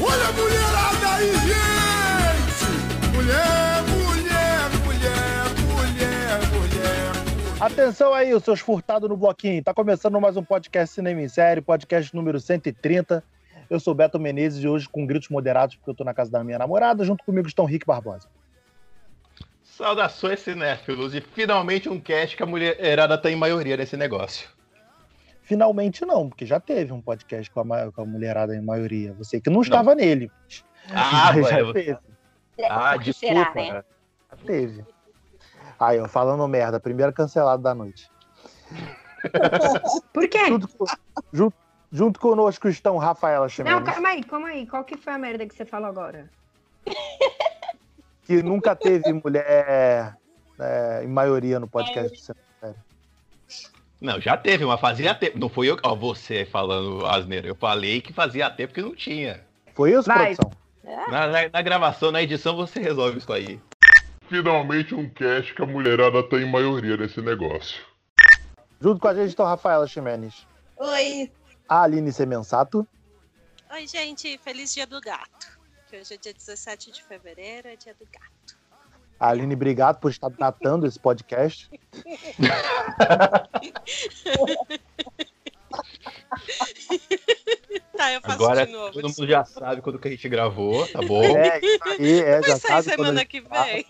Olha 0.00 0.28
a 0.28 0.32
mulherada 0.32 1.08
aí, 1.16 1.32
gente! 1.44 2.64
Mulher, 3.14 3.82
mulher, 3.90 4.70
mulher, 4.86 5.44
mulher, 5.66 6.40
mulher. 6.52 7.12
Atenção 7.60 8.14
aí, 8.14 8.32
os 8.32 8.42
seus 8.42 8.60
furtados 8.60 9.10
no 9.10 9.16
bloquinho. 9.16 9.62
Tá 9.62 9.74
começando 9.74 10.18
mais 10.18 10.38
um 10.38 10.42
podcast 10.42 10.94
Cinema 10.94 11.20
em 11.20 11.28
Série, 11.28 11.60
podcast 11.60 12.14
número 12.16 12.40
130. 12.40 13.22
Eu 13.68 13.78
sou 13.78 13.94
Beto 13.94 14.18
Menezes 14.18 14.64
e 14.64 14.68
hoje 14.68 14.88
com 14.88 15.04
gritos 15.04 15.28
moderados, 15.28 15.76
porque 15.76 15.90
eu 15.90 15.94
tô 15.94 16.02
na 16.02 16.14
casa 16.14 16.30
da 16.30 16.42
minha 16.42 16.58
namorada. 16.58 17.04
Junto 17.04 17.22
comigo 17.24 17.46
estão 17.46 17.66
Rick 17.66 17.86
Barbosa. 17.86 18.26
Saudações 19.62 20.40
cinéfilos 20.40 21.14
e 21.14 21.20
finalmente 21.20 21.90
um 21.90 22.00
cast 22.00 22.34
que 22.34 22.42
a 22.42 22.46
mulherada 22.46 23.18
tá 23.18 23.30
em 23.30 23.36
maioria 23.36 23.76
nesse 23.76 23.98
negócio. 23.98 24.48
Finalmente 25.48 26.04
não, 26.04 26.28
porque 26.28 26.44
já 26.44 26.60
teve 26.60 26.92
um 26.92 27.00
podcast 27.00 27.50
com 27.50 27.60
a, 27.72 27.90
com 27.90 28.02
a 28.02 28.04
mulherada 28.04 28.54
em 28.54 28.60
maioria. 28.60 29.14
Você 29.14 29.40
que 29.40 29.48
não 29.48 29.62
estava 29.62 29.94
nele. 29.94 30.30
Ah, 30.90 31.32
Mas 31.34 31.48
já 31.48 31.72
teve. 31.72 31.98
Ah, 32.68 32.92
Por 32.92 32.98
que 32.98 33.04
desculpa. 33.04 33.34
será, 33.34 33.54
né? 33.54 33.84
Já 34.30 34.36
teve. 34.44 34.84
Aí, 35.80 35.98
ó, 35.98 36.06
falando 36.06 36.46
merda, 36.46 36.78
primeiro 36.78 37.14
cancelado 37.14 37.62
da 37.62 37.74
noite. 37.74 38.10
Por 40.12 40.28
quê? 40.28 40.48
Junto, 40.48 40.68
junto, 41.32 41.56
junto 41.90 42.20
conosco 42.20 42.68
estão 42.68 42.98
Rafaela 42.98 43.44
Não, 43.44 43.48
Chimenez, 43.48 43.84
calma 43.84 44.08
aí, 44.10 44.24
calma 44.24 44.48
aí. 44.48 44.66
Qual 44.66 44.84
que 44.84 44.98
foi 44.98 45.14
a 45.14 45.18
merda 45.18 45.46
que 45.46 45.54
você 45.54 45.64
falou 45.64 45.88
agora? 45.88 46.28
que 48.24 48.42
nunca 48.42 48.76
teve 48.76 49.14
mulher 49.14 50.14
é, 50.60 51.02
em 51.02 51.08
maioria 51.08 51.58
no 51.58 51.66
podcast. 51.66 52.22
Série. 52.60 52.87
Não, 54.00 54.20
já 54.20 54.36
teve, 54.36 54.64
mas 54.64 54.80
fazia 54.80 55.14
tempo. 55.14 55.38
Não 55.38 55.48
foi 55.48 55.68
eu, 55.68 55.76
ó, 55.82 55.94
você 55.94 56.44
falando 56.44 57.04
asneira. 57.06 57.48
Eu 57.48 57.54
falei 57.56 58.00
que 58.00 58.12
fazia 58.12 58.48
tempo 58.50 58.72
que 58.74 58.82
não 58.82 58.94
tinha. 58.94 59.44
Foi 59.74 59.92
isso, 59.92 60.04
produção? 60.04 60.50
Na, 61.10 61.26
na- 61.26 61.48
na 61.52 61.62
gravação, 61.62 62.10
na 62.12 62.22
edição, 62.22 62.54
você 62.56 62.80
resolve 62.80 63.18
isso 63.18 63.32
aí. 63.32 63.60
Finalmente 64.28 64.94
um 64.94 65.08
cast 65.08 65.54
que 65.54 65.62
a 65.62 65.66
mulherada 65.66 66.22
tá 66.22 66.36
em 66.36 66.50
maioria 66.50 66.96
nesse 66.96 67.20
negócio. 67.20 67.84
Junto 68.80 69.00
com 69.00 69.08
a 69.08 69.14
gente 69.14 69.28
estão 69.30 69.44
Rafaela 69.46 69.86
Ximenes, 69.88 70.46
Oi. 70.76 71.32
a 71.68 71.82
Aline 71.82 72.12
Semensato, 72.12 72.86
Oi, 73.70 73.86
gente, 73.86 74.38
feliz 74.38 74.72
dia 74.72 74.86
do 74.86 75.00
gato. 75.00 75.58
Que 75.90 75.96
hoje 75.98 76.14
é 76.14 76.16
dia 76.16 76.32
17 76.32 76.90
de 76.90 77.02
fevereiro, 77.02 77.68
é 77.68 77.76
dia 77.76 77.94
do 77.94 78.06
gato. 78.06 78.57
Aline, 79.18 79.54
obrigado 79.54 79.98
por 79.98 80.10
estar 80.10 80.28
datando 80.30 80.86
esse 80.86 80.98
podcast. 80.98 81.68
Tá, 87.96 88.12
eu 88.12 88.20
faço 88.20 88.34
Agora 88.34 88.66
de 88.66 88.72
novo. 88.72 88.92
todo 88.92 89.08
mundo 89.08 89.26
já 89.26 89.44
sabe 89.44 89.82
quando 89.82 89.98
que 89.98 90.08
a 90.08 90.10
gente 90.10 90.28
gravou, 90.28 90.86
tá 90.88 91.00
bom? 91.02 91.22
É, 91.24 91.58
isso 91.62 91.78
aí, 91.88 92.20
é, 92.20 92.40
Vai 92.40 92.50
já 92.50 92.56
sair 92.58 92.82
semana 92.84 93.24
que 93.24 93.40
vem. 93.40 93.86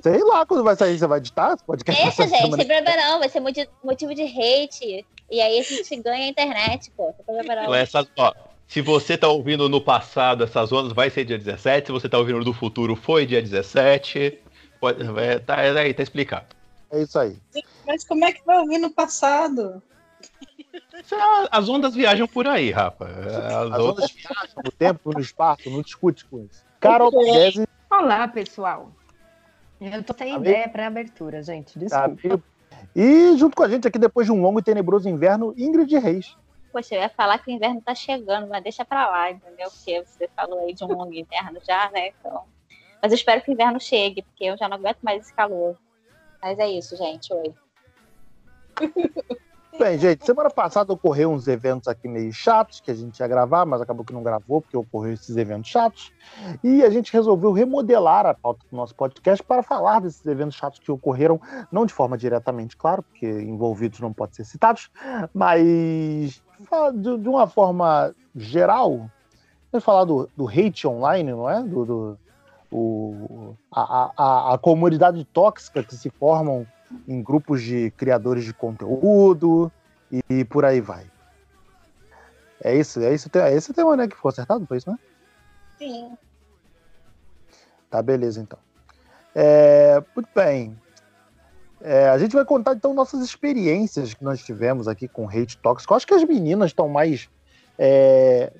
Sei 0.00 0.24
lá 0.24 0.44
quando 0.46 0.64
vai 0.64 0.74
sair, 0.74 0.98
você 0.98 1.06
vai 1.06 1.18
editar 1.18 1.54
esse 1.54 1.64
podcast? 1.64 2.02
Deixa, 2.02 2.22
gente, 2.24 2.36
semana 2.42 2.56
sem 2.56 2.66
problema 2.66 2.96
não. 2.96 3.18
Vai 3.20 3.28
ser 3.28 3.40
moti- 3.40 3.68
motivo 3.84 4.14
de 4.14 4.22
hate. 4.22 5.06
E 5.30 5.40
aí 5.40 5.60
a 5.60 5.62
gente 5.62 5.96
ganha 5.96 6.24
a 6.24 6.28
internet, 6.28 6.90
pô. 6.96 7.12
Sem 7.16 7.24
problema 7.24 7.54
não. 7.54 7.62
Então, 7.62 7.74
essas, 7.74 8.06
ó, 8.18 8.32
se 8.72 8.80
você 8.80 9.18
tá 9.18 9.28
ouvindo 9.28 9.68
no 9.68 9.82
passado 9.82 10.44
essas 10.44 10.72
ondas, 10.72 10.94
vai 10.94 11.10
ser 11.10 11.26
dia 11.26 11.36
17. 11.36 11.88
Se 11.88 11.92
você 11.92 12.08
tá 12.08 12.16
ouvindo 12.16 12.42
do 12.42 12.54
futuro, 12.54 12.96
foi 12.96 13.26
dia 13.26 13.42
17. 13.42 14.38
Pode, 14.80 15.02
é, 15.20 15.38
tá, 15.38 15.60
é 15.60 15.78
aí, 15.78 15.92
tá 15.92 16.02
explicado. 16.02 16.46
É 16.90 17.02
isso 17.02 17.18
aí. 17.18 17.36
Mas 17.86 18.02
como 18.02 18.24
é 18.24 18.32
que 18.32 18.42
vai 18.46 18.58
ouvir 18.60 18.78
no 18.78 18.90
passado? 18.90 19.82
É- 20.72 21.48
As 21.50 21.68
ondas 21.68 21.94
viajam 21.94 22.26
por 22.26 22.46
aí, 22.46 22.70
Rafa. 22.70 23.04
As 23.04 23.72
As 23.72 23.78
ondas... 23.78 24.10
viajam 24.10 24.62
no 24.64 24.70
tempo, 24.72 25.12
no 25.12 25.20
espaço, 25.20 25.68
não 25.68 25.82
discute 25.82 26.24
com 26.24 26.38
isso. 26.40 26.64
Carol 26.80 27.10
Pugliese, 27.10 27.68
Olá, 27.90 28.26
pessoal. 28.26 28.90
Eu 29.78 30.02
tô 30.02 30.14
sem 30.16 30.32
Amigo. 30.32 30.48
ideia 30.48 30.66
pra 30.70 30.86
abertura, 30.86 31.42
gente. 31.42 31.74
tá, 31.90 32.06
Desculpa. 32.06 32.26
amigo. 32.26 32.42
E 32.96 33.36
junto 33.36 33.54
com 33.54 33.64
a 33.64 33.68
gente 33.68 33.86
aqui, 33.86 33.98
depois 33.98 34.26
de 34.26 34.32
um 34.32 34.40
longo 34.40 34.60
e 34.60 34.62
tenebroso 34.62 35.10
inverno, 35.10 35.52
Ingrid 35.58 35.94
Reis. 35.98 36.34
Poxa, 36.72 36.94
eu 36.94 37.02
ia 37.02 37.08
falar 37.10 37.38
que 37.38 37.50
o 37.50 37.54
inverno 37.54 37.82
tá 37.82 37.94
chegando, 37.94 38.48
mas 38.48 38.62
deixa 38.62 38.84
pra 38.84 39.08
lá, 39.08 39.30
entendeu? 39.30 39.70
Porque 39.70 40.02
você 40.02 40.26
falou 40.28 40.60
aí 40.60 40.72
de 40.72 40.82
um 40.84 40.88
longo 40.88 41.12
inverno 41.12 41.60
já, 41.66 41.90
né? 41.90 42.08
Então... 42.08 42.44
Mas 43.02 43.12
eu 43.12 43.16
espero 43.16 43.42
que 43.42 43.50
o 43.50 43.52
inverno 43.52 43.80
chegue, 43.80 44.22
porque 44.22 44.44
eu 44.44 44.56
já 44.56 44.68
não 44.68 44.76
aguento 44.76 45.00
mais 45.02 45.22
esse 45.22 45.34
calor. 45.34 45.76
Mas 46.40 46.58
é 46.58 46.68
isso, 46.70 46.96
gente. 46.96 47.32
Oi. 47.34 47.54
Bem, 49.78 49.98
gente, 49.98 50.24
semana 50.26 50.50
passada 50.50 50.92
ocorreu 50.92 51.30
uns 51.32 51.48
eventos 51.48 51.88
aqui 51.88 52.06
meio 52.06 52.30
chatos 52.32 52.78
que 52.80 52.90
a 52.90 52.94
gente 52.94 53.18
ia 53.18 53.26
gravar, 53.26 53.64
mas 53.64 53.80
acabou 53.80 54.04
que 54.04 54.12
não 54.12 54.22
gravou 54.22 54.60
porque 54.60 54.76
ocorreu 54.76 55.14
esses 55.14 55.34
eventos 55.36 55.70
chatos. 55.70 56.12
E 56.62 56.84
a 56.84 56.90
gente 56.90 57.12
resolveu 57.12 57.52
remodelar 57.52 58.26
a 58.26 58.34
pauta 58.34 58.64
do 58.70 58.76
nosso 58.76 58.94
podcast 58.94 59.42
para 59.42 59.62
falar 59.62 60.00
desses 60.00 60.24
eventos 60.26 60.56
chatos 60.56 60.78
que 60.78 60.92
ocorreram, 60.92 61.40
não 61.70 61.86
de 61.86 61.92
forma 61.94 62.18
diretamente, 62.18 62.76
claro, 62.76 63.02
porque 63.02 63.26
envolvidos 63.26 63.98
não 64.00 64.12
podem 64.12 64.34
ser 64.34 64.44
citados, 64.44 64.90
mas 65.32 66.42
de 66.94 67.28
uma 67.28 67.46
forma 67.46 68.14
geral. 68.36 69.10
Vamos 69.72 69.84
falar 69.84 70.04
do, 70.04 70.28
do 70.36 70.46
hate 70.46 70.86
online, 70.86 71.30
não 71.32 71.48
é? 71.48 71.62
Do, 71.62 71.84
do- 71.84 72.18
o, 72.74 73.54
a, 73.70 74.10
a, 74.16 74.54
a 74.54 74.58
comunidade 74.58 75.22
tóxica 75.26 75.82
que 75.82 75.94
se 75.94 76.08
formam 76.08 76.66
em 77.06 77.22
grupos 77.22 77.62
de 77.62 77.90
criadores 77.92 78.44
de 78.44 78.54
conteúdo 78.54 79.70
e 80.30 80.44
por 80.44 80.64
aí 80.64 80.80
vai. 80.80 81.06
É 82.62 82.74
isso, 82.76 83.00
é 83.00 83.12
isso, 83.12 83.28
é 83.34 83.52
esse 83.54 83.70
o 83.70 83.74
tema, 83.74 83.96
né, 83.96 84.06
que 84.06 84.14
ficou 84.14 84.28
acertado, 84.28 84.64
foi 84.66 84.76
isso, 84.76 84.90
né? 84.90 84.96
Sim. 85.78 86.16
Tá, 87.90 88.00
beleza, 88.00 88.40
então. 88.40 88.58
É, 89.34 90.00
muito 90.14 90.28
bem. 90.34 90.76
É, 91.80 92.08
a 92.08 92.18
gente 92.18 92.34
vai 92.34 92.44
contar, 92.44 92.74
então, 92.74 92.94
nossas 92.94 93.20
experiências 93.24 94.14
que 94.14 94.22
nós 94.22 94.40
tivemos 94.42 94.86
aqui 94.86 95.08
com 95.08 95.28
hate 95.28 95.58
tóxico. 95.60 95.92
Eu 95.92 95.96
Acho 95.96 96.06
que 96.06 96.14
as 96.14 96.22
meninas 96.24 96.70
estão 96.70 96.88
mais 96.88 97.28
é, 97.76 98.52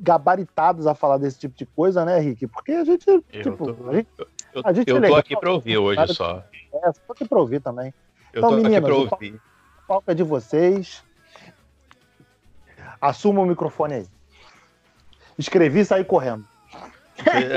gabaritadas 0.00 0.86
a 0.86 0.94
falar 0.94 1.18
desse 1.18 1.38
tipo 1.38 1.54
de 1.56 1.64
coisa, 1.66 2.04
né, 2.04 2.18
Rick? 2.18 2.48
Porque 2.48 2.72
a 2.72 2.84
gente, 2.84 3.06
Eu 3.08 3.22
tipo, 3.42 3.72
tô- 3.72 3.88
a 3.88 3.94
gente 3.94 4.08
Eu, 4.52 4.62
A 4.64 4.72
gente 4.72 4.88
eu 4.88 4.96
é 4.96 4.98
tô 4.98 5.02
legal. 5.02 5.18
aqui 5.18 5.36
pra 5.36 5.52
ouvir 5.52 5.78
hoje 5.78 6.14
só. 6.14 6.42
É 6.84 6.92
só 6.92 7.00
aqui 7.12 7.24
pra 7.26 7.38
ouvir 7.38 7.60
também. 7.60 7.92
Eu 8.32 8.40
Então, 8.40 8.50
tô 8.50 8.56
aqui 8.56 8.64
meninas, 8.64 8.84
pra 8.84 8.94
o 8.94 8.98
ouvir. 9.12 9.34
O 9.78 9.86
palco 9.86 10.10
é 10.10 10.14
de 10.14 10.22
vocês. 10.22 11.02
Assuma 13.00 13.40
o 13.42 13.46
microfone 13.46 13.94
aí. 13.94 14.06
Escrevi 15.38 15.80
e 15.80 15.84
saí 15.84 16.04
correndo. 16.04 16.44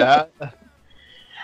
Ah, 0.06 0.28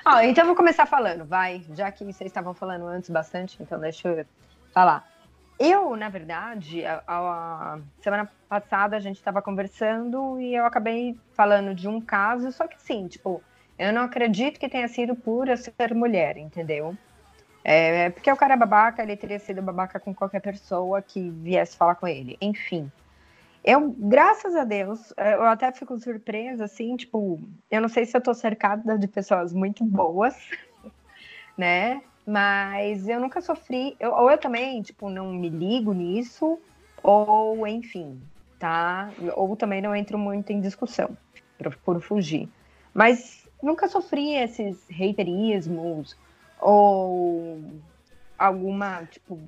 Ó, 0.08 0.20
então 0.22 0.44
eu 0.44 0.48
vou 0.48 0.56
começar 0.56 0.86
falando, 0.86 1.26
vai. 1.26 1.66
Já 1.74 1.92
que 1.92 2.04
vocês 2.04 2.30
estavam 2.30 2.54
falando 2.54 2.86
antes 2.86 3.10
bastante, 3.10 3.58
então 3.62 3.80
deixa 3.80 4.08
eu 4.08 4.26
falar. 4.72 5.04
Eu, 5.58 5.96
na 5.96 6.10
verdade, 6.10 6.86
a, 6.86 7.02
a- 7.08 7.80
semana 8.02 8.30
passada 8.48 8.98
a 8.98 9.00
gente 9.00 9.16
estava 9.16 9.42
conversando 9.42 10.40
e 10.40 10.54
eu 10.54 10.66
acabei 10.66 11.18
falando 11.34 11.74
de 11.74 11.88
um 11.88 12.00
caso, 12.02 12.52
só 12.52 12.68
que 12.68 12.76
assim, 12.76 13.08
tipo, 13.08 13.42
eu 13.80 13.92
não 13.94 14.02
acredito 14.04 14.60
que 14.60 14.70
tenha 14.70 14.88
sido 14.88 15.16
por 15.16 15.48
eu 15.48 15.56
ser 15.58 15.96
mulher, 15.96 16.38
entendeu? 16.38 16.96
É, 17.68 18.12
porque 18.12 18.32
o 18.32 18.38
cara 18.38 18.54
é 18.54 18.58
babaca, 18.58 19.02
ele 19.02 19.18
teria 19.18 19.40
sido 19.40 19.60
babaca 19.60 20.00
com 20.00 20.14
qualquer 20.14 20.40
pessoa 20.40 21.02
que 21.02 21.32
viesse 21.32 21.76
falar 21.76 21.96
com 21.96 22.08
ele. 22.08 22.38
Enfim. 22.40 22.92
Eu, 23.64 23.90
graças 23.98 24.56
a 24.56 24.64
Deus, 24.64 25.12
eh, 25.18 25.34
eu 25.34 25.42
até 25.42 25.72
fico 25.72 25.98
surpresa, 25.98 26.66
assim, 26.66 26.96
tipo, 26.96 27.40
eu 27.72 27.82
não 27.82 27.90
sei 27.90 28.06
se 28.06 28.16
eu 28.16 28.22
tô 28.22 28.36
cercada 28.36 29.00
de 29.00 29.08
pessoas 29.08 29.52
muito 29.52 29.84
boas, 29.84 30.36
né? 31.58 32.04
Mas 32.24 33.08
eu 33.10 33.20
nunca 33.20 33.42
sofri, 33.42 33.96
eu- 34.00 34.12
ou 34.14 34.30
eu 34.30 34.38
também, 34.38 34.84
tipo, 34.84 35.10
não 35.10 35.34
me 35.34 35.50
ligo 35.50 35.92
nisso, 35.92 36.60
ou 37.02 37.66
enfim, 37.66 38.22
tá? 38.60 39.10
Ou 39.36 39.56
também 39.56 39.82
não 39.82 39.96
entro 39.96 40.20
muito 40.20 40.52
em 40.52 40.62
discussão, 40.62 41.18
procuro 41.58 42.00
fugir. 42.00 42.48
Mas 42.94 43.48
nunca 43.62 43.88
sofri 43.88 44.36
esses 44.36 44.86
haterismos, 44.92 46.16
ou 46.66 47.60
alguma, 48.38 49.06
tipo, 49.06 49.40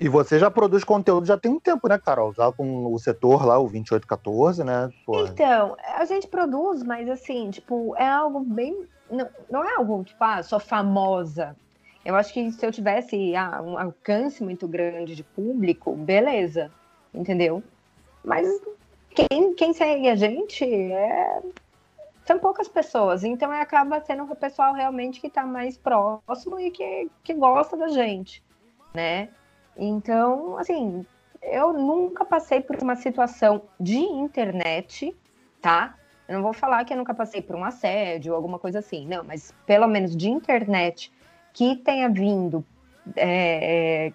E 0.00 0.08
você 0.08 0.38
já 0.38 0.50
produz 0.50 0.82
conteúdo 0.82 1.26
já 1.26 1.36
tem 1.36 1.52
um 1.52 1.60
tempo, 1.60 1.88
né, 1.88 1.98
Carol? 1.98 2.32
Já 2.32 2.50
com 2.50 2.92
o 2.92 2.98
setor 2.98 3.44
lá, 3.44 3.58
o 3.58 3.68
2814, 3.68 4.64
né? 4.64 4.90
Pô, 5.04 5.24
Então, 5.26 5.76
a 5.96 6.04
gente 6.06 6.26
produz, 6.26 6.82
mas 6.82 7.08
assim, 7.08 7.50
tipo, 7.50 7.94
é 7.96 8.08
algo 8.08 8.40
bem. 8.40 8.86
Não, 9.10 9.28
não 9.50 9.64
é 9.64 9.74
algo, 9.76 10.02
tipo, 10.02 10.24
ah, 10.24 10.42
sou 10.42 10.58
famosa. 10.58 11.54
Eu 12.04 12.16
acho 12.16 12.32
que 12.32 12.50
se 12.50 12.66
eu 12.66 12.72
tivesse 12.72 13.36
ah, 13.36 13.62
um 13.62 13.78
alcance 13.78 14.42
muito 14.42 14.66
grande 14.66 15.14
de 15.14 15.22
público, 15.22 15.94
beleza, 15.94 16.70
entendeu? 17.14 17.62
Mas 18.24 18.48
quem, 19.14 19.54
quem 19.54 19.72
segue 19.72 20.08
a 20.08 20.16
gente 20.16 20.64
é... 20.64 21.40
são 22.24 22.38
poucas 22.38 22.68
pessoas, 22.68 23.22
então 23.22 23.50
acaba 23.50 24.00
sendo 24.00 24.24
o 24.24 24.36
pessoal 24.36 24.72
realmente 24.72 25.20
que 25.20 25.26
está 25.26 25.44
mais 25.44 25.76
próximo 25.76 26.58
e 26.58 26.70
que, 26.70 27.10
que 27.22 27.34
gosta 27.34 27.76
da 27.76 27.88
gente, 27.88 28.42
né? 28.94 29.28
Então, 29.76 30.56
assim, 30.56 31.04
eu 31.42 31.72
nunca 31.72 32.24
passei 32.24 32.60
por 32.60 32.82
uma 32.82 32.96
situação 32.96 33.62
de 33.78 33.98
internet, 33.98 35.14
tá? 35.60 35.94
Eu 36.26 36.36
não 36.36 36.42
vou 36.42 36.54
falar 36.54 36.84
que 36.84 36.94
eu 36.94 36.96
nunca 36.96 37.12
passei 37.12 37.42
por 37.42 37.54
um 37.54 37.64
assédio 37.64 38.32
ou 38.32 38.36
alguma 38.36 38.58
coisa 38.58 38.78
assim, 38.78 39.06
não, 39.06 39.22
mas 39.22 39.52
pelo 39.66 39.86
menos 39.86 40.16
de 40.16 40.30
internet 40.30 41.12
que 41.52 41.76
tenha 41.76 42.08
vindo 42.08 42.64
é, 43.14 44.06
é, 44.06 44.12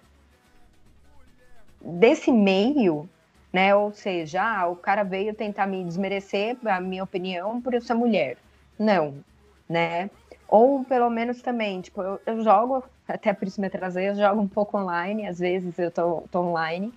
desse 1.80 2.32
meio, 2.32 3.08
né? 3.52 3.74
Ou 3.74 3.92
seja, 3.92 4.42
ah, 4.42 4.68
o 4.68 4.76
cara 4.76 5.02
veio 5.02 5.34
tentar 5.34 5.66
me 5.66 5.84
desmerecer 5.84 6.56
a 6.66 6.80
minha 6.80 7.04
opinião 7.04 7.60
por 7.60 7.74
eu 7.74 7.80
ser 7.80 7.94
mulher. 7.94 8.36
Não, 8.78 9.14
né? 9.68 10.10
Ou 10.48 10.84
pelo 10.84 11.10
menos 11.10 11.40
também, 11.42 11.80
tipo, 11.80 12.02
eu, 12.02 12.20
eu 12.26 12.42
jogo, 12.42 12.82
até 13.06 13.32
por 13.32 13.46
isso 13.46 13.60
me 13.60 13.66
atrasei, 13.66 14.08
eu 14.08 14.14
jogo 14.16 14.40
um 14.40 14.48
pouco 14.48 14.78
online, 14.78 15.26
às 15.26 15.38
vezes 15.38 15.78
eu 15.78 15.90
tô, 15.90 16.22
tô 16.30 16.40
online. 16.40 16.92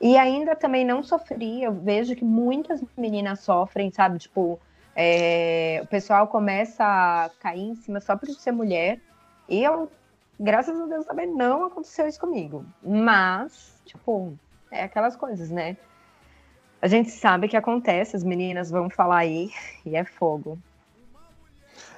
E 0.00 0.16
ainda 0.16 0.54
também 0.54 0.84
não 0.84 1.02
sofri, 1.02 1.62
eu 1.62 1.72
vejo 1.72 2.14
que 2.14 2.24
muitas 2.24 2.82
meninas 2.96 3.40
sofrem, 3.40 3.90
sabe? 3.90 4.18
Tipo, 4.18 4.60
é, 4.94 5.80
o 5.82 5.86
pessoal 5.86 6.26
começa 6.28 6.84
a 6.84 7.30
cair 7.40 7.62
em 7.62 7.74
cima 7.74 8.00
só 8.00 8.16
por 8.16 8.28
ser 8.28 8.52
mulher. 8.52 9.00
E 9.48 9.62
eu, 9.62 9.90
graças 10.38 10.78
a 10.80 10.86
Deus, 10.86 11.06
também 11.06 11.26
não 11.26 11.64
aconteceu 11.64 12.06
isso 12.06 12.20
comigo. 12.20 12.64
Mas, 12.82 13.80
tipo, 13.84 14.36
é 14.74 14.84
aquelas 14.84 15.16
coisas, 15.16 15.50
né? 15.50 15.76
A 16.82 16.86
gente 16.86 17.10
sabe 17.10 17.48
que 17.48 17.56
acontece, 17.56 18.16
as 18.16 18.24
meninas 18.24 18.70
vão 18.70 18.90
falar 18.90 19.18
aí, 19.18 19.50
e 19.86 19.96
é 19.96 20.04
fogo. 20.04 20.58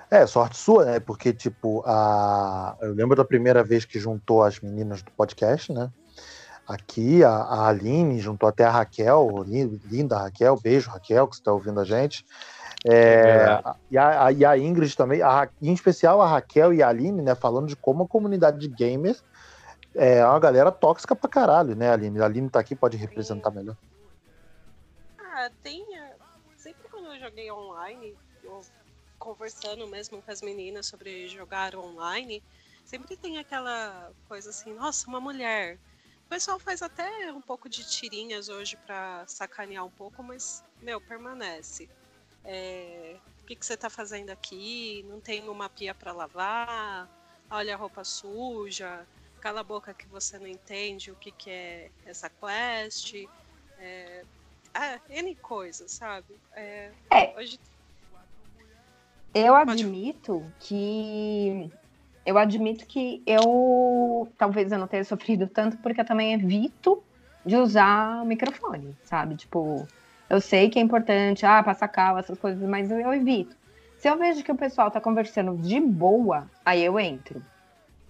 É, 0.08 0.24
sorte 0.26 0.56
sua, 0.56 0.84
né? 0.84 1.00
Porque, 1.00 1.32
tipo, 1.32 1.82
a... 1.84 2.76
eu 2.80 2.94
lembro 2.94 3.16
da 3.16 3.24
primeira 3.24 3.64
vez 3.64 3.84
que 3.84 3.98
juntou 3.98 4.44
as 4.44 4.60
meninas 4.60 5.02
do 5.02 5.10
podcast, 5.10 5.72
né? 5.72 5.90
Aqui, 6.68 7.24
a, 7.24 7.30
a 7.30 7.68
Aline 7.68 8.20
juntou 8.20 8.48
até 8.48 8.64
a 8.64 8.70
Raquel, 8.70 9.44
linda 9.90 10.18
Raquel, 10.18 10.58
beijo 10.60 10.90
Raquel, 10.90 11.26
que 11.26 11.36
você 11.36 11.40
está 11.40 11.52
ouvindo 11.52 11.80
a 11.80 11.84
gente. 11.84 12.24
É, 12.84 13.60
e, 13.90 13.98
a, 13.98 14.32
e, 14.32 14.44
a, 14.44 14.58
Ingrid 14.58 14.96
também, 14.96 15.22
a, 15.22 15.48
em 15.60 15.72
especial 15.72 16.20
a 16.20 16.28
Raquel 16.28 16.72
e 16.72 16.82
a 16.82 16.88
Aline, 16.88 17.22
né? 17.22 17.34
Falando 17.34 17.66
de 17.66 17.76
como 17.76 18.04
a 18.04 18.08
comunidade 18.08 18.58
de 18.58 18.68
gamers 18.68 19.24
é 19.96 20.24
uma 20.24 20.38
galera 20.38 20.70
tóxica 20.70 21.16
pra 21.16 21.28
caralho, 21.28 21.74
né, 21.74 21.90
Aline? 21.90 22.20
A 22.20 22.24
Aline 22.24 22.50
tá 22.50 22.60
aqui, 22.60 22.76
pode 22.76 22.96
representar 22.96 23.50
melhor. 23.50 23.76
Ah, 25.18 25.50
tem. 25.62 25.84
Sempre 26.56 26.88
quando 26.90 27.12
eu 27.12 27.20
joguei 27.20 27.50
online, 27.50 28.14
eu 28.42 28.60
conversando 29.18 29.86
mesmo 29.86 30.22
com 30.22 30.30
as 30.30 30.42
meninas 30.42 30.86
sobre 30.86 31.28
jogar 31.28 31.74
online, 31.74 32.42
sempre 32.84 33.16
tem 33.16 33.38
aquela 33.38 34.10
coisa 34.28 34.50
assim, 34.50 34.72
nossa, 34.74 35.08
uma 35.08 35.20
mulher. 35.20 35.78
O 36.26 36.28
pessoal 36.28 36.58
faz 36.58 36.82
até 36.82 37.32
um 37.32 37.40
pouco 37.40 37.68
de 37.68 37.84
tirinhas 37.84 38.48
hoje 38.48 38.76
para 38.84 39.24
sacanear 39.26 39.84
um 39.84 39.90
pouco, 39.90 40.22
mas, 40.22 40.62
meu, 40.82 41.00
permanece. 41.00 41.88
É, 42.44 43.16
o 43.42 43.46
que, 43.46 43.56
que 43.56 43.64
você 43.64 43.74
está 43.74 43.88
fazendo 43.88 44.30
aqui? 44.30 45.04
Não 45.08 45.20
tem 45.20 45.48
uma 45.48 45.68
pia 45.68 45.94
para 45.94 46.12
lavar? 46.12 47.08
Olha 47.50 47.74
a 47.74 47.76
roupa 47.76 48.02
suja. 48.02 49.06
Cala 49.46 49.60
a 49.60 49.62
boca 49.62 49.94
que 49.94 50.08
você 50.08 50.40
não 50.40 50.48
entende 50.48 51.12
o 51.12 51.14
que, 51.14 51.30
que 51.30 51.48
é 51.48 51.88
essa 52.04 52.28
quest. 52.28 53.14
É, 53.78 54.24
ah, 54.74 54.98
N 55.08 55.36
coisas, 55.36 55.92
sabe? 55.92 56.34
É, 56.56 56.90
é. 57.12 57.32
Hoje 57.38 57.56
eu 59.32 59.54
admito 59.54 60.44
que 60.58 61.70
eu 62.26 62.36
admito 62.36 62.86
que 62.86 63.22
eu 63.24 64.28
talvez 64.36 64.72
eu 64.72 64.80
não 64.80 64.88
tenha 64.88 65.04
sofrido 65.04 65.46
tanto 65.46 65.76
porque 65.76 66.00
eu 66.00 66.04
também 66.04 66.32
evito 66.32 67.00
de 67.44 67.54
usar 67.54 68.24
o 68.24 68.26
microfone, 68.26 68.96
sabe? 69.04 69.36
Tipo, 69.36 69.86
eu 70.28 70.40
sei 70.40 70.68
que 70.68 70.80
é 70.80 70.82
importante, 70.82 71.46
ah, 71.46 71.62
passar 71.62 71.86
cal, 71.86 72.18
essas 72.18 72.36
coisas, 72.36 72.68
mas 72.68 72.90
eu, 72.90 72.98
eu 72.98 73.14
evito. 73.14 73.54
Se 73.96 74.08
eu 74.08 74.18
vejo 74.18 74.42
que 74.42 74.50
o 74.50 74.56
pessoal 74.56 74.90
tá 74.90 75.00
conversando 75.00 75.56
de 75.56 75.78
boa, 75.80 76.50
aí 76.64 76.82
eu 76.82 76.98
entro, 76.98 77.40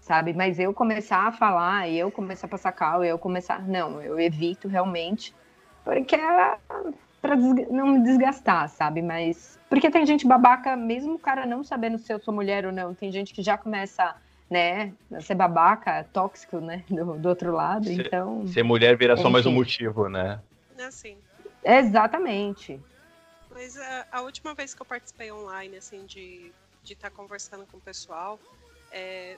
sabe? 0.06 0.32
Mas 0.32 0.60
eu 0.60 0.72
começar 0.72 1.26
a 1.26 1.32
falar, 1.32 1.90
eu 1.90 2.12
começar 2.12 2.46
a 2.46 2.50
passar 2.50 2.70
cal, 2.70 3.04
eu 3.04 3.18
começar. 3.18 3.60
Não, 3.66 4.00
eu 4.00 4.18
evito 4.20 4.68
realmente, 4.68 5.34
porque 5.84 6.14
é 6.14 6.58
pra 7.20 7.34
não 7.34 7.88
me 7.88 8.04
desgastar, 8.04 8.68
sabe? 8.68 9.02
Mas 9.02 9.58
porque 9.68 9.90
tem 9.90 10.06
gente 10.06 10.24
babaca, 10.24 10.76
mesmo 10.76 11.14
o 11.14 11.18
cara 11.18 11.44
não 11.44 11.64
sabendo 11.64 11.98
se 11.98 12.12
eu 12.12 12.20
sou 12.20 12.32
mulher 12.32 12.64
ou 12.64 12.72
não, 12.72 12.94
tem 12.94 13.10
gente 13.10 13.34
que 13.34 13.42
já 13.42 13.58
começa, 13.58 14.14
né, 14.48 14.92
a 15.12 15.20
ser 15.20 15.34
babaca, 15.34 16.06
tóxico, 16.12 16.60
né, 16.60 16.84
do, 16.88 17.18
do 17.18 17.28
outro 17.28 17.50
lado, 17.50 17.86
ser, 17.86 18.06
então... 18.06 18.46
Ser 18.46 18.62
mulher 18.62 18.96
vira 18.96 19.16
só 19.16 19.28
mais 19.28 19.44
um 19.44 19.50
motivo, 19.50 20.08
né? 20.08 20.40
É 20.78 20.84
assim. 20.84 21.16
Exatamente. 21.64 22.80
Mas 23.50 23.76
a, 23.76 24.06
a, 24.12 24.20
última 24.20 24.54
vez 24.54 24.72
que 24.72 24.80
eu 24.80 24.86
participei 24.86 25.32
online, 25.32 25.78
assim, 25.78 26.04
de 26.06 26.52
estar 26.84 27.10
tá 27.10 27.16
conversando 27.16 27.66
com 27.66 27.78
o 27.78 27.80
pessoal, 27.80 28.38
é, 28.92 29.36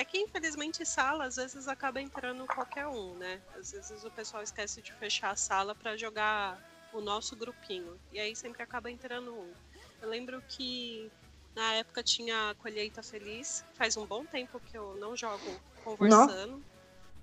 é 0.00 0.04
que 0.04 0.16
infelizmente 0.16 0.84
sala 0.86 1.26
às 1.26 1.36
vezes 1.36 1.68
acaba 1.68 2.00
entrando 2.00 2.46
qualquer 2.46 2.86
um, 2.86 3.14
né? 3.16 3.38
Às 3.54 3.72
vezes 3.72 4.02
o 4.02 4.10
pessoal 4.10 4.42
esquece 4.42 4.80
de 4.80 4.92
fechar 4.94 5.30
a 5.30 5.36
sala 5.36 5.74
para 5.74 5.94
jogar 5.94 6.58
o 6.90 7.02
nosso 7.02 7.36
grupinho. 7.36 8.00
E 8.10 8.18
aí 8.18 8.34
sempre 8.34 8.62
acaba 8.62 8.90
entrando 8.90 9.30
um. 9.34 9.52
Eu 10.00 10.08
lembro 10.08 10.42
que 10.48 11.10
na 11.54 11.74
época 11.74 12.02
tinha 12.02 12.50
a 12.50 12.54
Colheita 12.54 13.02
Feliz. 13.02 13.62
Faz 13.74 13.94
um 13.98 14.06
bom 14.06 14.24
tempo 14.24 14.58
que 14.60 14.76
eu 14.76 14.94
não 14.94 15.14
jogo 15.14 15.60
conversando. 15.84 16.62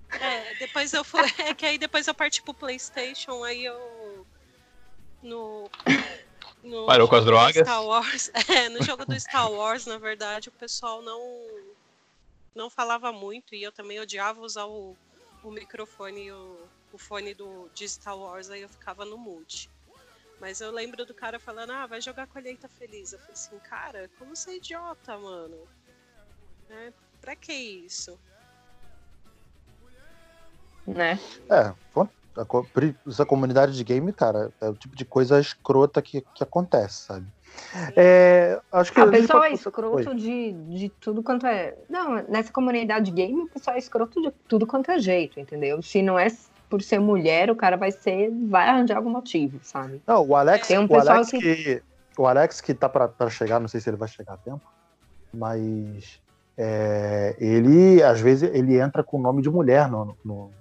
Não. 0.10 0.20
É, 0.20 0.54
depois 0.60 0.94
eu 0.94 1.04
fui. 1.04 1.22
É 1.50 1.56
que 1.56 1.66
aí 1.66 1.80
depois 1.80 2.08
eu 2.08 2.14
parti 2.14 2.44
pro 2.44 2.54
Playstation, 2.54 3.44
aí 3.44 3.66
eu. 3.66 4.26
No. 5.24 5.68
no 6.64 6.86
Parou 6.86 7.08
com 7.08 7.16
as 7.16 7.26
drogas? 7.26 7.68
Star 7.68 7.84
Wars. 7.84 8.32
É, 8.48 8.70
no 8.70 8.84
jogo 8.84 9.04
do 9.04 9.20
Star 9.20 9.52
Wars, 9.52 9.88
na 9.88 9.98
verdade, 9.98 10.50
o 10.50 10.52
pessoal 10.52 11.02
não. 11.02 11.20
Não 12.58 12.72
falava 12.72 13.12
muito 13.12 13.54
e 13.54 13.62
eu 13.62 13.72
também 13.72 14.00
odiava 14.00 14.42
usar 14.42 14.66
o, 14.66 14.98
o 15.44 15.52
microfone 15.52 16.26
e 16.26 16.32
o, 16.32 16.68
o 16.92 16.98
fone 16.98 17.36
do, 17.36 17.70
de 17.72 17.88
Star 17.88 18.18
Wars, 18.18 18.50
aí 18.50 18.64
eu 18.64 18.70
ficava 18.70 19.06
no 19.06 19.16
mute. 19.16 19.70
Mas 20.42 20.60
eu 20.60 20.72
lembro 20.72 21.06
do 21.06 21.14
cara 21.14 21.40
falando, 21.40 21.72
ah, 21.72 21.86
vai 21.86 22.02
jogar 22.02 22.26
colheita 22.26 22.68
feliz. 22.68 23.14
Eu 23.14 23.20
falei 23.20 23.34
assim, 23.34 23.60
cara, 23.60 24.10
como 24.18 24.36
você 24.36 24.52
é 24.52 24.58
idiota, 24.58 25.20
mano? 25.20 25.68
Né? 26.68 26.92
Pra 27.22 27.36
que 27.36 27.54
isso? 27.54 28.20
Né? 30.88 31.20
É, 31.52 31.76
essa 33.08 33.26
comunidade 33.26 33.74
de 33.74 33.84
game, 33.84 34.12
cara, 34.12 34.52
é 34.60 34.68
o 34.68 34.76
tipo 34.76 34.96
de 34.96 35.06
coisa 35.06 35.40
escrota 35.40 36.02
que, 36.02 36.22
que 36.22 36.44
acontece, 36.44 37.06
sabe? 37.06 37.32
É, 37.96 38.60
acho 38.72 38.94
que 38.94 39.00
a 39.00 39.08
pessoa 39.08 39.48
é 39.48 39.54
escroto 39.54 40.16
de, 40.16 40.52
de 40.52 40.90
tudo 41.02 41.22
quanto 41.22 41.46
é. 41.46 41.76
Não, 41.90 42.24
nessa 42.28 42.52
comunidade 42.52 43.06
de 43.06 43.12
game, 43.12 43.42
o 43.44 43.48
pessoal 43.48 43.76
é 43.76 43.80
escroto 43.80 44.22
de 44.22 44.32
tudo 44.48 44.66
quanto 44.66 44.90
é 44.90 45.00
jeito, 45.00 45.40
entendeu? 45.40 45.82
Se 45.82 46.02
não 46.02 46.18
é 46.18 46.28
por 46.70 46.82
ser 46.82 47.00
mulher, 47.00 47.50
o 47.50 47.56
cara 47.56 47.78
vai 47.78 47.92
ser, 47.92 48.32
vai 48.50 48.68
arranjar 48.68 48.98
algum 48.98 49.10
motivo, 49.10 49.60
sabe? 49.64 50.02
Não, 50.06 50.26
o 50.26 50.36
Alex, 50.36 50.70
um 50.72 50.86
o 50.86 51.00
Alex 51.00 51.32
que... 51.32 51.40
que... 51.40 51.84
o 52.18 52.28
Alex 52.28 52.62
que 52.62 52.74
tá 52.74 52.90
para 52.90 53.30
chegar, 53.30 53.60
não 53.60 53.68
sei 53.68 53.80
se 53.80 53.90
ele 53.90 53.98
vai 53.98 54.08
chegar 54.08 54.34
a 54.34 54.38
tempo, 54.38 54.62
mas 55.34 56.20
é, 56.58 57.36
ele 57.40 58.02
às 58.04 58.20
vezes 58.20 58.50
ele 58.54 58.80
entra 58.80 59.04
com 59.04 59.18
o 59.18 59.22
nome 59.22 59.42
de 59.42 59.50
mulher 59.50 59.90
no, 59.90 60.18
no, 60.24 60.52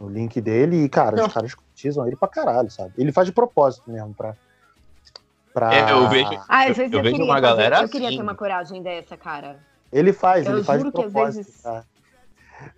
no 0.00 0.08
link 0.08 0.40
dele 0.40 0.84
e 0.84 0.88
cara, 0.88 1.26
os 1.26 1.32
caras 1.32 1.54
cotizam 1.54 2.06
ele 2.06 2.16
pra 2.16 2.28
caralho, 2.28 2.70
sabe? 2.70 2.92
Ele 2.96 3.12
faz 3.12 3.26
de 3.26 3.32
propósito 3.32 3.90
mesmo 3.90 4.14
pra 4.14 4.34
Pra... 5.54 5.72
É, 5.72 5.92
eu 5.92 6.08
vejo, 6.08 6.32
ah, 6.48 6.64
às 6.64 6.76
vezes 6.76 6.92
eu, 6.92 6.98
eu 6.98 7.02
vejo 7.04 7.14
queria, 7.14 7.30
uma 7.30 7.40
galera 7.40 7.76
eu, 7.76 7.82
eu 7.82 7.88
queria 7.88 8.08
assim. 8.08 8.16
ter 8.16 8.22
uma 8.22 8.34
coragem 8.34 8.82
dessa, 8.82 9.16
cara. 9.16 9.60
Ele 9.92 10.12
faz, 10.12 10.46
eu 10.46 10.56
ele 10.56 10.64
faz 10.64 10.82
de 10.82 10.90
propósito. 10.90 11.46
Vezes... 11.46 11.64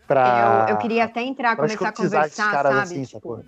Pra, 0.06 0.66
eu, 0.68 0.74
eu 0.74 0.78
queria 0.78 1.04
até 1.04 1.22
entrar, 1.22 1.56
começar 1.56 1.88
a 1.88 1.92
conversar, 1.92 2.52
sabe? 2.62 2.78
Assim, 2.80 3.04
tipo, 3.04 3.42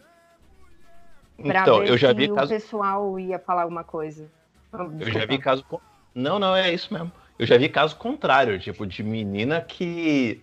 então, 1.39 1.85
eu 1.85 1.97
já 1.97 2.13
vi 2.13 2.29
caso... 2.29 2.47
o 2.47 2.49
pessoal 2.49 3.21
ia 3.21 3.39
falar 3.39 3.63
alguma 3.63 3.85
coisa. 3.85 4.29
Eu 4.73 5.11
já 5.11 5.25
vi 5.25 5.39
caso. 5.39 5.65
Não, 6.15 6.39
não, 6.39 6.57
é 6.57 6.73
isso 6.73 6.93
mesmo. 6.93 7.13
Eu 7.39 7.47
já 7.47 7.57
vi 7.57 7.69
caso 7.69 7.97
contrário, 7.97 8.59
tipo, 8.59 8.87
de 8.87 9.03
menina 9.03 9.61
que. 9.61 10.43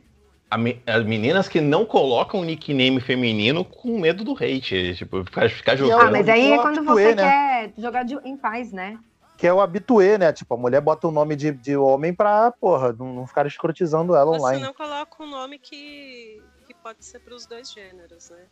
As 0.85 1.03
meninas 1.05 1.47
que 1.47 1.59
não 1.59 1.85
colocam 1.85 2.43
nickname 2.43 2.99
feminino 3.01 3.65
com 3.65 3.99
medo 3.99 4.23
do 4.23 4.33
hate. 4.33 4.95
Tipo, 4.95 5.23
ficar, 5.23 5.49
ficar 5.49 5.75
jogando. 5.75 6.01
Ah, 6.01 6.11
mas 6.11 6.29
aí 6.29 6.51
é 6.51 6.57
quando 6.57 6.83
você 6.83 7.15
né? 7.15 7.23
quer 7.23 7.73
jogar 7.77 8.03
de, 8.03 8.15
em 8.23 8.37
paz, 8.37 8.71
né? 8.71 8.97
que 9.37 9.45
é 9.45 9.53
o 9.53 9.59
habituê, 9.59 10.17
né? 10.17 10.31
Tipo, 10.31 10.53
a 10.53 10.57
mulher 10.57 10.81
bota 10.81 11.07
o 11.07 11.11
nome 11.11 11.35
de, 11.35 11.51
de 11.51 11.75
homem 11.75 12.13
pra, 12.13 12.51
porra, 12.51 12.93
não, 12.93 13.13
não 13.13 13.27
ficar 13.27 13.45
escrotizando 13.45 14.15
ela 14.15 14.31
Você 14.31 14.37
online. 14.37 14.59
Você 14.59 14.65
não 14.65 14.73
coloca 14.73 15.23
um 15.23 15.27
nome 15.27 15.59
que, 15.59 16.41
que 16.65 16.73
pode 16.73 17.03
ser 17.03 17.19
pros 17.19 17.45
dois 17.45 17.71
gêneros, 17.71 18.29
né? 18.29 18.45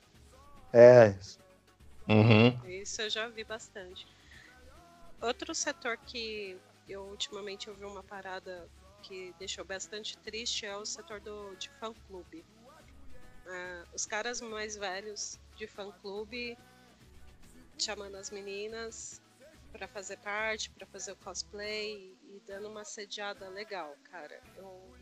É. 0.73 1.15
Uhum. 2.07 2.59
Isso 2.69 3.01
eu 3.01 3.09
já 3.09 3.27
vi 3.29 3.43
bastante. 3.43 4.05
Outro 5.21 5.55
setor 5.55 5.97
que 5.97 6.57
eu 6.87 7.03
ultimamente 7.03 7.69
ouvi 7.69 7.85
uma 7.85 8.03
parada 8.03 8.67
que 9.03 9.33
deixou 9.37 9.65
bastante 9.65 10.17
triste 10.19 10.65
é 10.65 10.75
o 10.75 10.85
setor 10.85 11.19
do, 11.21 11.55
de 11.55 11.69
fã-clube. 11.79 12.45
Ah, 13.45 13.85
os 13.93 14.05
caras 14.05 14.39
mais 14.41 14.75
velhos 14.75 15.37
de 15.55 15.67
fã-clube 15.67 16.57
chamando 17.79 18.15
as 18.15 18.29
meninas 18.29 19.21
pra 19.71 19.87
fazer 19.87 20.17
parte, 20.17 20.69
pra 20.71 20.87
fazer 20.87 21.11
o 21.11 21.15
cosplay 21.17 22.15
e 22.29 22.41
dando 22.47 22.69
uma 22.69 22.85
sediada 22.85 23.49
legal, 23.49 23.97
cara. 24.09 24.39
Eu... 24.55 24.95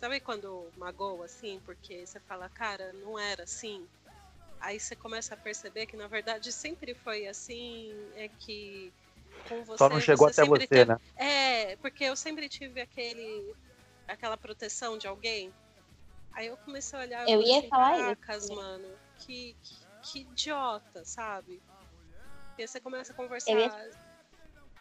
Sabe 0.00 0.20
quando 0.20 0.72
magoa 0.76 1.24
assim? 1.26 1.60
Porque 1.64 2.06
você 2.06 2.20
fala, 2.20 2.48
cara, 2.48 2.92
não 2.94 3.18
era 3.18 3.42
assim. 3.42 3.86
Aí 4.60 4.80
você 4.80 4.96
começa 4.96 5.34
a 5.34 5.36
perceber 5.36 5.86
que 5.86 5.96
na 5.96 6.08
verdade 6.08 6.52
sempre 6.52 6.94
foi 6.94 7.26
assim, 7.26 7.94
é 8.14 8.28
que 8.28 8.92
com 9.48 9.62
você. 9.64 9.78
Só 9.78 9.88
não 9.88 10.00
chegou 10.00 10.28
você 10.28 10.40
até 10.40 10.48
você, 10.48 10.66
teve- 10.66 10.84
né? 10.86 10.96
É, 11.16 11.27
porque 11.80 12.04
eu 12.04 12.16
sempre 12.16 12.48
tive 12.48 12.80
aquele 12.80 13.54
aquela 14.06 14.36
proteção 14.36 14.96
de 14.96 15.06
alguém. 15.06 15.52
Aí 16.34 16.46
eu 16.46 16.56
comecei 16.58 16.98
a 16.98 17.02
olhar 17.02 17.28
Eu 17.28 17.42
ia 17.42 17.62
falar 17.68 17.96
"Caracas, 17.96 18.44
isso. 18.44 18.54
mano, 18.54 18.98
que, 19.18 19.54
que, 19.62 19.76
que 20.02 20.20
idiota, 20.20 21.04
sabe? 21.04 21.60
E 22.56 22.62
aí 22.62 22.68
você 22.68 22.80
começa 22.80 23.12
a 23.12 23.14
conversar, 23.16 23.52
ia- 23.52 23.90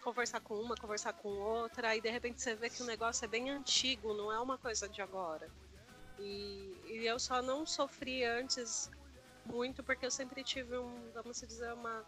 conversar 0.04 0.40
com 0.42 0.56
uma, 0.56 0.76
conversar 0.76 1.14
com 1.14 1.30
outra, 1.30 1.90
aí 1.90 2.02
de 2.02 2.10
repente 2.10 2.42
você 2.42 2.56
vê 2.56 2.70
que 2.70 2.82
o 2.82 2.86
negócio 2.86 3.26
é 3.26 3.28
bem 3.28 3.50
antigo, 3.50 4.14
não 4.14 4.32
é 4.32 4.40
uma 4.40 4.58
coisa 4.58 4.88
de 4.90 5.02
agora. 5.02 5.50
E, 6.20 6.74
e 6.86 7.06
eu 7.06 7.20
só 7.20 7.42
não 7.42 7.66
sofri 7.66 8.24
antes 8.24 8.90
muito 9.46 9.84
porque 9.84 10.06
eu 10.06 10.12
sempre 10.12 10.44
tive 10.44 10.78
um, 10.78 11.12
vamos 11.12 11.40
dizer, 11.40 11.74
uma 11.74 12.06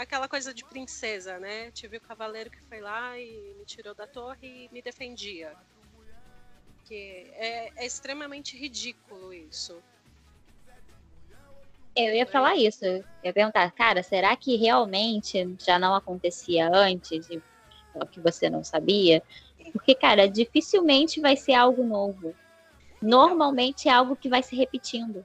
aquela 0.00 0.28
coisa 0.28 0.54
de 0.54 0.64
princesa, 0.64 1.38
né? 1.38 1.70
Tive 1.70 1.98
o 1.98 2.00
cavaleiro 2.00 2.50
que 2.50 2.60
foi 2.62 2.80
lá 2.80 3.18
e 3.18 3.54
me 3.58 3.64
tirou 3.64 3.94
da 3.94 4.06
torre 4.06 4.38
e 4.42 4.68
me 4.72 4.80
defendia. 4.82 5.54
Que 6.84 7.30
é, 7.34 7.70
é 7.76 7.86
extremamente 7.86 8.56
ridículo 8.56 9.32
isso. 9.32 9.82
Eu 11.94 12.14
ia 12.14 12.26
falar 12.26 12.56
isso. 12.56 12.84
Eu 12.84 13.04
ia 13.22 13.32
perguntar, 13.32 13.70
cara, 13.72 14.02
será 14.02 14.34
que 14.36 14.56
realmente 14.56 15.56
já 15.60 15.78
não 15.78 15.94
acontecia 15.94 16.70
antes 16.72 17.28
e 17.28 17.42
o 17.94 18.06
que 18.06 18.20
você 18.20 18.48
não 18.48 18.64
sabia? 18.64 19.22
Porque, 19.72 19.94
cara, 19.94 20.26
dificilmente 20.26 21.20
vai 21.20 21.36
ser 21.36 21.54
algo 21.54 21.84
novo. 21.84 22.34
Normalmente 23.00 23.88
é 23.88 23.92
algo 23.92 24.16
que 24.16 24.28
vai 24.28 24.42
se 24.42 24.56
repetindo. 24.56 25.24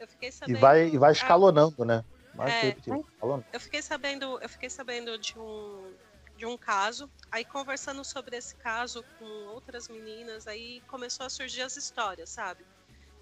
Eu 0.00 0.08
fiquei 0.08 0.30
E 0.30 0.32
sabendo. 0.32 0.58
vai, 0.58 0.88
e 0.88 0.98
vai 0.98 1.12
escalonando, 1.12 1.84
né? 1.84 2.04
É. 2.40 2.68
repetindo, 2.68 3.00
escalonando. 3.00 3.46
eu 3.52 3.60
fiquei 3.60 3.82
sabendo, 3.82 4.38
eu 4.40 4.48
fiquei 4.48 4.70
sabendo 4.70 5.18
de 5.18 5.38
um 5.38 5.96
de 6.36 6.46
um 6.46 6.56
caso, 6.56 7.08
aí 7.30 7.44
conversando 7.44 8.04
sobre 8.04 8.36
esse 8.36 8.56
caso 8.56 9.04
com 9.18 9.24
outras 9.24 9.86
meninas, 9.88 10.46
aí 10.46 10.80
começou 10.88 11.26
a 11.26 11.30
surgir 11.30 11.62
as 11.62 11.76
histórias, 11.76 12.30
sabe? 12.30 12.66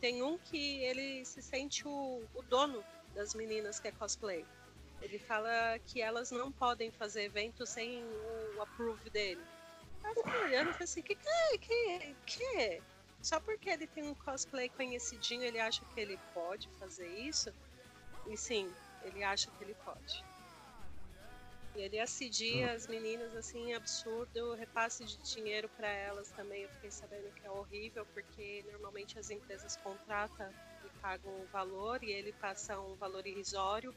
Tem 0.00 0.22
um 0.22 0.38
que 0.38 0.82
ele 0.84 1.24
se 1.24 1.42
sente 1.42 1.86
o, 1.86 2.22
o 2.34 2.42
dono 2.42 2.82
das 3.14 3.34
meninas 3.34 3.78
que 3.78 3.88
é 3.88 3.92
cosplay. 3.92 4.46
Ele 5.02 5.18
fala 5.18 5.78
que 5.86 6.00
elas 6.00 6.30
não 6.30 6.52
podem 6.52 6.90
fazer 6.92 7.24
evento 7.24 7.66
sem 7.66 8.02
o 8.56 8.62
approve 8.62 9.10
dele. 9.10 9.42
Eu 10.04 10.14
fiquei 10.14 10.40
olhando 10.44 10.70
e 10.70 10.72
falei 10.72 10.84
assim, 10.84 11.02
que 11.02 11.14
que, 11.14 11.58
que, 11.58 12.16
que? 12.26 12.82
Só 13.22 13.38
porque 13.40 13.68
ele 13.68 13.86
tem 13.86 14.04
um 14.04 14.14
cosplay 14.14 14.70
conhecidinho, 14.70 15.42
ele 15.42 15.58
acha 15.58 15.84
que 15.84 16.00
ele 16.00 16.18
pode 16.32 16.70
fazer 16.78 17.06
isso? 17.06 17.52
E 18.26 18.36
sim, 18.36 18.72
ele 19.02 19.22
acha 19.22 19.50
que 19.50 19.64
ele 19.64 19.74
pode. 19.84 20.24
E 21.76 21.82
ele 21.82 22.00
assidia 22.00 22.72
as 22.72 22.86
meninas 22.88 23.34
assim, 23.36 23.72
absurdo, 23.74 24.54
repasse 24.54 25.04
de 25.04 25.16
dinheiro 25.34 25.68
para 25.76 25.88
elas 25.88 26.30
também. 26.32 26.62
Eu 26.62 26.68
fiquei 26.70 26.90
sabendo 26.90 27.30
que 27.32 27.46
é 27.46 27.50
horrível, 27.50 28.04
porque 28.12 28.64
normalmente 28.72 29.18
as 29.18 29.30
empresas 29.30 29.76
contratam 29.76 30.52
e 30.84 31.00
pagam 31.00 31.32
o 31.32 31.46
valor 31.52 32.02
e 32.02 32.10
ele 32.10 32.32
passa 32.34 32.78
um 32.80 32.96
valor 32.96 33.24
irrisório. 33.26 33.94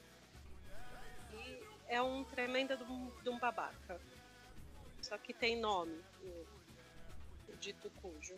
E 1.34 1.60
é 1.88 2.02
um 2.02 2.24
tremendo 2.24 2.78
de 2.78 2.84
um, 2.84 3.12
de 3.24 3.30
um 3.30 3.40
babaca. 3.40 4.00
Só 5.02 5.18
que 5.18 5.34
tem 5.34 5.60
nome, 5.60 6.00
o, 6.22 7.52
o 7.52 7.58
dito 7.58 7.90
cujo. 8.02 8.36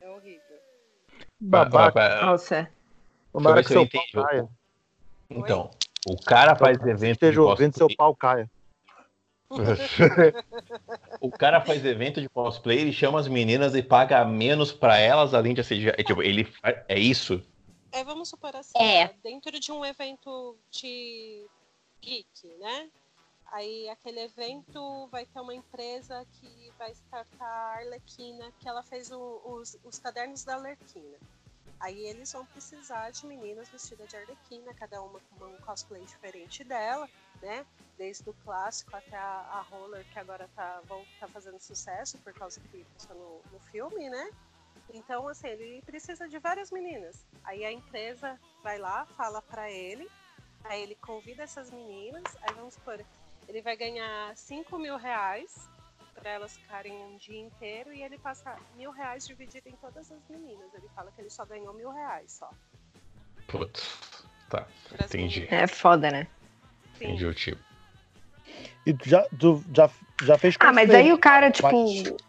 É 0.00 0.10
horrível. 0.10 0.60
Babaca. 1.40 2.20
Nossa. 2.26 2.74
Tomara 3.32 3.62
que 3.62 3.68
seu 3.68 3.82
eu 3.82 4.50
Então, 5.30 5.70
o 6.06 6.16
cara 6.16 6.56
faz 6.56 6.78
evento 6.78 7.00
de 7.00 7.26
Esteja 7.26 7.42
ouvindo, 7.42 7.76
seu 7.76 7.88
pau 7.96 8.14
caia. 8.14 8.50
O 11.20 11.30
cara 11.30 11.60
faz 11.60 11.84
evento 11.84 12.20
de 12.20 12.28
cosplay, 12.28 12.78
ele 12.78 12.92
chama 12.92 13.18
as 13.18 13.26
meninas 13.26 13.74
e 13.74 13.82
paga 13.82 14.24
menos 14.24 14.72
pra 14.72 14.98
elas, 14.98 15.32
além 15.34 15.54
de 15.54 15.60
assediar. 15.62 15.94
É, 15.98 16.02
tipo, 16.04 16.22
ele 16.22 16.46
é 16.86 16.98
isso? 16.98 17.42
É, 17.90 18.04
vamos 18.04 18.28
supor 18.28 18.54
assim, 18.54 18.78
É. 18.78 19.08
dentro 19.22 19.58
de 19.58 19.72
um 19.72 19.84
evento 19.84 20.56
de 20.70 21.46
geek, 22.02 22.46
né? 22.60 22.88
Aí 23.50 23.88
aquele 23.88 24.20
evento 24.20 25.08
vai 25.10 25.24
ter 25.24 25.40
uma 25.40 25.54
empresa 25.54 26.24
que 26.38 26.70
vai 26.78 26.90
startar 26.92 27.48
a 27.48 27.78
Arlequina, 27.78 28.52
que 28.60 28.68
ela 28.68 28.82
fez 28.82 29.10
o- 29.10 29.40
os, 29.46 29.78
os 29.82 29.98
cadernos 29.98 30.44
da 30.44 30.56
Arlequina. 30.56 31.16
Aí 31.80 32.06
eles 32.06 32.32
vão 32.32 32.44
precisar 32.44 33.10
de 33.10 33.26
meninas 33.26 33.68
vestidas 33.68 34.08
de 34.08 34.16
Arlequina, 34.16 34.74
cada 34.74 35.00
uma 35.00 35.20
com 35.20 35.44
um 35.44 35.56
cosplay 35.58 36.04
diferente 36.04 36.64
dela, 36.64 37.08
né? 37.40 37.64
Desde 37.96 38.28
o 38.28 38.34
clássico 38.44 38.96
até 38.96 39.16
a, 39.16 39.40
a 39.40 39.60
roller, 39.62 40.04
que 40.12 40.18
agora 40.18 40.48
tá, 40.56 40.80
vão, 40.86 41.06
tá 41.20 41.28
fazendo 41.28 41.60
sucesso 41.60 42.18
por 42.18 42.32
causa 42.32 42.60
que 42.60 42.84
passou 42.84 43.16
no, 43.16 43.52
no 43.52 43.60
filme, 43.60 44.10
né? 44.10 44.30
Então, 44.92 45.28
assim, 45.28 45.48
ele 45.48 45.82
precisa 45.82 46.28
de 46.28 46.38
várias 46.38 46.70
meninas. 46.70 47.26
Aí 47.44 47.64
a 47.64 47.70
empresa 47.70 48.38
vai 48.62 48.78
lá, 48.78 49.06
fala 49.16 49.40
pra 49.42 49.70
ele, 49.70 50.10
aí 50.64 50.82
ele 50.82 50.96
convida 50.96 51.44
essas 51.44 51.70
meninas, 51.70 52.24
aí 52.42 52.54
vamos 52.54 52.74
supor, 52.74 53.04
ele 53.46 53.62
vai 53.62 53.76
ganhar 53.76 54.36
5 54.36 54.78
mil 54.78 54.96
reais 54.96 55.68
pra 56.20 56.30
elas 56.32 56.56
ficarem 56.56 56.92
um 56.92 57.16
dia 57.16 57.40
inteiro 57.40 57.92
e 57.92 58.02
ele 58.02 58.18
passa 58.18 58.56
mil 58.76 58.90
reais 58.90 59.26
dividido 59.26 59.68
em 59.68 59.76
todas 59.76 60.10
as 60.10 60.18
meninas. 60.28 60.72
Ele 60.74 60.88
fala 60.94 61.10
que 61.12 61.20
ele 61.20 61.30
só 61.30 61.44
ganhou 61.46 61.72
mil 61.74 61.90
reais 61.90 62.32
só. 62.32 62.50
Putz. 63.46 64.26
Tá, 64.50 64.66
pras 64.90 65.14
Entendi. 65.14 65.40
meninas. 65.42 65.62
É 65.62 65.66
foda, 65.66 66.10
né? 66.10 66.26
Sim. 66.98 67.04
entendi 67.06 67.26
o 67.26 67.34
tipo. 67.34 67.62
E 68.86 68.94
tu 68.94 69.08
já, 69.08 69.22
tu 69.38 69.62
já, 69.74 69.90
já 70.22 70.38
fez 70.38 70.56
Ah, 70.58 70.72
mas 70.72 70.86
cosplay, 70.88 71.02
aí 71.06 71.12
o 71.12 71.18
cara, 71.18 71.50
tipo. 71.50 71.68
Mas- 71.70 72.28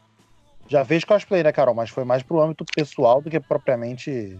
Já 0.67 0.85
fez 0.85 1.03
cosplay, 1.03 1.41
né, 1.41 1.51
Carol? 1.51 1.73
Mas 1.73 1.89
foi 1.89 2.03
mais 2.03 2.21
pro 2.21 2.39
âmbito 2.41 2.63
pessoal 2.75 3.21
do 3.21 3.29
que 3.29 3.39
propriamente. 3.39 4.37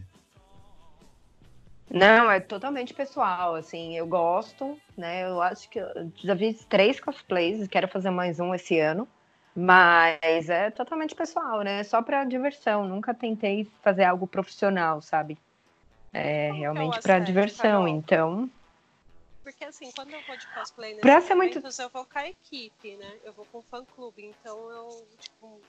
Não, 1.90 2.30
é 2.30 2.40
totalmente 2.40 2.94
pessoal, 2.94 3.56
assim, 3.56 3.98
eu 3.98 4.06
gosto, 4.06 4.80
né? 4.96 5.24
Eu 5.26 5.42
acho 5.42 5.68
que 5.70 5.80
eu 5.80 5.88
já 6.18 6.38
fiz 6.38 6.64
três 6.66 7.00
cosplays, 7.00 7.68
quero 7.68 7.88
fazer 7.88 8.12
mais 8.12 8.40
um 8.40 8.54
esse 8.54 8.80
ano, 8.80 9.08
mas 9.60 10.50
é 10.50 10.72
totalmente 10.72 11.16
pessoal, 11.16 11.62
né? 11.62 11.84
Só 11.84 12.02
pra 12.02 12.24
diversão, 12.24 12.88
nunca 12.88 13.14
tentei 13.14 13.66
fazer 13.82 14.04
algo 14.06 14.26
profissional, 14.28 15.02
sabe? 15.02 15.38
É 16.14 16.48
Como 16.50 16.60
que 16.60 16.66
é 16.66 16.70
o 16.70 16.74
realmente 16.74 17.02
pra 17.02 17.14
assédio, 17.16 17.26
diversão, 17.26 17.84
Carol? 17.84 17.88
então. 17.88 18.50
Porque 19.44 19.64
assim, 19.64 19.92
quando 19.92 20.14
eu 20.14 20.22
vou 20.22 20.38
de 20.38 20.48
cosplay 20.48 20.92
nesses 20.92 21.02
Pra 21.02 21.22
ser 21.22 21.36
muito- 21.36 21.60
eu 21.60 21.90
vou 21.90 22.06
com 22.06 22.20
a 22.20 22.28
equipe, 22.28 22.96
né? 22.98 23.18
Eu 23.24 23.34
vou 23.34 23.46
com 23.46 23.60
o 23.60 23.64
fã 23.64 23.84
clube. 23.84 24.26
Então 24.26 24.70
eu, 24.72 25.08
tipo. 25.20 25.62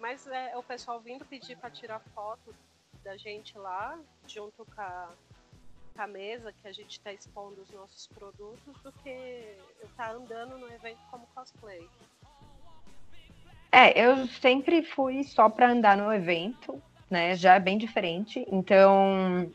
Mas 0.00 0.26
é 0.26 0.56
o 0.56 0.62
pessoal 0.62 1.00
vindo 1.00 1.24
pedir 1.26 1.56
pra 1.56 1.70
tirar 1.70 2.00
foto 2.14 2.54
da 3.04 3.16
gente 3.16 3.56
lá, 3.58 3.98
junto 4.26 4.64
com 4.64 4.80
a, 4.80 5.08
com 5.94 6.02
a 6.02 6.06
mesa 6.06 6.52
que 6.52 6.66
a 6.68 6.72
gente 6.72 6.98
tá 7.00 7.12
expondo 7.12 7.60
os 7.60 7.70
nossos 7.70 8.06
produtos, 8.08 8.74
do 8.82 8.92
que 9.02 9.56
eu 9.80 9.88
tá 9.96 10.10
andando 10.12 10.56
no 10.58 10.70
evento 10.72 11.00
como 11.10 11.26
cosplay. 11.34 11.86
É, 13.74 13.98
eu 13.98 14.26
sempre 14.26 14.82
fui 14.82 15.24
só 15.24 15.48
pra 15.48 15.70
andar 15.70 15.96
no 15.96 16.12
evento, 16.12 16.80
né? 17.10 17.34
Já 17.34 17.54
é 17.54 17.58
bem 17.58 17.78
diferente. 17.78 18.46
Então, 18.52 19.50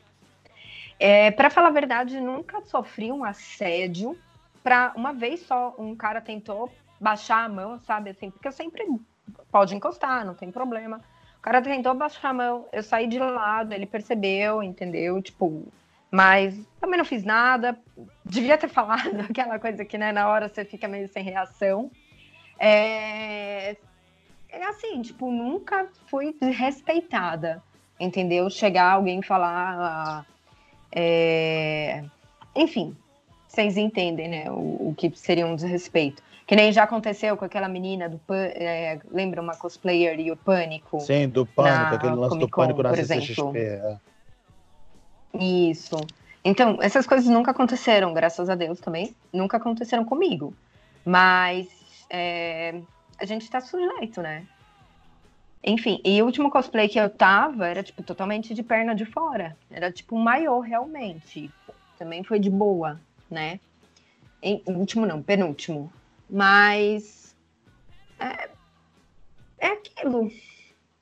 é, 1.00 1.30
para 1.30 1.52
falar 1.52 1.68
a 1.68 1.72
verdade, 1.72 2.20
nunca 2.20 2.62
sofri 2.62 3.12
um 3.12 3.24
assédio. 3.24 4.18
Pra, 4.64 4.92
uma 4.96 5.14
vez 5.14 5.42
só 5.42 5.76
um 5.78 5.96
cara 5.96 6.20
tentou 6.20 6.74
baixar 7.00 7.46
a 7.46 7.50
mão, 7.50 7.80
sabe? 7.82 8.10
Assim, 8.10 8.32
porque 8.32 8.48
eu 8.48 8.52
sempre 8.52 8.88
pode 9.52 9.76
encostar, 9.76 10.26
não 10.26 10.34
tem 10.34 10.52
problema. 10.52 11.00
O 11.38 11.42
cara 11.42 11.62
tentou 11.62 11.94
baixar 11.94 12.30
a 12.30 12.34
mão, 12.34 12.68
eu 12.74 12.82
saí 12.82 13.06
de 13.06 13.20
lado, 13.20 13.72
ele 13.72 13.86
percebeu, 13.86 14.64
entendeu? 14.64 15.22
Tipo, 15.22 15.72
mas 16.10 16.60
também 16.82 16.98
não 16.98 17.06
fiz 17.06 17.24
nada. 17.24 17.78
Devia 18.26 18.58
ter 18.58 18.68
falado 18.68 19.22
aquela 19.30 19.60
coisa 19.60 19.86
que, 19.86 19.98
né, 19.98 20.12
na 20.12 20.28
hora 20.28 20.50
você 20.50 20.66
fica 20.66 20.88
meio 20.88 21.08
sem 21.08 21.24
reação. 21.24 21.92
É 22.60 23.78
assim, 24.64 25.02
tipo, 25.02 25.32
nunca 25.32 25.88
fui 26.08 26.36
desrespeitada, 26.40 27.62
entendeu? 28.00 28.50
Chegar 28.50 28.94
alguém 28.94 29.20
e 29.20 29.26
falar. 29.26 29.76
ah, 29.80 30.26
é, 30.92 32.04
Enfim, 32.56 32.96
vocês 33.48 33.78
entendem, 33.78 34.28
né? 34.28 34.52
O, 34.52 34.90
o 34.90 34.96
que 34.98 35.12
seria 35.16 35.46
um 35.46 35.56
desrespeito. 35.56 36.22
Que 36.46 36.56
nem 36.56 36.72
já 36.72 36.84
aconteceu 36.84 37.36
com 37.36 37.44
aquela 37.44 37.68
menina 37.68 38.08
do 38.08 38.18
Pan- 38.20 38.36
é, 38.54 39.00
lembra 39.12 39.42
uma 39.42 39.56
cosplayer 39.56 40.18
e 40.20 40.32
o 40.32 40.38
Pânico? 40.38 41.00
Sim, 41.02 41.28
do 41.28 41.46
pânico, 41.46 41.96
aquele 41.96 42.16
lance 42.16 42.38
do 42.40 42.48
pânico 42.50 42.82
na 42.82 42.96
CCXP. 42.96 43.58
é. 43.58 43.98
Isso. 45.40 45.96
Então, 46.44 46.78
essas 46.82 47.06
coisas 47.06 47.28
nunca 47.30 47.52
aconteceram, 47.52 48.14
graças 48.14 48.50
a 48.50 48.56
Deus 48.56 48.80
também. 48.80 49.14
Nunca 49.34 49.58
aconteceram 49.58 50.06
comigo. 50.06 50.54
Mas 51.06 51.68
é, 52.10 52.80
a 53.18 53.26
gente 53.26 53.50
tá 53.50 53.60
sujeito, 53.60 54.22
né? 54.22 54.46
Enfim, 55.64 56.00
e 56.06 56.22
o 56.22 56.26
último 56.26 56.50
cosplay 56.50 56.88
que 56.88 57.00
eu 57.00 57.10
tava 57.10 57.68
era, 57.68 57.84
tipo, 57.84 58.02
totalmente 58.04 58.54
de 58.54 58.64
perna 58.64 58.96
de 58.96 59.06
fora. 59.06 59.58
Era, 59.70 59.92
tipo, 59.92 60.18
maior, 60.18 60.62
realmente. 60.62 61.50
Também 61.98 62.24
foi 62.24 62.40
de 62.40 62.50
boa, 62.50 63.02
né? 63.30 63.60
Em, 64.42 64.62
último 64.68 65.06
não, 65.06 65.22
penúltimo. 65.22 65.92
Mas... 66.30 67.36
É, 68.20 68.50
é 69.60 69.68
aquilo. 69.68 70.32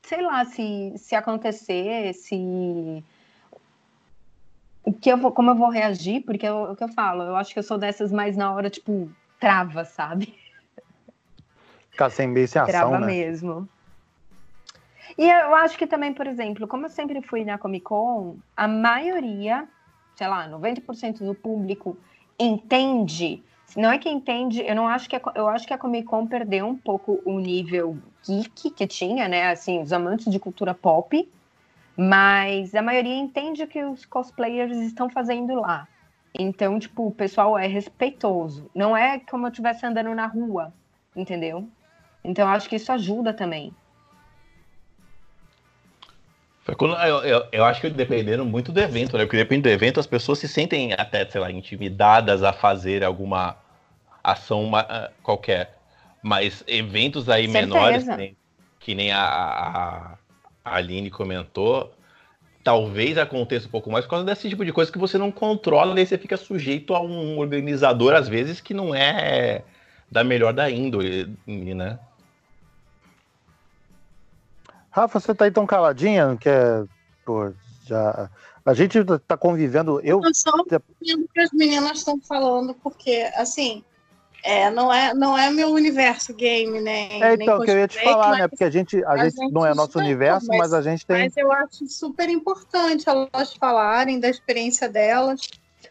Sei 0.02 0.22
lá, 0.22 0.46
se, 0.46 0.94
se 0.98 1.16
acontecer, 1.16 2.14
se 2.14 3.04
o 4.84 4.94
que 4.94 5.12
eu 5.12 5.18
vou, 5.18 5.32
como 5.32 5.52
eu 5.52 5.56
vou 5.56 5.70
reagir, 5.70 6.22
porque 6.24 6.46
eu- 6.48 6.72
o 6.72 6.76
que 6.76 6.84
eu 6.84 6.90
falo, 6.90 7.24
eu 7.24 7.36
acho 7.36 7.52
que 7.54 7.60
eu 7.60 7.64
sou 7.64 7.78
dessas 7.78 8.12
mais 8.12 8.38
na 8.38 8.54
hora, 8.54 8.70
tipo, 8.70 9.12
trava, 9.40 9.84
sabe? 9.84 10.45
Ficar 11.96 12.10
sem 12.10 12.28
meio 12.28 12.46
sem 12.46 12.62
ação, 12.62 12.74
trava 12.74 13.00
né? 13.00 13.08
mesmo. 13.08 13.70
E 15.18 15.30
eu 15.30 15.56
acho 15.56 15.78
que 15.78 15.88
também, 15.88 16.14
por 16.14 16.28
exemplo, 16.28 16.68
como 16.68 16.86
eu 16.86 16.90
sempre 16.90 17.22
fui 17.22 17.46
na 17.46 17.58
Comic 17.58 17.86
Con, 17.86 18.36
a 18.56 18.68
maioria, 18.68 19.66
sei 20.14 20.28
lá, 20.28 20.46
90% 20.50 21.20
do 21.20 21.34
público 21.34 21.98
entende. 22.38 23.42
Não 23.78 23.90
é 23.90 23.98
que 23.98 24.10
entende, 24.10 24.62
eu 24.62 24.76
não 24.76 24.90
acho 24.90 25.10
que 25.10 25.16
a, 25.16 25.22
eu 25.36 25.48
acho 25.48 25.66
que 25.66 25.74
a 25.74 25.78
Comic 25.78 26.06
Con 26.06 26.28
perdeu 26.28 26.66
um 26.66 26.76
pouco 26.76 27.22
o 27.24 27.40
nível 27.40 27.98
geek 28.26 28.72
que 28.72 28.86
tinha, 28.86 29.30
né? 29.30 29.50
Assim, 29.50 29.82
os 29.82 29.94
amantes 29.94 30.30
de 30.30 30.38
cultura 30.38 30.74
pop, 30.74 31.32
mas 31.96 32.76
a 32.76 32.82
maioria 32.82 33.16
entende 33.16 33.64
o 33.64 33.68
que 33.68 33.82
os 33.82 34.06
cosplayers 34.06 34.76
estão 34.80 35.10
fazendo 35.10 35.56
lá. 35.56 35.88
Então, 36.38 36.78
tipo, 36.78 37.08
o 37.08 37.12
pessoal 37.12 37.58
é 37.58 37.68
respeitoso. 37.68 38.70
Não 38.76 38.98
é 38.98 39.18
como 39.20 39.48
eu 39.48 39.50
estivesse 39.50 39.86
andando 39.86 40.14
na 40.14 40.28
rua, 40.28 40.74
entendeu? 41.16 41.66
Então, 42.26 42.48
eu 42.48 42.54
acho 42.54 42.68
que 42.68 42.76
isso 42.76 42.92
ajuda 42.92 43.34
também. 43.34 43.74
Eu, 46.68 47.24
eu, 47.24 47.48
eu 47.52 47.64
acho 47.64 47.80
que 47.80 47.90
dependendo 47.92 48.44
muito 48.44 48.72
do 48.72 48.80
evento, 48.80 49.16
né? 49.18 49.24
Porque 49.26 49.38
depende 49.38 49.62
do 49.62 49.70
evento, 49.70 50.00
as 50.00 50.08
pessoas 50.08 50.40
se 50.40 50.48
sentem 50.48 50.94
até, 50.94 51.24
sei 51.30 51.40
lá, 51.40 51.52
intimidadas 51.52 52.42
a 52.42 52.52
fazer 52.52 53.04
alguma 53.04 53.56
ação 54.24 54.76
ah, 54.76 55.12
qualquer. 55.22 55.78
Mas 56.24 56.64
eventos 56.68 57.30
aí 57.30 57.48
Certeza. 57.48 57.68
menores, 57.68 58.04
que 58.04 58.16
nem, 58.16 58.38
que 58.80 58.96
nem 58.96 59.12
a, 59.12 59.24
a, 59.24 60.18
a 60.66 60.76
Aline 60.76 61.12
comentou, 61.12 61.94
talvez 62.64 63.16
aconteça 63.20 63.68
um 63.68 63.72
pouco 63.72 63.92
mais 63.92 64.06
por 64.06 64.12
causa 64.12 64.26
desse 64.26 64.50
tipo 64.50 64.66
de 64.66 64.74
coisa 64.74 64.92
que 64.92 64.98
você 64.98 65.20
não 65.20 65.32
controla, 65.32 66.02
e 66.02 66.06
você 66.06 66.18
fica 66.18 66.36
sujeito 66.36 66.96
a 66.96 67.00
um 67.00 67.38
organizador, 67.38 68.16
às 68.16 68.28
vezes, 68.28 68.60
que 68.60 68.74
não 68.74 68.96
é 68.96 69.62
da 70.12 70.24
melhor 70.24 70.52
da 70.52 70.68
índole, 70.68 71.32
né? 71.46 72.00
Rafa, 74.96 75.20
você 75.20 75.36
tá 75.36 75.44
aí 75.44 75.52
tão 75.52 75.66
caladinha, 75.68 76.26
não 76.26 76.38
quer. 76.38 76.86
Pô, 77.26 77.52
já. 77.86 78.30
A 78.66 78.74
gente 78.74 78.98
tá 79.28 79.36
convivendo. 79.36 80.00
Eu. 80.00 80.22
Eu 80.24 80.34
só 80.34 80.52
o 80.52 80.64
que 80.64 81.40
as 81.42 81.52
meninas 81.52 81.98
estão 81.98 82.18
falando, 82.22 82.74
porque, 82.76 83.30
assim, 83.36 83.84
é, 84.42 84.70
não, 84.72 84.94
é, 84.94 85.14
não 85.14 85.38
é 85.38 85.50
meu 85.52 85.72
universo 85.72 86.34
game, 86.34 86.80
né? 86.80 87.10
É, 87.20 87.36
nem 87.36 87.46
então, 87.46 87.60
que 87.60 87.72
eu 87.72 87.78
ia 87.78 87.90
te 87.90 88.02
falar, 88.02 88.30
mas- 88.30 88.40
né? 88.40 88.48
Porque 88.48 88.64
a 88.64 88.70
gente, 88.70 89.04
a 89.04 89.12
a 89.12 89.18
gente 89.26 89.36
gente 89.38 89.52
não 89.52 89.66
é 89.66 89.74
nosso 89.74 90.00
universo, 90.00 90.48
mas- 90.48 90.58
mas 90.60 90.74
a 90.74 90.82
gente 90.82 91.06
tem. 91.06 91.24
Mas 91.26 91.36
eu 91.36 91.52
acho 91.52 91.86
super 91.90 92.30
importante 92.30 93.10
elas 93.10 93.54
falarem 93.60 94.18
da 94.18 94.30
experiência 94.30 94.88
delas. 94.88 95.42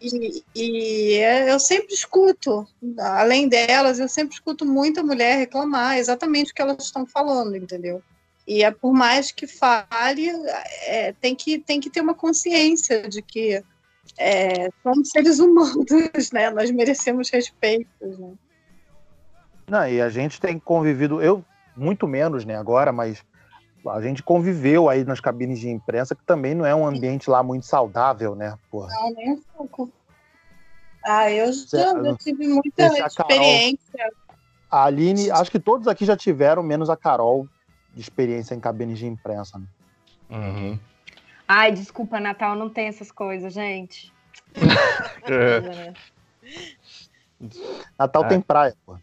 E, 0.01 0.43
e 0.55 1.15
é, 1.19 1.53
eu 1.53 1.61
sempre 1.61 1.93
escuto, 1.93 2.67
além 2.99 3.51
delas, 3.51 3.99
eu 3.99 4.09
sempre 4.09 4.33
escuto 4.35 4.65
muita 4.65 5.03
mulher 5.03 5.37
reclamar 5.37 5.99
exatamente 5.99 6.53
o 6.53 6.55
que 6.55 6.63
elas 6.63 6.83
estão 6.83 7.05
falando, 7.05 7.55
entendeu? 7.55 8.03
E 8.47 8.63
é 8.63 8.71
por 8.71 8.93
mais 8.93 9.33
que 9.33 9.47
fale, 9.47 10.29
é, 10.87 11.13
tem, 11.13 11.35
que, 11.35 11.59
tem 11.59 11.81
que 11.81 11.89
ter 11.89 12.01
uma 12.01 12.15
consciência 12.15 13.09
de 13.09 13.23
que 13.23 13.63
é, 14.19 14.69
somos 14.83 15.09
seres 15.11 15.39
humanos, 15.39 15.87
né? 16.33 16.51
Nós 16.51 16.71
merecemos 16.71 17.31
respeito. 17.31 17.89
Né? 18.01 18.35
Não, 19.69 19.89
e 19.89 20.01
a 20.01 20.11
gente 20.11 20.41
tem 20.41 20.59
convivido, 20.59 21.23
eu 21.23 21.45
muito 21.77 22.07
menos, 22.07 22.45
né, 22.45 22.55
agora, 22.57 22.93
mas 22.93 23.25
a 23.89 24.01
gente 24.01 24.23
conviveu 24.23 24.89
aí 24.89 25.05
nas 25.05 25.21
cabines 25.21 25.59
de 25.59 25.69
imprensa, 25.69 26.15
que 26.15 26.25
também 26.25 26.55
não 26.55 26.65
é 26.65 26.75
um 26.75 26.87
ambiente 26.87 27.29
lá 27.29 27.43
muito 27.43 27.67
saudável, 27.67 28.35
né? 28.35 28.57
Porra. 28.71 28.89
Não, 28.89 29.11
nem 29.13 29.33
um 29.33 29.43
pouco. 29.57 29.91
Ah, 31.05 31.31
eu 31.31 31.53
já, 31.53 31.67
Certo. 31.67 32.05
já 32.05 32.17
tive 32.17 32.49
muita 32.49 32.89
Deixa 32.89 33.07
a 33.07 33.11
Carol. 33.11 33.31
experiência. 33.31 34.13
A 34.71 34.85
Aline, 34.85 35.31
acho 35.31 35.51
que 35.51 35.61
todos 35.61 35.87
aqui 35.87 36.05
já 36.05 36.17
tiveram, 36.17 36.63
menos 36.63 36.89
a 36.89 36.97
Carol, 36.97 37.47
de 37.95 38.01
experiência 38.01 38.55
em 38.55 38.61
cabines 38.61 38.99
de 38.99 39.07
imprensa. 39.07 39.59
Né? 39.59 39.67
Uhum. 40.31 40.79
Ai, 41.47 41.73
desculpa, 41.73 42.19
Natal 42.19 42.55
não 42.57 42.69
tem 42.69 42.87
essas 42.89 43.11
coisas, 43.13 43.53
gente. 43.53 44.13
É. 45.27 45.93
Natal 47.99 48.25
Ah. 48.25 48.29
tem 48.29 48.41
praia, 48.41 48.77
pô. 48.85 48.97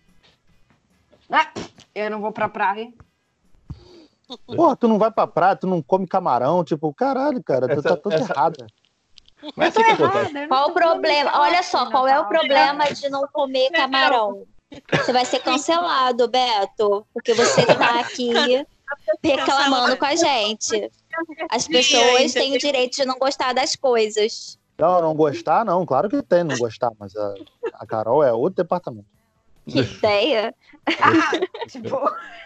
Ah, 1.31 1.51
eu 1.95 2.11
não 2.11 2.21
vou 2.21 2.31
pra 2.31 2.47
praia. 2.47 2.91
Porra, 4.45 4.75
tu 4.75 4.87
não 4.87 4.99
vai 4.99 5.09
pra 5.11 5.25
praia, 5.27 5.55
tu 5.55 5.65
não 5.67 5.81
come 5.81 6.05
camarão, 6.07 6.63
tipo, 6.63 6.93
caralho, 6.93 7.43
cara, 7.43 7.67
tu 7.67 7.79
Essa- 7.79 7.89
tá 7.89 7.97
tudo 7.97 8.13
essa- 8.15 8.31
errada. 8.31 8.67
Mas 9.55 9.73
que 9.73 9.81
acontece. 9.81 10.17
Errada, 10.19 10.39
eu 10.43 10.47
Qual 10.47 10.63
o 10.63 10.67
tô 10.67 10.73
problema? 10.75 11.39
Olha 11.39 11.63
só, 11.63 11.89
qual 11.89 12.07
é 12.07 12.19
o 12.19 12.27
problema 12.27 12.85
de 12.93 13.09
não 13.09 13.27
comer 13.33 13.71
camarão? 13.71 14.45
Você 14.93 15.11
vai 15.11 15.25
ser 15.25 15.39
cancelado, 15.39 16.27
Beto, 16.29 17.05
porque 17.13 17.33
você 17.33 17.65
tá 17.65 17.99
aqui 17.99 18.65
reclamando 19.23 19.97
com 19.97 20.05
a 20.05 20.15
gente. 20.15 20.91
As 21.49 21.67
pessoas 21.67 22.33
têm 22.33 22.55
o 22.55 22.59
direito 22.59 22.95
de 22.95 23.05
não 23.05 23.17
gostar 23.17 23.53
das 23.53 23.75
coisas. 23.75 24.59
Não, 24.77 25.01
não 25.01 25.13
gostar, 25.13 25.63
não, 25.63 25.85
claro 25.85 26.09
que 26.09 26.21
tem 26.23 26.43
não 26.43 26.57
gostar, 26.57 26.91
mas 26.99 27.15
a, 27.15 27.35
a 27.73 27.85
Carol 27.85 28.23
é 28.23 28.33
outro 28.33 28.63
departamento. 28.63 29.07
Que 29.67 29.79
ideia. 29.79 30.55
Ah, 30.99 31.31
tipo... 31.67 31.97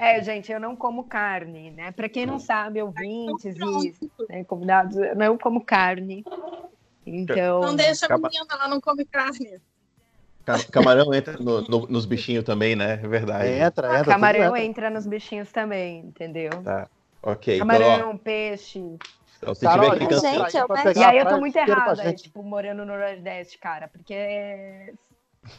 É, 0.00 0.20
gente, 0.22 0.50
eu 0.50 0.58
não 0.58 0.74
como 0.74 1.04
carne, 1.04 1.70
né? 1.70 1.92
Pra 1.92 2.08
quem 2.08 2.26
não 2.26 2.40
sabe, 2.40 2.82
ouvintes 2.82 3.54
e 3.54 3.94
né, 4.28 4.42
convidados, 4.42 4.96
eu 4.96 5.14
não 5.14 5.38
como 5.38 5.64
carne. 5.64 6.24
Então, 7.06 7.60
Não 7.60 7.76
deixa 7.76 8.06
a 8.06 8.18
menina, 8.18 8.46
ela 8.50 8.68
não 8.68 8.80
come 8.80 9.04
carne. 9.04 9.60
Ca- 10.48 10.64
Camarão 10.72 11.12
entra 11.12 11.36
no- 11.36 11.60
no- 11.60 11.86
nos 11.86 12.06
bichinhos 12.06 12.42
também, 12.42 12.74
né? 12.74 12.94
É 12.94 13.06
verdade. 13.06 13.48
Entra, 13.48 13.88
entra. 13.88 13.98
tudo 13.98 14.04
camarão 14.06 14.56
entra. 14.56 14.64
entra 14.64 14.90
nos 14.90 15.06
bichinhos 15.06 15.52
também, 15.52 15.98
entendeu? 15.98 16.50
Ok, 17.22 17.56
então, 17.56 17.68
Camarão, 17.68 18.16
peixe. 18.16 18.78
então, 19.36 19.54
se 19.54 19.60
Carol, 19.60 19.90
tiver 19.92 19.98
que 19.98 20.14
cancelar. 20.14 20.50
Gente, 20.50 20.56
eu 20.56 20.68
pegar 20.68 21.00
E 21.00 21.04
aí 21.04 21.18
eu 21.18 21.28
tô 21.28 21.38
muito 21.38 21.56
errada, 21.56 22.14
tipo, 22.14 22.42
morando 22.42 22.86
no 22.86 22.96
Nordeste, 22.96 23.58
cara, 23.58 23.88
porque 23.88 24.14
é... 24.14 24.94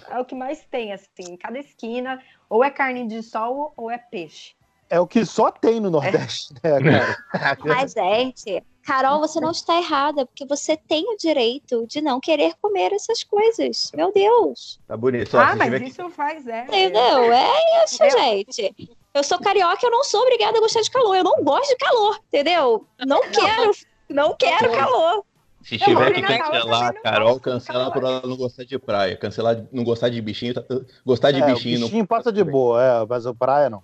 é 0.09 0.19
o 0.19 0.25
que 0.25 0.33
mais 0.33 0.65
tem, 0.71 0.91
assim, 0.91 1.07
em 1.19 1.37
cada 1.37 1.59
esquina, 1.59 2.19
ou 2.49 2.63
é 2.63 2.71
carne 2.71 3.07
de 3.07 3.21
sol 3.21 3.73
ou 3.77 3.91
é 3.91 3.99
peixe. 3.99 4.55
É 4.89 4.99
o 4.99 5.05
que 5.05 5.23
só 5.23 5.51
tem 5.51 5.79
no 5.79 5.91
Nordeste, 5.91 6.51
né, 6.63 6.81
cara? 6.81 7.17
Mas, 7.63 7.93
gente, 7.93 8.63
Carol, 8.83 9.19
você 9.19 9.39
não 9.39 9.51
está 9.51 9.77
errada, 9.77 10.25
porque 10.25 10.45
você 10.45 10.75
tem 10.75 11.03
o 11.13 11.17
direito 11.17 11.85
de 11.87 12.01
não 12.01 12.19
querer 12.19 12.53
comer 12.61 12.91
essas 12.93 13.23
coisas. 13.23 13.91
Meu 13.95 14.11
Deus. 14.11 14.79
Tá 14.87 14.97
bonito. 14.97 15.37
Ah, 15.37 15.55
mas 15.55 15.77
que- 15.77 15.89
isso 15.89 16.09
faz, 16.09 16.47
é. 16.47 16.63
Entendeu? 16.63 17.31
É 17.33 17.83
isso, 17.85 18.03
Eu- 18.03 18.11
gente. 18.11 18.89
Eu 19.13 19.23
sou 19.23 19.39
carioca, 19.39 19.85
eu 19.85 19.91
não 19.91 20.03
sou 20.03 20.21
obrigada 20.21 20.57
a 20.57 20.61
gostar 20.61 20.81
de 20.81 20.89
calor. 20.91 21.15
Eu 21.15 21.23
não 21.23 21.43
gosto 21.43 21.69
de 21.69 21.75
calor, 21.77 22.19
entendeu? 22.27 22.85
Não 23.05 23.21
quero, 23.29 23.71
não 24.09 24.35
quero 24.35 24.71
calor. 24.71 25.23
Se 25.63 25.75
Eu 25.75 25.79
tiver 25.81 26.13
que 26.13 26.21
cancelar 26.21 26.93
não 26.93 27.01
Carol, 27.03 27.39
cancela 27.39 27.79
calor. 27.79 27.93
por 27.93 28.03
ela 28.03 28.21
não 28.25 28.37
gostar 28.37 28.63
de 28.63 28.79
praia. 28.79 29.17
Cancelar, 29.17 29.65
não 29.71 29.83
gostar 29.83 30.09
de 30.09 30.21
bichinho. 30.21 30.53
tá- 30.53 30.63
Gostar 31.05 31.31
de 31.31 31.41
É, 31.41 31.45
bichinho. 31.45 31.79
bichinho 31.81 31.99
não... 31.99 32.05
passa 32.07 32.31
de 32.31 32.43
boa, 32.43 32.81
é, 32.81 33.05
mas 33.05 33.25
a 33.25 33.33
praia 33.33 33.69
não. 33.69 33.83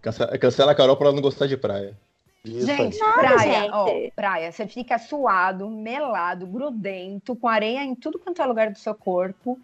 Cancela, 0.00 0.38
cancela 0.38 0.72
a 0.72 0.74
Carol 0.74 0.96
por 0.96 1.04
ela 1.06 1.14
não 1.14 1.20
gostar 1.20 1.46
de 1.46 1.56
praia. 1.56 1.98
Isso 2.44 2.66
Gente, 2.66 3.02
aí. 3.02 3.14
praia, 3.14 3.60
gente. 3.62 3.70
ó, 3.72 4.10
praia, 4.16 4.50
você 4.52 4.66
fica 4.66 4.98
suado, 4.98 5.68
melado, 5.68 6.46
grudento, 6.46 7.36
com 7.36 7.46
areia 7.46 7.82
em 7.84 7.94
tudo 7.94 8.18
quanto 8.18 8.40
é 8.40 8.46
lugar 8.46 8.70
do 8.70 8.78
seu 8.78 8.94
corpo. 8.94 9.58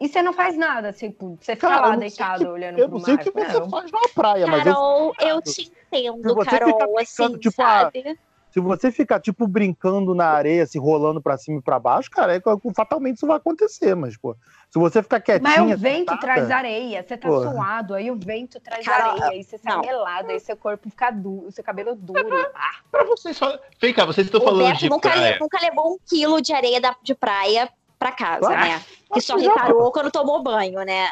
E 0.00 0.08
você 0.08 0.20
não 0.22 0.32
faz 0.32 0.56
nada, 0.58 0.92
tipo, 0.92 1.38
você 1.40 1.54
fica 1.54 1.68
Cara, 1.68 1.86
eu 1.86 1.90
lá 1.90 1.96
deitado 1.96 2.44
que- 2.44 2.50
olhando 2.50 2.78
Eu 2.78 2.88
pro 2.88 2.98
não 2.98 3.04
sei 3.04 3.14
o 3.14 3.16
mar. 3.16 3.24
que 3.24 3.30
você 3.30 3.60
Não. 3.60 3.70
faz 3.70 3.90
na 3.92 4.00
praia, 4.14 4.46
mas 4.46 4.66
eu, 4.66 4.74
Carol, 4.74 5.14
eu 5.20 5.40
te 5.42 5.50
Se 5.52 5.72
entendo, 5.88 6.34
você 6.34 6.50
Carol, 6.50 6.72
fica 6.74 6.88
pensando, 6.88 7.26
assim, 7.36 7.38
tipo, 7.38 7.62
ah, 7.62 7.90
sabe? 7.94 8.18
Se 8.56 8.60
você 8.60 8.90
ficar, 8.90 9.20
tipo, 9.20 9.46
brincando 9.46 10.14
na 10.14 10.28
areia, 10.28 10.64
se 10.64 10.78
rolando 10.78 11.20
pra 11.20 11.36
cima 11.36 11.58
e 11.58 11.62
pra 11.62 11.78
baixo, 11.78 12.10
cara, 12.10 12.34
é, 12.34 12.40
fatalmente 12.74 13.16
isso 13.16 13.26
vai 13.26 13.36
acontecer, 13.36 13.94
mas, 13.94 14.16
pô. 14.16 14.34
Se 14.70 14.78
você 14.78 15.02
ficar 15.02 15.20
quietinha... 15.20 15.62
Mas 15.62 15.74
o 15.74 15.76
vento 15.78 15.98
sentada, 15.98 16.20
traz 16.22 16.50
areia, 16.50 17.04
você 17.06 17.18
tá 17.18 17.28
Porra. 17.28 17.50
suado, 17.52 17.92
aí 17.92 18.10
o 18.10 18.16
vento 18.16 18.58
traz 18.58 18.82
Cara, 18.86 19.10
areia, 19.10 19.26
aí 19.28 19.44
você 19.44 19.58
sai 19.58 19.78
melado, 19.82 20.30
aí 20.30 20.40
seu 20.40 20.56
corpo 20.56 20.88
fica 20.88 21.10
duro, 21.10 21.52
seu 21.52 21.62
cabelo 21.62 21.94
duro. 21.94 22.50
Ah, 22.54 22.76
Pra 22.90 23.04
vocês 23.04 23.36
só. 23.36 23.58
Vem 23.78 23.92
cá, 23.92 24.06
vocês 24.06 24.26
estão 24.26 24.40
falando 24.40 24.68
Beto 24.68 24.78
de 24.78 24.88
nunca, 24.88 25.10
praia. 25.10 25.36
nunca 25.38 25.60
levou 25.60 25.92
um 25.92 25.98
quilo 26.08 26.40
de 26.40 26.54
areia 26.54 26.80
da- 26.80 26.96
de 27.02 27.14
praia 27.14 27.68
pra 27.98 28.10
casa, 28.10 28.40
Claro. 28.46 28.56
né? 28.58 28.82
Que 29.12 29.20
só 29.20 29.38
já, 29.38 29.50
reparou 29.50 29.92
quando 29.92 30.10
tomou 30.10 30.42
banho, 30.42 30.82
né? 30.82 31.10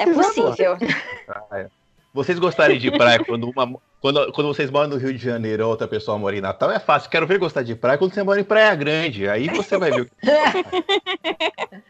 É 0.00 0.04
pô. 0.04 0.14
possível. 0.14 0.76
Vocês 2.12 2.40
gostarem 2.40 2.76
de 2.80 2.90
praia 2.90 3.24
quando 3.24 3.48
uma. 3.48 3.80
Quando, 4.02 4.32
quando 4.32 4.48
vocês 4.48 4.68
moram 4.68 4.88
no 4.88 4.96
Rio 4.96 5.16
de 5.16 5.24
Janeiro 5.24 5.62
a 5.62 5.68
outra 5.68 5.86
pessoa 5.86 6.18
mora 6.18 6.36
em 6.36 6.40
Natal, 6.40 6.72
é 6.72 6.80
fácil. 6.80 7.08
Quero 7.08 7.24
ver 7.24 7.38
gostar 7.38 7.62
de 7.62 7.76
praia 7.76 7.96
quando 7.96 8.12
você 8.12 8.24
mora 8.24 8.40
em 8.40 8.44
Praia 8.44 8.74
Grande. 8.74 9.28
Aí 9.28 9.46
você 9.46 9.78
vai 9.78 9.92
ver 9.92 10.00
o 10.00 10.06
que. 10.06 10.12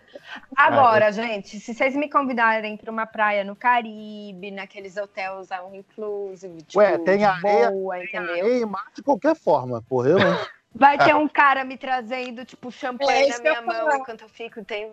Agora, 0.55 1.11
gente, 1.11 1.59
se 1.59 1.72
vocês 1.72 1.96
me 1.96 2.11
convidarem 2.11 2.77
para 2.77 2.90
uma 2.90 3.07
praia 3.07 3.42
no 3.42 3.57
Caribe, 3.57 4.51
naqueles 4.51 4.98
hotéis 4.98 5.51
all 5.51 5.75
inclusive, 5.75 6.59
tipo, 6.59 6.79
Ué, 6.79 6.98
tem 6.98 7.16
de 7.16 7.25
areia, 7.25 7.70
boa, 7.70 7.94
Tem 7.96 8.05
entendeu? 8.05 8.44
areia 8.44 8.61
e 8.61 8.66
mar 8.66 8.87
de 8.94 9.03
qualquer 9.03 9.35
forma, 9.35 9.83
porra. 9.88 10.11
Eu 10.11 10.18
não. 10.18 10.38
Vai 10.75 10.98
ter 10.98 11.14
um 11.16 11.29
cara 11.29 11.64
me 11.64 11.79
trazendo, 11.79 12.44
tipo, 12.44 12.70
champanhe 12.70 13.25
É 13.25 13.29
na 13.29 13.38
minha 13.38 13.62
mão 13.62 13.75
falar. 13.75 13.96
enquanto 13.98 14.20
eu 14.22 14.29
fico. 14.29 14.62
Tem... 14.62 14.92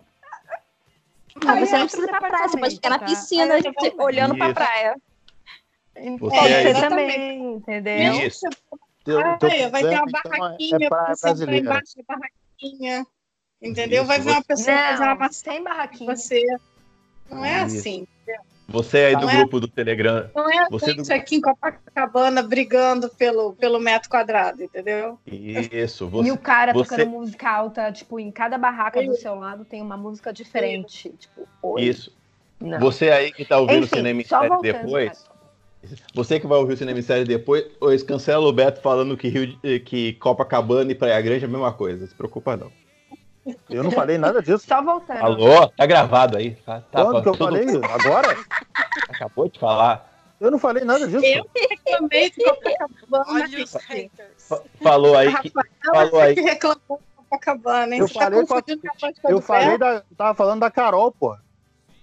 Mas 1.44 1.58
Aí 1.58 1.66
você 1.66 1.76
não 1.78 1.86
precisa 1.86 2.06
ir 2.06 2.08
pra 2.08 2.20
praia, 2.20 2.48
você 2.48 2.58
pode 2.58 2.74
ficar 2.76 2.90
na 2.90 2.98
tá? 2.98 3.04
piscina, 3.04 3.54
outros 3.56 3.94
olhando 3.98 4.36
pra 4.36 4.46
Isso. 4.46 4.54
praia. 4.54 4.96
Você 6.18 6.18
Pode 6.36 6.36
aí- 6.54 6.62
ser 6.62 6.68
Exatamente. 6.70 7.12
também, 7.12 7.52
entendeu? 7.54 8.12
Isso. 8.26 8.46
Teu- 9.04 9.18
teu 9.22 9.38
Praia, 9.38 9.68
vai 9.70 9.82
ter 9.82 9.88
uma 9.88 10.06
problema, 10.06 10.18
então, 10.20 10.38
barraquinha 10.40 10.76
é 10.86 10.88
pra 10.88 10.98
você 11.06 11.12
entrar 11.12 11.28
brasileira. 11.28 11.66
embaixo 11.66 11.94
da 11.96 12.16
barraquinha. 12.16 13.06
Entendeu? 13.62 13.98
Isso, 13.98 14.06
vai 14.08 14.20
ver 14.20 14.30
uma 14.30 14.42
pessoa 14.42 14.76
fazer 14.76 15.02
uma 15.02 15.14
Não, 15.14 15.32
sem 15.32 15.62
barraquinha. 15.64 16.16
você. 16.16 16.42
Não 17.30 17.44
é 17.44 17.66
Isso. 17.66 17.76
assim. 17.76 18.06
Você 18.68 18.98
aí 18.98 19.16
do 19.16 19.22
Não 19.22 19.30
é? 19.30 19.36
grupo 19.38 19.58
do 19.58 19.66
Telegram. 19.66 20.30
Não 20.34 20.48
é 20.48 20.58
a 20.58 20.68
Você 20.68 20.92
gente 20.92 21.08
do- 21.08 21.12
aqui 21.12 21.36
em 21.36 21.40
Copacabana 21.40 22.40
brigando 22.40 23.08
pelo, 23.08 23.52
pelo 23.54 23.80
metro 23.80 24.08
quadrado, 24.08 24.62
entendeu? 24.62 25.18
Isso. 25.26 26.04
E 26.04 26.08
Você, 26.08 26.30
o 26.30 26.38
cara 26.38 26.72
você- 26.72 26.90
tocando 26.96 27.10
música 27.10 27.50
alta, 27.50 27.90
tipo, 27.90 28.20
em 28.20 28.30
cada 28.30 28.56
barraca 28.56 29.02
do 29.02 29.14
seu 29.16 29.34
lado 29.34 29.64
tem 29.64 29.82
uma 29.82 29.96
música 29.96 30.32
diferente. 30.32 31.12
Tipo, 31.18 31.48
oi. 31.62 31.82
isso. 31.82 32.16
Não. 32.60 32.78
Você 32.78 33.10
aí 33.10 33.32
que 33.32 33.44
tá 33.44 33.58
ouvindo 33.58 33.84
o 33.84 33.88
Cinema 33.88 34.22
depois. 34.62 35.28
Você 36.14 36.38
que 36.38 36.46
vai 36.46 36.58
ouvir 36.58 36.74
o 36.74 36.76
Cinema 36.76 36.98
em 36.98 37.02
Série 37.02 37.24
depois, 37.24 37.64
pois 37.80 38.02
cancela 38.02 38.46
o 38.46 38.52
Beto 38.52 38.80
falando 38.82 39.16
que, 39.16 39.28
Rio, 39.28 39.46
de- 39.58 39.80
que 39.80 40.12
Copacabana 40.14 40.92
e 40.92 40.94
Praia 40.94 41.20
Grande 41.20 41.44
é 41.44 41.48
a 41.48 41.50
mesma 41.50 41.72
coisa. 41.72 42.00
Não 42.00 42.06
se 42.06 42.14
preocupa, 42.14 42.56
não. 42.56 42.70
Eu 43.70 43.82
não 43.82 43.90
falei 43.90 44.18
nada 44.18 44.42
disso. 44.42 44.66
Só 44.66 44.82
voltando. 44.82 45.22
Alô? 45.22 45.66
Tá 45.68 45.86
gravado 45.86 46.36
aí. 46.36 46.52
Tá, 46.56 46.82
tá, 46.82 47.02
Quando 47.04 47.22
que 47.22 47.28
eu 47.30 47.34
falei? 47.34 47.64
Agora? 47.90 48.36
Acabou 49.08 49.48
de 49.48 49.58
falar. 49.58 50.08
Eu 50.38 50.50
não 50.50 50.58
falei 50.58 50.84
nada 50.84 51.06
disso. 51.08 51.24
Eu 51.24 51.44
reclamei 51.54 52.30
de 52.30 52.44
Copacabana. 52.44 53.24
Olha 53.28 53.64
os 53.64 53.74
haters. 53.74 54.48
Fa- 54.48 54.62
Falou 54.82 55.16
aí 55.16 55.28
que. 55.34 55.50
Rafael 55.54 56.08
Falou 56.08 56.20
aí. 56.20 56.34
que 56.34 56.40
reclamou 56.42 56.78
de 56.88 57.16
Copacabana, 57.16 57.94
hein? 57.94 58.00
Eu 58.00 58.08
Você 58.08 58.14
tá 58.14 58.20
falei 58.20 58.40
confundindo 58.40 58.80
com 58.82 59.06
a 59.06 59.30
Eu 59.30 59.40
falei 59.40 59.78
da. 59.78 60.02
Tava 60.16 60.34
falando 60.34 60.60
da 60.60 60.70
Carol, 60.70 61.10
pô. 61.12 61.36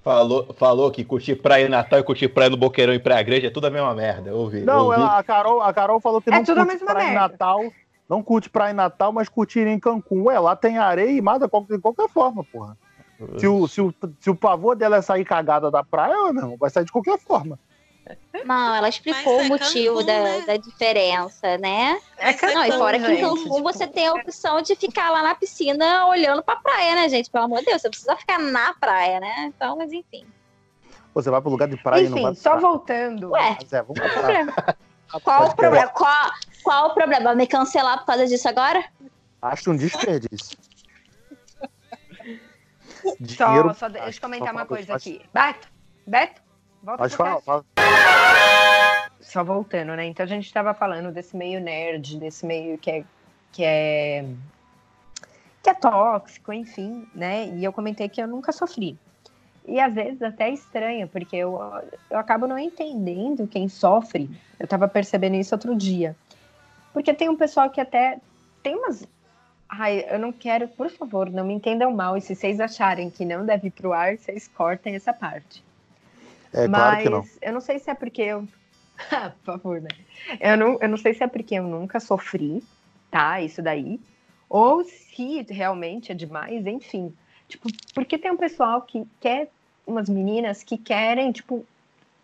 Falou, 0.08 0.48
falou 0.58 0.89
que 0.89 1.04
curtir 1.04 1.36
praia 1.36 1.65
em 1.65 1.70
Natal 1.70 2.00
e 2.00 2.04
curtir 2.04 2.30
praia 2.30 2.50
no 2.50 2.56
Boqueirão 2.56 2.93
e 2.93 3.00
Praia 3.00 3.22
Grande 3.24 3.48
é 3.48 3.50
tudo 3.50 3.67
a 3.67 3.70
mesma 3.70 3.93
merda. 3.93 4.30
Eu 4.30 4.38
ouvi. 4.38 4.60
eu 4.62 4.65
Não, 4.65 4.86
ouvi. 4.86 4.96
ela- 4.96 5.17
a, 5.17 5.22
Carol, 5.24 5.62
a 5.62 5.74
Carol 5.74 6.00
falou 6.00 6.22
que 6.22 6.30
É 6.30 6.34
não 6.34 6.46
tudo 6.46 6.65
curte 6.65 6.78
praia 6.86 7.04
em 7.04 7.08
merda. 7.12 7.20
Natal. 7.28 7.60
Não 8.08 8.24
curte 8.24 8.50
praia 8.50 8.72
em 8.72 8.76
Natal, 8.76 9.12
mas 9.12 9.28
curtir 9.28 9.67
em 9.67 9.78
Cancún. 9.78 10.24
Ué, 10.28 10.39
lá 10.39 10.56
tem 10.56 10.78
areia 10.78 11.12
e 11.12 11.20
mar 11.22 11.38
de 11.38 11.48
qualquer, 11.50 12.08
forma, 12.08 12.41
porra. 12.46 12.78
Se 13.38 13.46
o, 13.48 13.67
se, 13.67 13.82
o, 13.82 13.93
se 14.22 14.30
o 14.30 14.36
pavor 14.36 14.78
dela 14.78 14.96
é 14.96 15.02
sair 15.02 15.26
cagada 15.26 15.70
da 15.70 15.84
praia, 15.84 16.13
irmão, 16.30 16.56
vai 16.58 16.70
sair 16.70 16.86
de 16.86 16.91
qualquer 16.91 17.20
forma. 17.20 17.60
Não, 18.46 18.76
ela 18.76 18.89
explicou 18.89 19.39
é 19.41 19.43
o 19.43 19.48
motivo 19.48 19.96
Cancún, 19.96 20.06
da, 20.06 20.24
né? 20.24 20.41
da 20.46 20.58
diferença, 20.58 21.58
né? 21.58 22.00
É 22.17 22.30
é 22.32 22.54
Não, 22.54 22.65
e 22.65 22.72
fora 22.74 23.00
que 23.00 23.06
em 23.12 23.22
Cancún 23.22 23.43
tipo, 23.43 23.63
você 23.63 23.88
tem 23.88 24.08
a 24.08 24.13
opção 24.13 24.62
de 24.62 24.76
ficar 24.76 25.10
lá 25.10 25.24
na 25.24 25.36
piscina 25.36 26.06
olhando 26.08 26.41
pra 26.43 26.56
praia, 26.58 26.96
né, 26.96 27.10
gente? 27.10 27.30
Pelo 27.30 27.46
amor 27.46 27.60
de 27.60 27.65
Deus, 27.65 27.82
você 27.82 27.89
precisa 27.89 28.15
ficar 28.15 28.39
na 28.39 28.74
praia, 28.76 29.20
né? 29.20 29.46
Então, 29.48 29.76
mas 29.78 29.91
enfim. 29.91 30.26
Você 31.13 31.30
vai 31.32 31.41
pro 31.41 31.50
lugar 31.50 31.67
de 31.67 31.78
praia 31.78 32.02
e 32.02 32.10
não 32.10 32.12
vai 32.22 32.32
Enfim, 32.32 32.34
pra 32.34 32.41
só 32.43 32.50
praia. 32.52 32.62
voltando. 32.62 33.30
Ué, 33.32 33.58
Mas 33.60 33.74
é, 33.74 33.82
vamos 33.84 33.98
qual 34.00 34.08
o 34.08 34.13
pra- 34.13 34.22
problema? 34.22 34.54
Qual 35.24 35.48
o 35.48 35.56
problema? 35.56 35.88
Qual, 35.89 36.32
qual 36.63 36.88
o 36.89 36.93
problema? 36.93 37.24
Vai 37.26 37.36
me 37.36 37.48
cancelar 37.48 38.00
por 38.00 38.06
causa 38.06 38.28
disso 38.28 38.48
agora? 38.48 38.84
Acho 39.41 39.72
um 39.72 39.76
desperdício. 39.76 40.58
Só, 43.04 43.15
Dinheiro. 43.20 43.74
só 43.74 43.88
deixa 43.88 44.17
eu 44.17 44.22
comentar 44.22 44.48
Só 44.50 44.54
uma 44.54 44.65
coisa 44.65 44.96
aqui. 44.96 45.22
Beto, 45.34 45.67
Beto, 46.06 46.41
volta 46.83 47.03
Pode 47.03 47.15
pro 47.15 47.25
falar, 47.25 47.41
cast. 47.41 47.45
fala. 47.45 47.65
Só 49.19 49.43
voltando, 49.43 49.95
né? 49.95 50.05
Então 50.05 50.23
a 50.23 50.27
gente 50.27 50.45
estava 50.45 50.73
falando 50.73 51.11
desse 51.11 51.35
meio 51.35 51.59
nerd, 51.59 52.17
desse 52.17 52.45
meio 52.45 52.77
que 52.77 52.91
é 52.91 53.03
que 53.51 53.63
é 53.63 54.25
que 55.63 55.69
é 55.69 55.73
tóxico, 55.73 56.53
enfim, 56.53 57.07
né? 57.13 57.47
E 57.47 57.63
eu 57.63 57.73
comentei 57.73 58.07
que 58.07 58.21
eu 58.21 58.27
nunca 58.27 58.51
sofri. 58.51 58.97
E 59.65 59.81
às 59.81 59.93
vezes 59.93 60.21
até 60.21 60.45
é 60.49 60.53
estranho, 60.53 61.07
porque 61.09 61.35
eu, 61.35 61.59
eu 62.09 62.17
acabo 62.17 62.47
não 62.47 62.57
entendendo 62.57 63.47
quem 63.47 63.67
sofre. 63.67 64.29
Eu 64.57 64.65
tava 64.65 64.87
percebendo 64.87 65.35
isso 65.35 65.53
outro 65.53 65.75
dia. 65.75 66.15
Porque 66.93 67.13
tem 67.13 67.27
um 67.27 67.35
pessoal 67.35 67.69
que 67.69 67.81
até 67.81 68.19
tem 68.63 68.75
umas 68.75 69.05
Ai, 69.69 70.05
eu 70.09 70.17
não 70.17 70.31
quero, 70.31 70.67
por 70.69 70.89
favor, 70.89 71.29
não 71.29 71.45
me 71.45 71.53
entendam 71.53 71.91
mal. 71.91 72.15
E 72.15 72.21
se 72.21 72.33
vocês 72.33 72.59
acharem 72.59 73.09
que 73.09 73.25
não 73.25 73.45
deve 73.45 73.67
ir 73.67 73.71
pro 73.71 73.91
ar, 73.91 74.17
vocês 74.17 74.47
cortem 74.47 74.95
essa 74.95 75.11
parte. 75.11 75.61
É 76.53 76.67
Mas 76.67 76.79
claro 76.79 77.03
que 77.03 77.10
não. 77.10 77.23
eu 77.41 77.53
não 77.53 77.62
sei 77.62 77.79
se 77.79 77.89
é 77.89 77.93
porque 77.93 78.21
eu. 78.21 78.47
Ah, 79.12 79.31
Por 79.43 79.60
favor, 79.60 79.81
né? 79.81 79.89
Eu 80.39 80.57
não, 80.57 80.79
eu 80.81 80.89
não 80.89 80.97
sei 80.97 81.13
se 81.13 81.23
é 81.23 81.27
porque 81.27 81.53
eu 81.55 81.63
nunca 81.63 81.99
sofri, 81.99 82.63
tá? 83.12 83.39
Isso 83.39 83.62
daí. 83.62 83.99
Ou 84.49 84.83
se 84.83 85.45
realmente 85.49 86.12
é 86.12 86.15
demais, 86.15 86.65
enfim. 86.65 87.15
Tipo, 87.47 87.69
porque 87.93 88.17
tem 88.17 88.31
um 88.31 88.38
pessoal 88.38 88.81
que 88.81 89.05
quer, 89.19 89.51
umas 89.86 90.10
meninas 90.10 90.63
que 90.63 90.77
querem, 90.79 91.31
tipo, 91.31 91.63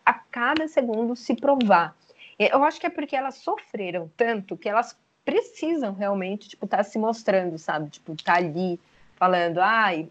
a 0.06 0.14
cada 0.14 0.68
segundo 0.68 1.16
se 1.16 1.36
provar. 1.36 1.96
Eu 2.40 2.64
acho 2.64 2.80
que 2.80 2.88
é 2.88 2.90
porque 2.90 3.16
elas 3.16 3.36
sofreram 3.36 4.12
tanto 4.18 4.58
que 4.58 4.68
elas 4.68 4.98
precisam 5.24 5.94
realmente, 5.94 6.50
tipo, 6.50 6.66
estar 6.66 6.84
se 6.84 6.98
mostrando, 6.98 7.58
sabe? 7.58 7.90
Tipo, 7.90 8.16
tá 8.22 8.36
ali 8.36 8.80
falando, 9.16 9.60
ai, 9.60 10.10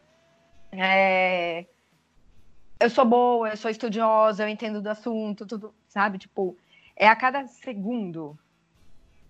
é, 0.70 1.66
eu 2.82 2.90
sou 2.90 3.04
boa, 3.04 3.48
eu 3.50 3.56
sou 3.56 3.70
estudiosa, 3.70 4.42
eu 4.44 4.48
entendo 4.48 4.80
do 4.82 4.88
assunto, 4.88 5.46
tudo, 5.46 5.74
sabe? 5.88 6.18
Tipo, 6.18 6.56
é 6.96 7.08
a 7.08 7.16
cada 7.16 7.46
segundo. 7.46 8.38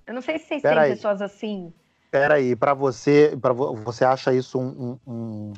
Eu 0.07 0.15
não 0.15 0.23
sei 0.23 0.39
se 0.39 0.47
vocês 0.47 0.63
têm 0.63 0.75
pessoas 0.75 1.23
assim. 1.23 1.73
Peraí, 2.11 2.55
pra 2.57 2.75
você, 2.75 3.37
para 3.41 3.53
você 3.53 4.05
acha 4.05 4.35
isso 4.35 4.59
um, 4.61 4.99
um- 5.07 5.13
um- 5.13 5.53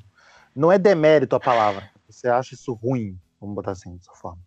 Não 0.55 0.71
é 0.71 0.79
demérito 0.79 1.35
a 1.35 1.41
palavra. 1.41 1.91
Você 2.09 2.29
acha 2.29 2.55
isso 2.55 2.73
ruim, 2.75 3.19
vamos 3.41 3.57
botar 3.57 3.73
assim, 3.73 3.97
dessa 3.97 4.13
forma. 4.15 4.39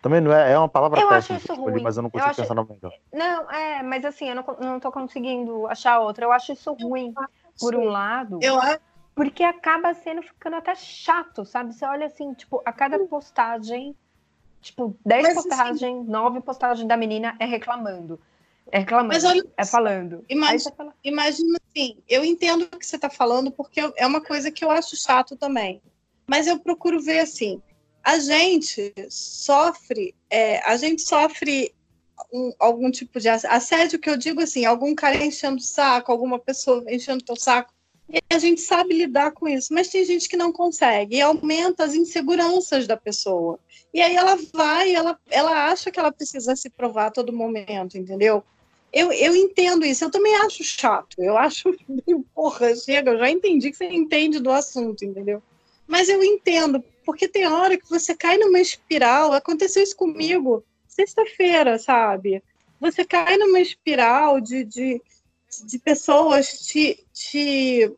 Também 0.00 0.20
não 0.20 0.32
é, 0.32 0.52
é 0.52 0.58
uma 0.58 0.68
palavra 0.68 1.00
Eu 1.00 1.08
péssima 1.08 1.18
acho 1.18 1.32
eu 1.32 1.36
isso 1.36 1.52
escolhi, 1.52 1.72
ruim. 1.74 1.82
mas 1.82 1.96
eu 1.96 2.02
não 2.02 2.08
Eu 2.08 2.12
consigo 2.12 2.30
acho- 2.30 2.40
pensar 2.42 2.54
no 2.54 2.64
melhor. 2.66 2.92
Não, 3.12 3.50
é, 3.50 3.82
mas 3.82 4.04
assim, 4.04 4.28
eu 4.28 4.34
não, 4.36 4.44
não 4.60 4.80
tô 4.80 4.90
conseguindo 4.92 5.66
achar 5.66 5.98
outra. 6.00 6.24
Eu 6.24 6.32
acho 6.32 6.52
isso 6.52 6.72
ruim, 6.74 7.12
por 7.58 7.74
um 7.74 7.84
lado, 7.84 8.38
Eu 8.42 8.58
acho 8.60 8.80
porque 9.14 9.42
acaba 9.42 9.94
sendo 9.94 10.22
ficando 10.22 10.56
até 10.56 10.74
chato, 10.74 11.44
sabe? 11.44 11.74
Você 11.74 11.84
olha 11.84 12.06
assim, 12.06 12.32
tipo, 12.34 12.60
a 12.64 12.72
cada 12.72 12.98
postagem, 13.06 13.94
tipo, 14.60 14.96
10 15.04 15.22
Mas, 15.22 15.36
assim- 15.38 15.48
postagens, 15.48 16.06
9 16.06 16.40
postagens 16.40 16.86
da 16.88 16.96
menina 16.96 17.36
é 17.38 17.44
reclamando. 17.44 18.20
É 18.72 18.78
reclamando, 18.78 19.12
Mas 19.12 19.24
olha 19.24 19.44
é 19.56 19.64
falando. 19.64 20.24
Imagina- 20.28 20.74
fala, 20.76 20.94
Imagina 21.04 21.58
assim, 21.70 21.98
eu 22.08 22.24
entendo 22.24 22.62
o 22.62 22.78
que 22.78 22.86
você 22.86 22.96
está 22.96 23.10
falando, 23.10 23.50
porque 23.50 23.80
é 23.96 24.06
uma 24.06 24.20
coisa 24.22 24.50
que 24.50 24.64
eu 24.64 24.70
acho 24.70 24.96
chato 24.96 25.36
também. 25.36 25.82
Mas 26.26 26.46
eu 26.46 26.58
procuro 26.58 26.98
ver 27.00 27.18
assim, 27.20 27.62
a 28.02 28.18
gente 28.18 28.92
sofre, 29.10 30.14
é, 30.30 30.58
a 30.68 30.76
gente 30.76 31.02
sofre 31.02 31.74
um- 32.32 32.52
algum 32.58 32.90
tipo 32.90 33.20
de 33.20 33.28
ass- 33.28 33.44
assédio 33.44 33.98
que 33.98 34.08
eu 34.08 34.16
digo 34.16 34.40
assim, 34.40 34.64
algum 34.64 34.94
cara 34.94 35.16
enchendo 35.22 35.58
o 35.58 35.60
saco, 35.60 36.10
alguma 36.10 36.38
pessoa 36.38 36.82
enchendo 36.88 37.20
o 37.22 37.24
teu 37.24 37.36
saco. 37.36 37.72
E 38.08 38.20
a 38.30 38.38
gente 38.38 38.60
sabe 38.60 38.94
lidar 38.94 39.32
com 39.32 39.48
isso, 39.48 39.72
mas 39.72 39.88
tem 39.88 40.04
gente 40.04 40.28
que 40.28 40.36
não 40.36 40.52
consegue 40.52 41.16
e 41.16 41.20
aumenta 41.20 41.84
as 41.84 41.94
inseguranças 41.94 42.86
da 42.86 42.96
pessoa. 42.96 43.58
E 43.92 44.00
aí 44.00 44.14
ela 44.14 44.36
vai, 44.52 44.94
ela, 44.94 45.18
ela 45.30 45.70
acha 45.70 45.90
que 45.90 45.98
ela 45.98 46.12
precisa 46.12 46.54
se 46.54 46.68
provar 46.68 47.06
a 47.06 47.10
todo 47.10 47.32
momento, 47.32 47.96
entendeu? 47.96 48.44
Eu, 48.92 49.10
eu 49.10 49.34
entendo 49.34 49.84
isso, 49.84 50.04
eu 50.04 50.10
também 50.10 50.36
acho 50.36 50.62
chato. 50.62 51.16
Eu 51.18 51.36
acho, 51.36 51.74
porra, 52.34 52.76
chega, 52.76 53.12
eu 53.12 53.18
já 53.18 53.30
entendi 53.30 53.70
que 53.70 53.76
você 53.76 53.86
entende 53.86 54.38
do 54.38 54.52
assunto, 54.52 55.04
entendeu? 55.04 55.42
Mas 55.86 56.08
eu 56.08 56.22
entendo, 56.22 56.82
porque 57.04 57.26
tem 57.26 57.46
hora 57.46 57.76
que 57.76 57.88
você 57.88 58.14
cai 58.14 58.36
numa 58.36 58.60
espiral, 58.60 59.32
aconteceu 59.32 59.82
isso 59.82 59.96
comigo, 59.96 60.64
sexta-feira, 60.86 61.78
sabe? 61.78 62.42
Você 62.80 63.04
cai 63.04 63.36
numa 63.36 63.60
espiral 63.60 64.40
de, 64.40 64.64
de 64.64 65.02
de 65.60 65.78
pessoas 65.78 66.66
te, 66.66 67.04
te, 67.12 67.92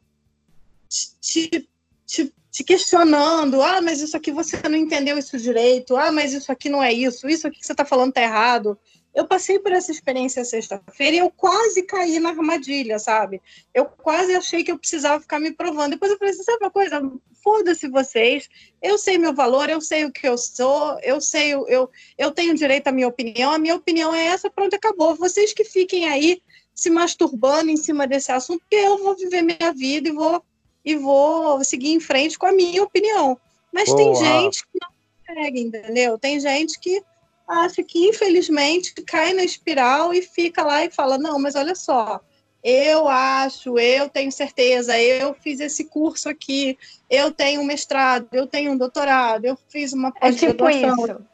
te, 1.20 1.68
te, 2.06 2.34
te 2.50 2.64
questionando. 2.64 3.60
Ah, 3.62 3.80
mas 3.80 4.00
isso 4.00 4.16
aqui 4.16 4.30
você 4.30 4.56
não 4.68 4.76
entendeu 4.76 5.18
isso 5.18 5.38
direito. 5.38 5.96
Ah, 5.96 6.10
mas 6.10 6.32
isso 6.32 6.50
aqui 6.50 6.68
não 6.68 6.82
é 6.82 6.92
isso. 6.92 7.28
Isso 7.28 7.46
aqui 7.46 7.60
que 7.60 7.66
você 7.66 7.72
está 7.72 7.84
falando 7.84 8.12
tá 8.12 8.22
errado. 8.22 8.78
Eu 9.16 9.26
passei 9.26 9.58
por 9.58 9.72
essa 9.72 9.90
experiência 9.90 10.44
sexta-feira 10.44 11.16
e 11.16 11.18
eu 11.20 11.30
quase 11.30 11.82
caí 11.84 12.18
na 12.18 12.28
armadilha, 12.28 12.98
sabe? 12.98 13.40
Eu 13.72 13.86
quase 13.86 14.34
achei 14.34 14.62
que 14.62 14.70
eu 14.70 14.78
precisava 14.78 15.22
ficar 15.22 15.40
me 15.40 15.52
provando. 15.52 15.92
Depois 15.92 16.12
eu 16.12 16.18
falei 16.18 16.34
assim, 16.34 16.42
sabe 16.42 16.64
uma 16.64 16.70
coisa? 16.70 17.00
Foda-se 17.42 17.88
vocês. 17.88 18.46
Eu 18.82 18.98
sei 18.98 19.16
meu 19.16 19.32
valor, 19.32 19.70
eu 19.70 19.80
sei 19.80 20.04
o 20.04 20.12
que 20.12 20.28
eu 20.28 20.36
sou, 20.36 20.98
eu 21.02 21.18
sei, 21.18 21.54
eu, 21.54 21.90
eu 22.18 22.30
tenho 22.30 22.54
direito 22.54 22.88
à 22.88 22.92
minha 22.92 23.08
opinião. 23.08 23.52
A 23.52 23.58
minha 23.58 23.76
opinião 23.76 24.14
é 24.14 24.26
essa, 24.26 24.50
pronto, 24.50 24.76
acabou. 24.76 25.14
Vocês 25.14 25.54
que 25.54 25.64
fiquem 25.64 26.06
aí 26.06 26.42
se 26.76 26.90
masturbando 26.90 27.70
em 27.70 27.76
cima 27.76 28.06
desse 28.06 28.30
assunto, 28.30 28.60
porque 28.60 28.76
eu 28.76 29.02
vou 29.02 29.16
viver 29.16 29.40
minha 29.40 29.72
vida 29.72 30.10
e 30.10 30.12
vou, 30.12 30.44
e 30.84 30.94
vou 30.94 31.64
seguir 31.64 31.92
em 31.92 32.00
frente 32.00 32.38
com 32.38 32.46
a 32.46 32.52
minha 32.52 32.82
opinião. 32.82 33.38
Mas 33.72 33.92
tem 33.92 34.12
Boa. 34.12 34.24
gente 34.24 34.62
que 34.62 34.78
não 34.80 34.88
consegue, 35.26 35.60
entendeu? 35.60 36.18
Tem 36.18 36.38
gente 36.38 36.78
que 36.78 37.02
acha 37.48 37.82
que, 37.82 38.08
infelizmente, 38.08 38.92
cai 39.02 39.32
na 39.32 39.42
espiral 39.42 40.12
e 40.12 40.20
fica 40.20 40.62
lá 40.62 40.84
e 40.84 40.90
fala: 40.90 41.16
não, 41.16 41.38
mas 41.38 41.54
olha 41.54 41.74
só, 41.74 42.20
eu 42.62 43.08
acho, 43.08 43.78
eu 43.78 44.08
tenho 44.08 44.30
certeza, 44.30 44.98
eu 44.98 45.34
fiz 45.34 45.60
esse 45.60 45.84
curso 45.84 46.28
aqui, 46.28 46.76
eu 47.08 47.30
tenho 47.30 47.60
um 47.60 47.64
mestrado, 47.64 48.28
eu 48.32 48.46
tenho 48.46 48.72
um 48.72 48.76
doutorado, 48.76 49.44
eu 49.44 49.56
fiz 49.68 49.92
uma 49.92 50.12
É 50.20 50.30
tipo 50.32 50.54
pós-graduação. 50.54 51.04
isso. 51.04 51.26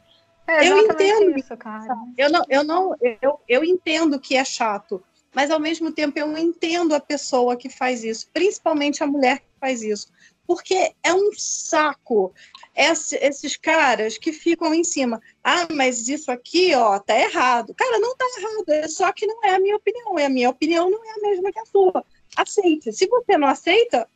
É 0.45 0.69
Eu 0.69 0.77
entendo 0.77 1.37
isso, 1.37 1.55
cara. 1.57 1.95
Eu 2.17 2.29
não, 2.29 2.45
eu 2.49 2.63
não, 2.63 2.95
eu, 3.21 3.39
eu 3.47 3.63
entendo 3.63 4.19
que 4.19 4.35
é 4.35 4.43
chato, 4.43 5.03
mas 5.33 5.49
ao 5.51 5.59
mesmo 5.59 5.91
tempo 5.91 6.17
eu 6.17 6.37
entendo 6.37 6.93
a 6.93 6.99
pessoa 6.99 7.55
que 7.55 7.69
faz 7.69 8.03
isso, 8.03 8.27
principalmente 8.33 9.03
a 9.03 9.07
mulher 9.07 9.39
que 9.39 9.45
faz 9.59 9.81
isso, 9.81 10.07
porque 10.45 10.93
é 11.01 11.13
um 11.13 11.31
saco 11.37 12.33
esse- 12.75 13.17
esses 13.17 13.55
caras 13.55 14.17
que 14.17 14.33
ficam 14.33 14.73
em 14.73 14.83
cima. 14.83 15.21
Ah, 15.43 15.67
mas 15.71 16.07
isso 16.09 16.31
aqui, 16.31 16.73
ó, 16.75 16.99
tá 16.99 17.17
errado. 17.17 17.73
Cara, 17.73 17.99
não 17.99 18.15
tá 18.15 18.25
errado, 18.37 18.65
é 18.69 18.87
só 18.87 19.11
que 19.13 19.25
não 19.25 19.43
é 19.43 19.55
a 19.55 19.59
minha 19.59 19.75
opinião, 19.75 20.19
e 20.19 20.23
a 20.23 20.29
minha 20.29 20.49
opinião 20.49 20.89
não 20.89 21.03
é 21.05 21.11
a 21.11 21.21
mesma 21.21 21.51
que 21.51 21.59
a 21.59 21.65
sua. 21.65 22.03
Aceite. 22.35 22.91
Se 22.91 23.07
você 23.07 23.37
não 23.37 23.47
aceita, 23.47 24.07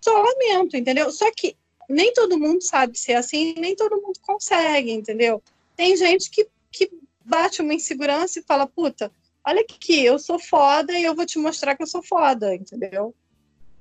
só 0.00 0.12
lamento, 0.22 0.76
entendeu? 0.76 1.10
Só 1.10 1.30
que 1.32 1.56
nem 1.88 2.12
todo 2.12 2.38
mundo 2.38 2.62
sabe 2.62 2.98
ser 2.98 3.14
assim, 3.14 3.54
nem 3.58 3.74
todo 3.74 4.00
mundo 4.00 4.18
consegue, 4.20 4.92
entendeu? 4.92 5.42
Tem 5.76 5.96
gente 5.96 6.30
que, 6.30 6.46
que 6.70 6.90
bate 7.24 7.62
uma 7.62 7.74
insegurança 7.74 8.38
e 8.38 8.42
fala, 8.42 8.66
puta, 8.66 9.10
olha 9.46 9.60
aqui, 9.60 10.04
eu 10.04 10.18
sou 10.18 10.38
foda 10.38 10.92
e 10.98 11.04
eu 11.04 11.14
vou 11.14 11.26
te 11.26 11.38
mostrar 11.38 11.76
que 11.76 11.82
eu 11.82 11.86
sou 11.86 12.02
foda, 12.02 12.54
entendeu? 12.54 13.14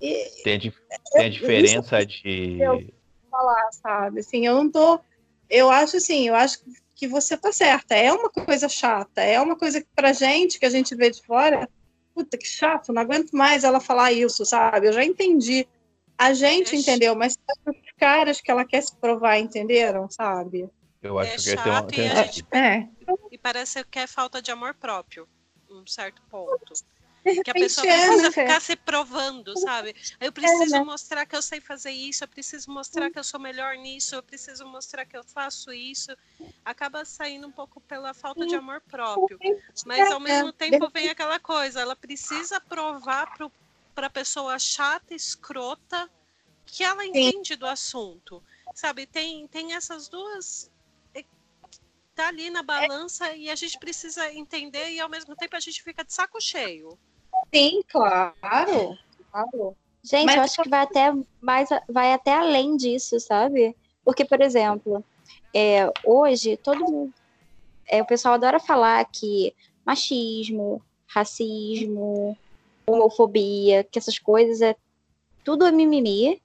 E 0.01 0.25
Tem 0.43 0.55
a, 0.55 0.57
dif- 0.57 0.81
tem 1.13 1.25
a 1.25 1.29
diferença 1.29 2.05
de. 2.05 2.59
eu- 2.61 3.01
falar, 3.29 3.71
sabe? 3.71 4.19
Assim, 4.19 4.45
eu 4.45 4.55
não 4.55 4.69
tô. 4.69 4.99
Eu 5.49 5.69
acho 5.69 5.97
assim, 5.97 6.27
eu 6.27 6.35
acho 6.35 6.59
que 6.95 7.07
você 7.07 7.37
tá 7.37 7.51
certa. 7.51 7.95
É 7.95 8.11
uma 8.11 8.29
coisa 8.29 8.67
chata, 8.67 9.21
é 9.21 9.39
uma 9.39 9.55
coisa 9.55 9.79
que 9.81 9.87
pra 9.95 10.11
gente, 10.11 10.59
que 10.59 10.65
a 10.65 10.69
gente 10.69 10.93
vê 10.95 11.09
de 11.09 11.21
fora, 11.25 11.69
puta 12.13 12.37
que 12.37 12.45
chato, 12.47 12.91
não 12.91 13.01
aguento 13.01 13.31
mais 13.31 13.63
ela 13.63 13.79
falar 13.79 14.11
isso, 14.11 14.45
sabe? 14.45 14.87
Eu 14.87 14.93
já 14.93 15.03
entendi. 15.05 15.65
A 16.17 16.33
gente 16.33 16.75
É 16.75 16.79
entendeu, 16.79 17.15
mas 17.15 17.37
os 17.65 17.75
caras 17.97 18.41
que 18.41 18.51
ela 18.51 18.65
quer 18.65 18.81
se 18.81 18.95
provar 18.97 19.39
entenderam, 19.39 20.09
sabe? 20.09 20.69
Eu 21.01 21.17
acho 21.17 21.31
É 21.31 21.35
que 21.37 21.43
tem 21.43 21.55
uma, 21.55 21.63
chato 21.63 21.87
tem 21.87 21.99
e 22.07 22.09
uma- 22.11 22.19
a 22.21 22.23
gente 22.23 22.45
É. 22.51 22.87
e 23.31 23.37
parece 23.37 23.83
que 23.85 23.97
é 23.99 24.05
falta 24.07 24.41
de 24.41 24.51
amor 24.51 24.73
próprio, 24.75 25.27
um 25.71 25.85
certo 25.87 26.21
ponto. 26.29 26.73
Que 27.43 27.51
a 27.51 27.53
pessoa 27.53 27.85
é, 27.85 28.07
precisa 28.07 28.23
né? 28.23 28.31
ficar 28.31 28.59
se 28.59 28.75
provando, 28.75 29.55
sabe? 29.55 29.95
Eu 30.19 30.31
preciso 30.31 30.75
né? 30.75 30.83
mostrar 30.83 31.23
que 31.23 31.35
eu 31.35 31.41
sei 31.41 31.61
fazer 31.61 31.91
isso, 31.91 32.23
eu 32.23 32.27
preciso 32.27 32.71
mostrar 32.71 33.11
que 33.11 33.19
eu 33.19 33.23
sou 33.23 33.39
melhor 33.39 33.75
nisso, 33.75 34.15
eu 34.15 34.23
preciso 34.23 34.65
mostrar 34.65 35.05
que 35.05 35.15
eu 35.15 35.23
faço 35.23 35.71
isso. 35.71 36.17
Acaba 36.65 37.05
saindo 37.05 37.47
um 37.47 37.51
pouco 37.51 37.79
pela 37.81 38.11
falta 38.15 38.43
de 38.47 38.55
amor 38.55 38.81
próprio. 38.89 39.37
Mas 39.85 40.09
ao 40.09 40.19
mesmo 40.19 40.49
É, 40.49 40.51
tempo 40.51 40.89
vem 40.89 41.09
aquela 41.09 41.39
coisa, 41.39 41.81
ela 41.81 41.95
precisa 41.95 42.59
provar 42.59 43.31
para 43.93 44.07
a 44.07 44.09
pessoa 44.09 44.57
chata, 44.57 45.13
escrota, 45.13 46.09
que 46.65 46.83
ela 46.83 47.05
entende 47.05 47.55
do 47.55 47.67
assunto. 47.67 48.41
Sabe, 48.73 49.05
tem, 49.05 49.47
tem 49.47 49.73
essas 49.73 50.07
duas. 50.07 50.70
É, 52.21 52.23
Tá 52.23 52.27
ali 52.27 52.49
na 52.49 52.61
balança 52.61 53.33
e 53.35 53.49
a 53.49 53.55
gente 53.55 53.79
precisa 53.79 54.31
entender 54.31 54.91
e 54.91 54.99
ao 54.99 55.09
mesmo 55.09 55.35
tempo 55.35 55.55
a 55.55 55.59
gente 55.59 55.81
fica 55.81 56.03
de 56.03 56.13
saco 56.13 56.39
cheio. 56.39 56.97
Sim, 57.53 57.81
claro. 57.87 58.35
claro. 59.31 59.75
Gente, 60.03 60.25
Mas 60.25 60.35
eu 60.35 60.41
acho 60.43 60.63
que 60.63 60.69
vai 60.69 60.81
até 60.81 61.13
mais, 61.41 61.69
vai 61.89 62.13
até 62.13 62.33
além 62.33 62.77
disso, 62.77 63.19
sabe? 63.19 63.75
Porque, 64.03 64.23
por 64.25 64.41
exemplo, 64.41 65.03
é, 65.53 65.91
hoje 66.03 66.57
todo 66.57 66.85
mundo, 66.85 67.13
é, 67.87 68.01
o 68.01 68.05
pessoal 68.05 68.35
adora 68.35 68.59
falar 68.59 69.03
que 69.05 69.55
machismo, 69.85 70.81
racismo, 71.07 72.37
homofobia, 72.87 73.83
que 73.83 73.99
essas 73.99 74.17
coisas 74.19 74.61
é 74.61 74.75
tudo 75.43 75.65
é 75.65 75.71
mimimi. 75.71 76.41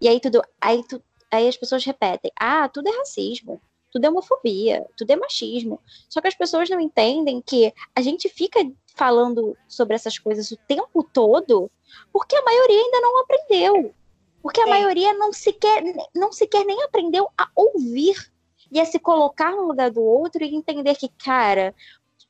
E 0.00 0.08
aí 0.08 0.20
tudo, 0.20 0.42
aí, 0.60 0.82
tu, 0.88 1.02
aí 1.30 1.48
as 1.48 1.56
pessoas 1.56 1.84
repetem: 1.84 2.30
"Ah, 2.36 2.68
tudo 2.68 2.88
é 2.88 2.98
racismo, 2.98 3.60
tudo 3.94 4.06
é 4.06 4.10
homofobia, 4.10 4.84
tudo 4.96 5.10
é 5.12 5.16
machismo". 5.16 5.80
Só 6.08 6.20
que 6.20 6.26
as 6.26 6.34
pessoas 6.34 6.68
não 6.68 6.80
entendem 6.80 7.40
que 7.40 7.72
a 7.94 8.02
gente 8.02 8.28
fica 8.28 8.60
falando 8.96 9.56
sobre 9.68 9.94
essas 9.94 10.18
coisas 10.18 10.50
o 10.50 10.56
tempo 10.56 11.02
todo 11.12 11.70
porque 12.12 12.34
a 12.36 12.42
maioria 12.42 12.80
ainda 12.80 13.00
não 13.00 13.20
aprendeu. 13.20 13.94
Porque 14.42 14.60
a 14.60 14.64
Sim. 14.64 14.70
maioria 14.70 15.14
não 15.14 15.32
sequer, 15.32 15.82
não 16.14 16.32
sequer 16.32 16.64
nem 16.64 16.82
aprendeu 16.82 17.30
a 17.38 17.48
ouvir 17.54 18.30
e 18.70 18.80
a 18.80 18.84
se 18.84 18.98
colocar 18.98 19.52
no 19.52 19.66
lugar 19.66 19.90
do 19.90 20.02
outro 20.02 20.44
e 20.44 20.54
entender 20.54 20.96
que, 20.96 21.08
cara, 21.08 21.74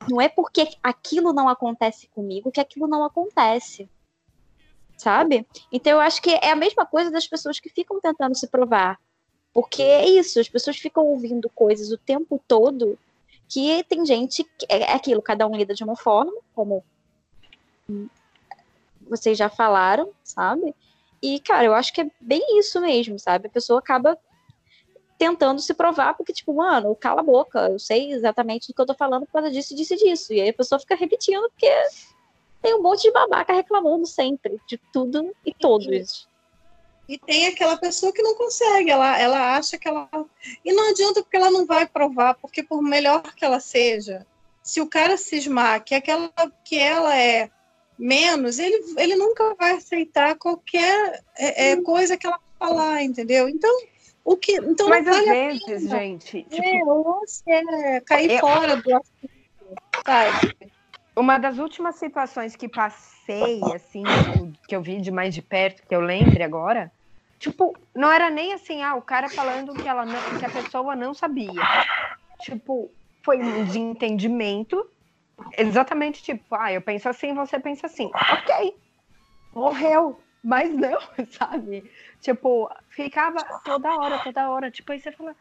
não 0.09 0.21
é 0.21 0.29
porque 0.29 0.69
aquilo 0.83 1.33
não 1.33 1.49
acontece 1.49 2.07
comigo 2.09 2.53
que 2.53 2.61
aquilo 2.61 2.87
não 2.87 3.05
acontece. 3.05 3.89
Sabe? 4.97 5.47
Então 5.73 5.93
eu 5.95 6.01
acho 6.01 6.23
que 6.23 6.31
é 6.31 6.51
a 6.51 6.57
mesma 6.57 6.87
coisa 6.87 7.11
das 7.11 7.27
pessoas 7.27 7.59
que 7.59 7.69
ficam 7.69 8.01
tentando 8.01 8.37
se 8.37 8.47
provar. 8.49 8.99
Porque 9.55 9.83
é 9.83 10.07
isso, 10.07 10.41
as 10.41 10.49
pessoas 10.49 10.77
ficam 10.77 11.07
ouvindo 11.07 11.49
coisas 11.49 11.93
o 11.93 11.97
tempo 11.97 12.43
todo 12.49 12.99
que 13.49 13.85
tem 13.85 14.05
gente 14.05 14.43
que 14.43 14.67
é 14.69 14.93
aquilo, 14.93 15.23
cada 15.23 15.47
um 15.47 15.57
lida 15.57 15.75
de 15.75 15.85
uma 15.85 15.97
forma, 15.97 16.33
como 16.55 16.83
vocês 19.09 19.39
já 19.39 19.49
falaram, 19.49 20.11
sabe? 20.25 20.75
E, 21.23 21.39
cara, 21.39 21.65
eu 21.65 21.75
acho 21.75 21.93
que 21.93 22.01
é 22.01 22.11
bem 22.21 22.59
isso 22.59 22.81
mesmo, 22.81 23.19
sabe? 23.19 23.47
A 23.47 23.51
pessoa 23.51 23.79
acaba 23.79 24.19
tentando 25.17 25.61
se 25.61 25.73
provar, 25.73 26.15
porque, 26.15 26.33
tipo, 26.33 26.53
mano, 26.53 26.97
cala 26.97 27.21
a 27.21 27.25
boca, 27.25 27.69
eu 27.69 27.79
sei 27.79 28.13
exatamente 28.13 28.67
do 28.67 28.75
que 28.75 28.81
eu 28.81 28.87
tô 28.87 28.95
falando 28.95 29.25
por 29.27 29.33
causa 29.35 29.51
disso, 29.51 29.75
disso 29.75 29.95
e 29.95 29.97
disso. 29.97 30.33
E 30.33 30.41
aí 30.41 30.49
a 30.49 30.55
pessoa 30.55 30.81
fica 30.81 30.97
repetindo, 30.97 31.49
porque 31.51 31.71
tem 32.61 32.75
um 32.75 32.83
monte 32.83 33.03
de 33.03 33.13
babaca 33.13 33.53
reclamando 33.53 34.07
sempre, 34.07 34.61
de 34.67 34.79
tudo 34.93 35.35
e 35.47 35.55
todos. 35.55 36.29
E 37.09 37.19
tem 37.19 37.47
aquela 37.47 37.77
pessoa 37.77 38.13
que 38.13 38.23
não 38.23 38.35
consegue, 38.35 38.91
ela, 38.91 39.19
ela 39.19 39.57
acha 39.57 39.77
que 39.77 39.87
ela. 39.87 40.09
E 40.65 40.73
não 40.73 40.91
adianta 40.91 41.23
porque 41.23 41.37
ela 41.37 41.51
não 41.51 41.67
vai 41.67 41.87
provar, 41.87 42.35
porque 42.35 42.63
por 42.63 42.83
melhor 42.83 43.23
que 43.35 43.45
ela 43.45 43.61
seja, 43.61 44.27
se 44.63 44.81
o 44.81 44.89
cara 44.89 45.17
cismar 45.17 45.85
que, 45.85 45.95
aquela, 45.95 46.33
que 46.65 46.79
ela 46.79 47.17
é 47.17 47.51
menos, 47.99 48.59
ele, 48.59 48.83
ele 48.97 49.17
nunca 49.17 49.55
vai 49.55 49.73
aceitar 49.73 50.37
qualquer 50.37 51.23
é, 51.37 51.73
é, 51.73 51.83
coisa 51.83 52.17
que 52.17 52.27
ela 52.27 52.41
falar, 52.59 53.03
entendeu? 53.03 53.49
Então, 53.49 53.71
o 54.25 54.37
que. 54.37 54.53
Então 54.55 54.89
Mas 54.89 55.07
às 55.07 55.15
vale 55.15 55.29
vezes, 55.29 55.91
gente, 55.91 56.43
tipo, 56.45 56.67
É, 56.67 56.85
ou 56.85 57.05
você 57.05 57.51
é 57.51 58.01
cair 58.01 58.41
fora 58.41 58.77
do 58.77 58.97
assunto, 58.97 59.31
sabe? 60.07 60.74
Uma 61.17 61.39
das 61.39 61.59
últimas 61.59 61.95
situações 61.97 62.57
que 62.57 62.69
passei, 62.69 63.73
assim, 63.73 64.03
tipo, 64.03 64.53
que 64.67 64.75
eu 64.75 64.83
vi 64.83 65.01
de 65.01 65.11
mais 65.13 65.33
de 65.35 65.41
perto, 65.43 65.87
que 65.87 65.95
eu 65.95 66.01
lembre 66.01 66.43
agora, 66.43 66.93
tipo, 67.39 67.73
não 67.95 68.11
era 68.11 68.31
nem 68.31 68.53
assim, 68.53 68.83
ah, 68.83 68.97
o 68.97 69.03
cara 69.03 69.29
falando 69.29 69.75
que, 69.75 69.87
ela 69.89 70.05
não, 70.05 70.39
que 70.39 70.45
a 70.45 70.51
pessoa 70.51 70.97
não 70.97 71.15
sabia. 71.15 71.63
Tipo, 72.41 72.91
foi 73.23 73.39
um 73.39 73.65
desentendimento, 73.65 74.85
exatamente 75.57 76.21
tipo, 76.23 76.53
ah, 76.57 76.73
eu 76.73 76.83
penso 76.83 77.09
assim, 77.09 77.33
você 77.33 77.61
pensa 77.61 77.87
assim. 77.87 78.11
Ok, 78.33 78.77
morreu, 79.55 80.21
mas 80.43 80.75
não, 80.75 80.99
sabe? 81.31 81.89
Tipo, 82.21 82.69
ficava 82.91 83.37
toda 83.65 83.95
hora, 83.95 84.19
toda 84.19 84.51
hora, 84.51 84.69
tipo, 84.69 84.91
aí 84.91 84.99
você 84.99 85.13
fala, 85.13 85.37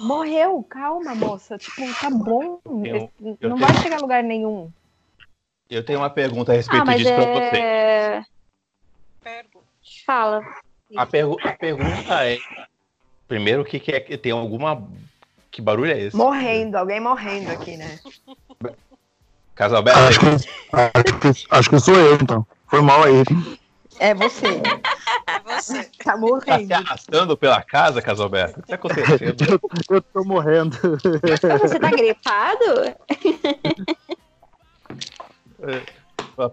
morreu, 0.00 0.62
calma, 0.62 1.14
moça, 1.14 1.58
tipo, 1.58 1.82
tá 2.00 2.08
bom, 2.08 2.58
Eu- 2.86 3.12
eu 3.42 3.48
não 3.50 3.56
tenho- 3.58 3.68
vai 3.74 3.82
chegar 3.82 3.96
a 3.98 4.00
lugar 4.00 4.22
nenhum. 4.22 4.72
Eu 5.70 5.84
tenho 5.84 5.98
uma 6.00 6.10
pergunta 6.10 6.52
a 6.52 6.54
respeito 6.54 6.88
Ah, 6.90 6.94
disso 6.94 7.14
pra 7.14 7.24
você. 7.24 7.56
é... 7.56 8.22
Pergo. 9.22 9.62
Fala. 10.04 10.42
A, 10.96 11.06
pergu- 11.06 11.38
a 11.42 11.52
pergunta 11.52 12.24
é: 12.26 12.38
primeiro, 13.26 13.62
o 13.62 13.64
que, 13.64 13.80
que 13.80 13.92
é 13.92 14.00
que 14.00 14.16
tem 14.18 14.32
alguma. 14.32 14.86
Que 15.50 15.62
barulho 15.62 15.90
é 15.92 15.98
esse? 16.00 16.16
Morrendo, 16.16 16.76
alguém 16.76 17.00
morrendo 17.00 17.50
aqui, 17.50 17.76
né? 17.76 17.98
Casalberto, 19.54 20.00
Acho 20.00 20.20
que, 20.20 20.26
acho, 20.26 21.20
que, 21.20 21.46
acho 21.50 21.70
que 21.70 21.78
sou 21.80 21.94
eu, 21.96 22.14
então. 22.16 22.46
Foi 22.66 22.82
mal 22.82 23.04
aí. 23.04 23.22
É 24.00 24.12
você. 24.14 24.46
É 25.26 25.40
você. 25.44 25.84
Tá 25.84 26.12
tá 26.12 26.16
morrendo. 26.16 26.66
se 26.66 26.72
arrastando 26.74 27.36
pela 27.36 27.62
casa, 27.62 28.02
Casalberto? 28.02 28.58
O 28.58 28.62
que 28.62 28.68
tá 28.68 28.74
acontecendo? 28.74 29.44
Eu, 29.88 29.96
eu 29.96 30.02
tô 30.02 30.24
morrendo. 30.24 30.76
Você 31.60 31.78
tá 31.78 31.90
gripado? 31.90 32.64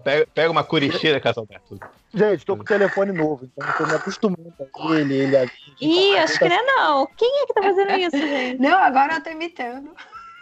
Pega, 0.04 0.28
pega 0.34 0.52
uma 0.52 0.64
curicheira, 0.64 1.20
Casalberto. 1.20 1.80
Gente, 2.14 2.46
tô 2.46 2.56
com 2.56 2.62
o 2.62 2.66
telefone 2.66 3.12
novo, 3.12 3.46
então 3.46 3.68
eu 3.68 3.74
tô 3.78 3.86
me 3.88 3.96
acostumando 3.96 4.54
a 4.60 4.96
ele, 4.96 5.16
ele 5.16 5.38
a 5.38 5.46
Ih, 5.80 6.18
acho 6.18 6.38
que 6.38 6.48
não 6.50 6.56
é 6.56 6.62
não. 6.64 7.08
Quem 7.18 7.42
é 7.42 7.46
que 7.48 7.54
tá 7.54 7.64
fazendo 7.64 7.92
isso, 7.94 8.18
gente? 8.18 8.62
Não, 8.62 8.78
agora 8.78 9.16
eu 9.16 9.24
tô 9.24 9.30
imitando. 9.32 9.96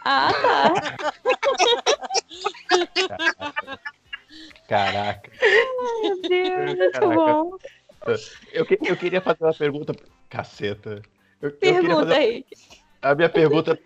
Ah, 0.04 0.32
tá. 0.34 0.74
Caraca. 4.68 5.32
Meu 6.02 6.22
Deus, 6.22 6.78
muito 6.78 6.92
Caraca. 6.92 7.16
bom. 7.16 7.58
Eu, 8.54 8.66
que- 8.66 8.80
eu 8.86 8.96
queria 8.98 9.22
fazer 9.22 9.44
uma 9.44 9.54
pergunta. 9.54 9.94
Caceta. 10.30 11.02
Eu, 11.42 11.50
eu 11.50 11.58
Pergunta 11.58 11.96
fazer- 12.08 12.14
aí. 12.16 12.46
A 13.02 13.16
minha 13.16 13.30
pergunta, 13.30 13.80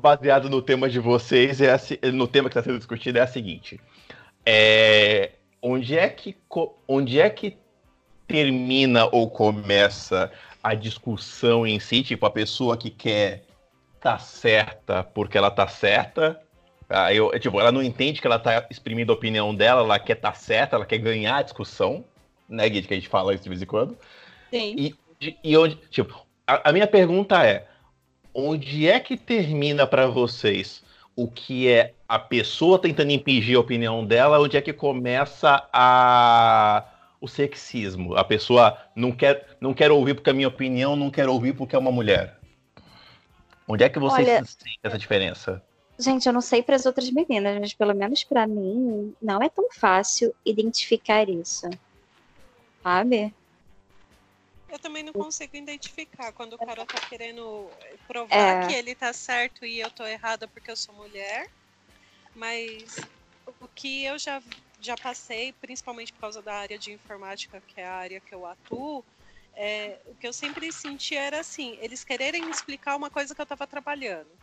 baseada 0.00 0.46
no 0.48 0.60
tema 0.60 0.88
de 0.90 1.00
vocês, 1.00 1.58
é 1.60 1.72
a 1.72 1.78
no 2.12 2.28
tema 2.28 2.50
que 2.50 2.58
está 2.58 2.62
sendo 2.62 2.76
discutido, 2.78 3.18
é 3.18 3.22
a 3.22 3.26
seguinte: 3.26 3.80
É, 4.50 5.32
onde, 5.60 5.94
é 5.94 6.08
que, 6.08 6.34
onde 6.88 7.20
é 7.20 7.28
que 7.28 7.58
termina 8.26 9.06
ou 9.12 9.28
começa 9.28 10.32
a 10.64 10.74
discussão 10.74 11.66
em 11.66 11.78
si? 11.78 12.02
Tipo, 12.02 12.24
a 12.24 12.30
pessoa 12.30 12.74
que 12.74 12.88
quer 12.88 13.42
tá 14.00 14.18
certa 14.18 15.04
porque 15.04 15.36
ela 15.36 15.50
tá 15.50 15.68
certa. 15.68 16.40
Ah, 16.88 17.12
eu, 17.12 17.38
tipo, 17.38 17.60
ela 17.60 17.70
não 17.70 17.82
entende 17.82 18.22
que 18.22 18.26
ela 18.26 18.38
tá 18.38 18.66
exprimindo 18.70 19.12
a 19.12 19.14
opinião 19.14 19.54
dela, 19.54 19.82
ela 19.82 19.98
quer 19.98 20.14
tá 20.14 20.32
certa, 20.32 20.76
ela 20.76 20.86
quer 20.86 20.96
ganhar 20.96 21.36
a 21.36 21.42
discussão, 21.42 22.02
né, 22.48 22.66
Guide, 22.70 22.88
que 22.88 22.94
a 22.94 22.96
gente 22.96 23.08
fala 23.10 23.34
isso 23.34 23.42
de 23.42 23.50
vez 23.50 23.60
em 23.60 23.66
quando. 23.66 23.98
Sim. 24.50 24.74
E, 24.78 24.94
de- 25.20 25.36
e 25.44 25.56
onde, 25.58 25.76
tipo, 25.90 26.26
a, 26.46 26.70
a 26.70 26.72
minha 26.72 26.86
pergunta 26.86 27.44
é: 27.44 27.66
onde 28.32 28.88
é 28.88 28.98
que 28.98 29.14
termina 29.14 29.86
pra 29.86 30.06
vocês 30.06 30.82
o 31.18 31.26
que 31.26 31.66
é 31.68 31.94
a 32.08 32.16
pessoa 32.16 32.78
tentando 32.78 33.10
impingir 33.10 33.56
a 33.56 33.60
opinião 33.60 34.06
dela? 34.06 34.38
Onde 34.40 34.56
é 34.56 34.60
que 34.62 34.72
começa 34.72 35.68
a 35.72 36.84
o 37.20 37.26
sexismo? 37.26 38.14
A 38.16 38.22
pessoa 38.22 38.78
não 38.94 39.10
quer, 39.10 39.56
não 39.60 39.74
quer 39.74 39.90
ouvir 39.90 40.14
porque 40.14 40.30
é 40.30 40.32
minha 40.32 40.46
opinião, 40.46 40.94
não 40.94 41.10
quer 41.10 41.28
ouvir 41.28 41.54
porque 41.54 41.74
é 41.74 41.78
uma 41.78 41.90
mulher. 41.90 42.38
Onde 43.66 43.82
é 43.82 43.88
que 43.88 43.98
vocês 43.98 44.28
Olha- 44.28 44.44
sentem 44.44 44.78
essa 44.80 44.96
diferença? 44.96 45.60
Gente, 45.98 46.24
eu 46.26 46.32
não 46.32 46.40
sei 46.40 46.62
para 46.62 46.76
as 46.76 46.86
outras 46.86 47.10
meninas, 47.10 47.58
mas 47.58 47.74
pelo 47.74 47.92
menos 47.96 48.22
para 48.22 48.46
mim 48.46 49.12
não 49.20 49.42
é 49.42 49.48
tão 49.48 49.66
fácil 49.72 50.32
identificar 50.46 51.28
isso. 51.28 51.68
Sabe? 52.80 53.34
Eu 54.68 54.78
também 54.78 55.02
não 55.02 55.14
consigo 55.14 55.56
identificar 55.56 56.32
quando 56.32 56.52
o 56.54 56.58
cara 56.58 56.86
tá 56.86 57.00
querendo 57.00 57.74
provar 58.06 58.54
É. 58.54 58.56
que 58.56 58.72
ele 58.72 58.94
tá 58.94 59.12
certo 59.14 59.64
e 59.64 59.78
eu 59.80 59.90
tô 59.90 60.04
errada 60.06 60.46
porque 60.48 60.70
eu 60.70 60.76
sou 60.76 60.94
mulher. 60.94 61.46
Mas 62.34 63.10
o 63.60 63.68
que 63.68 64.04
eu 64.04 64.18
já, 64.18 64.42
já 64.80 64.96
passei, 64.98 65.52
principalmente 65.54 66.12
por 66.12 66.20
causa 66.20 66.42
da 66.42 66.54
área 66.56 66.78
de 66.78 66.92
informática, 66.92 67.62
que 67.66 67.80
é 67.80 67.86
a 67.86 67.94
área 67.94 68.20
que 68.20 68.34
eu 68.34 68.46
atuo, 68.46 69.06
é, 69.56 70.02
o 70.06 70.16
que 70.16 70.26
eu 70.28 70.32
sempre 70.32 70.72
senti 70.72 71.16
era 71.16 71.40
assim, 71.40 71.76
eles 71.80 72.04
quererem 72.04 72.44
me 72.44 72.52
explicar 72.52 72.96
uma 72.96 73.10
coisa 73.10 73.34
que 73.34 73.40
eu 73.42 73.46
tava 73.46 73.66
trabalhando. 73.66 74.38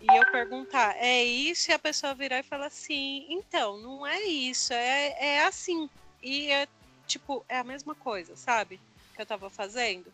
E 0.00 0.14
eu 0.14 0.24
perguntar, 0.26 0.96
é 0.96 1.24
isso? 1.24 1.70
E 1.70 1.74
a 1.74 1.78
pessoa 1.78 2.14
virar 2.14 2.38
e 2.38 2.42
falar 2.44 2.66
assim, 2.66 3.26
então, 3.30 3.78
não 3.80 4.06
é 4.06 4.22
isso, 4.24 4.72
é, 4.72 5.08
é 5.36 5.44
assim. 5.44 5.88
E 6.22 6.50
é 6.52 6.66
tipo, 7.08 7.44
é 7.48 7.58
a 7.58 7.64
mesma 7.64 7.94
coisa, 7.94 8.36
sabe? 8.36 8.78
Que 9.16 9.22
eu 9.22 9.26
tava 9.26 9.50
fazendo. 9.50 10.12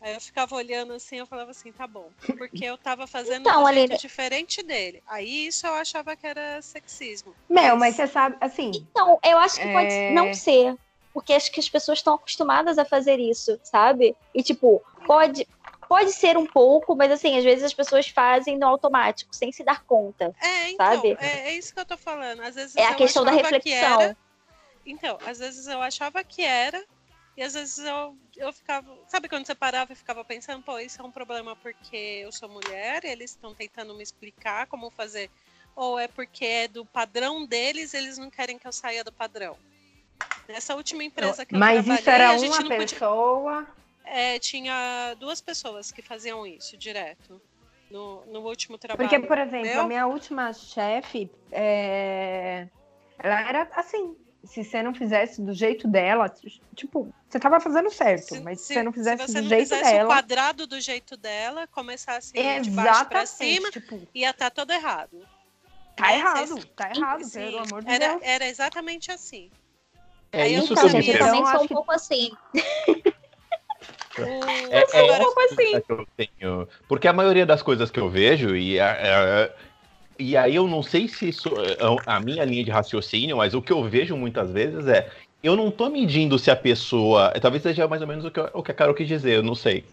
Aí 0.00 0.14
eu 0.14 0.20
ficava 0.20 0.54
olhando 0.56 0.94
assim, 0.94 1.16
eu 1.18 1.26
falava 1.26 1.50
assim, 1.50 1.70
tá 1.72 1.86
bom. 1.86 2.10
Porque 2.38 2.64
eu 2.64 2.78
tava 2.78 3.06
fazendo 3.06 3.42
Então, 3.42 3.62
um 3.62 3.66
jeito 3.66 3.78
Aline- 3.90 3.98
diferente 3.98 4.62
dele. 4.62 5.02
Aí 5.06 5.46
isso 5.46 5.66
eu 5.66 5.74
achava 5.74 6.16
que 6.16 6.26
era 6.26 6.60
sexismo. 6.62 7.34
Meu, 7.48 7.76
mas 7.76 7.94
você 7.96 8.06
sabe, 8.06 8.36
assim, 8.40 8.70
Então, 8.90 9.18
eu 9.22 9.36
acho 9.38 9.56
que 9.60 9.68
pode 9.68 9.92
É. 9.92 10.10
não 10.10 10.32
ser. 10.32 10.74
Porque 11.12 11.32
acho 11.34 11.50
que 11.52 11.60
as 11.60 11.68
pessoas 11.68 11.98
estão 11.98 12.14
acostumadas 12.14 12.78
a 12.78 12.84
fazer 12.84 13.18
isso, 13.18 13.60
sabe? 13.64 14.16
E, 14.32 14.42
tipo, 14.44 14.80
pode, 15.08 15.46
pode 15.88 16.12
ser 16.12 16.38
um 16.38 16.46
pouco, 16.46 16.94
mas, 16.96 17.10
assim, 17.10 17.36
às 17.36 17.42
vezes 17.44 17.64
as 17.64 17.74
pessoas 17.74 18.08
fazem 18.08 18.56
no 18.56 18.66
automático, 18.66 19.34
sem 19.34 19.50
se 19.52 19.64
dar 19.64 19.84
conta. 19.84 20.32
É, 20.40 20.70
então, 20.70 20.86
Sabe? 20.94 21.16
É, 21.20 21.48
é 21.50 21.54
isso 21.54 21.74
que 21.74 21.80
eu 21.80 21.84
tô 21.84 21.98
falando. 21.98 22.40
Às 22.42 22.54
vezes 22.54 22.76
É 22.76 22.86
a 22.86 22.94
questão 22.94 23.24
da 23.24 23.32
achava 23.32 23.60
que 23.60 23.68
reflexão. 23.70 24.00
era- 24.00 24.16
Então, 24.90 25.18
às 25.24 25.38
vezes 25.38 25.66
eu 25.66 25.80
achava 25.80 26.22
que 26.24 26.42
era, 26.42 26.84
e 27.36 27.42
às 27.42 27.54
vezes 27.54 27.78
eu, 27.78 28.16
eu 28.36 28.52
ficava. 28.52 28.98
Sabe 29.08 29.28
quando 29.28 29.46
você 29.46 29.54
parava 29.54 29.92
e 29.92 29.96
ficava 29.96 30.24
pensando, 30.24 30.62
pô, 30.62 30.78
isso 30.78 31.00
é 31.00 31.04
um 31.04 31.12
problema 31.12 31.54
porque 31.56 31.96
eu 31.96 32.32
sou 32.32 32.48
mulher, 32.48 33.04
eles 33.04 33.30
estão 33.30 33.54
tentando 33.54 33.94
me 33.94 34.02
explicar 34.02 34.66
como 34.66 34.90
fazer. 34.90 35.30
Ou 35.76 35.98
é 35.98 36.08
porque 36.08 36.44
é 36.44 36.68
do 36.68 36.84
padrão 36.84 37.46
deles, 37.46 37.94
eles 37.94 38.18
não 38.18 38.28
querem 38.30 38.58
que 38.58 38.66
eu 38.66 38.72
saia 38.72 39.04
do 39.04 39.12
padrão. 39.12 39.56
Nessa 40.48 40.74
última 40.74 41.04
empresa 41.04 41.46
que 41.46 41.54
eu 41.54 41.58
mas 41.60 41.84
trabalhei, 41.84 41.96
isso 41.96 42.10
era 42.10 42.32
uma 42.32 42.58
podia 42.58 42.78
pessoa. 42.78 43.66
é, 44.04 44.38
tinha 44.40 45.14
duas 45.14 45.40
pessoas 45.40 45.92
que 45.92 46.02
faziam 46.02 46.44
isso 46.44 46.76
direto 46.76 47.40
no, 47.88 48.26
no 48.26 48.40
último 48.40 48.76
trabalho. 48.76 49.08
Porque, 49.08 49.26
por 49.26 49.38
exemplo, 49.38 49.80
a 49.80 49.86
minha 49.86 50.06
última 50.08 50.52
chefe, 50.52 51.30
é, 51.52 52.68
ela 53.18 53.48
era 53.48 53.68
assim. 53.74 54.16
Se 54.44 54.64
você 54.64 54.82
não 54.82 54.94
fizesse 54.94 55.42
do 55.42 55.52
jeito 55.52 55.86
dela, 55.86 56.32
tipo, 56.74 57.12
você 57.28 57.38
tava 57.38 57.60
fazendo 57.60 57.90
certo, 57.90 58.42
mas 58.42 58.60
se, 58.62 58.72
você 58.74 58.82
não 58.82 58.92
fizesse 58.92 59.26
se 59.26 59.32
você 59.32 59.38
do 59.38 59.42
não 59.42 59.48
jeito 59.50 59.62
fizesse 59.68 59.90
o 59.90 59.92
dela. 59.92 60.06
quadrado 60.14 60.66
do 60.66 60.80
jeito 60.80 61.16
dela, 61.16 61.66
começasse 61.66 62.32
de 62.32 62.70
baixo 62.70 63.04
pra 63.06 63.26
cima, 63.26 63.70
tipo, 63.70 64.00
ia 64.14 64.30
estar 64.30 64.50
todo 64.50 64.70
errado. 64.72 65.18
tá 65.94 66.10
É, 66.12 66.16
errado, 66.18 66.46
vocês- 66.46 66.64
tá 66.74 66.90
errado, 66.96 67.24
Sim, 67.24 67.38
pelo 67.38 67.58
amor 67.58 67.82
de 67.84 67.90
era, 67.90 68.08
Deus. 68.08 68.20
era 68.22 68.46
exatamente 68.48 69.12
assim. 69.12 69.50
É 70.32 70.42
Aí 70.42 70.54
eu 70.54 70.62
isso 70.62 70.74
não 70.74 70.80
que 70.80 70.86
eu 70.86 70.88
Então, 70.88 71.02
gente, 71.02 71.10
eu 71.16 71.18
também 71.26 71.44
sou 71.46 71.62
um 71.62 71.66
que- 71.66 71.74
pouco 71.74 71.92
assim. 71.92 72.30
O- 72.54 72.54
É, 74.72 74.78
é 74.78 75.00
agora, 75.00 75.22
essa 75.24 75.44
assim? 75.44 75.80
que 75.80 75.92
eu 75.92 76.06
tenho. 76.16 76.68
Porque 76.88 77.08
a 77.08 77.12
maioria 77.12 77.46
das 77.46 77.62
coisas 77.62 77.90
que 77.90 77.98
eu 78.00 78.08
vejo, 78.10 78.54
e, 78.56 78.78
a- 78.78 78.92
a- 78.92 79.50
e 80.20 80.36
aí 80.36 80.54
eu 80.54 80.68
não 80.68 80.82
sei 80.82 81.08
se 81.08 81.30
isso 81.30 81.48
é 81.48 81.76
a 82.04 82.20
minha 82.20 82.44
linha 82.44 82.62
de 82.62 82.70
raciocínio, 82.70 83.38
mas 83.38 83.54
o 83.54 83.62
que 83.62 83.72
eu 83.72 83.82
vejo 83.82 84.14
muitas 84.16 84.50
vezes 84.50 84.86
é. 84.86 85.10
Eu 85.42 85.56
não 85.56 85.70
tô 85.70 85.88
medindo 85.88 86.38
se 86.38 86.50
a 86.50 86.56
pessoa. 86.56 87.32
Talvez 87.40 87.62
seja 87.62 87.88
mais 87.88 88.02
ou 88.02 88.08
menos 88.08 88.26
o 88.26 88.30
que, 88.30 88.38
o 88.52 88.62
que 88.62 88.70
a 88.70 88.74
Carol 88.74 88.94
quis 88.94 89.08
dizer, 89.08 89.36
eu 89.36 89.42
não 89.42 89.54
sei. 89.54 89.84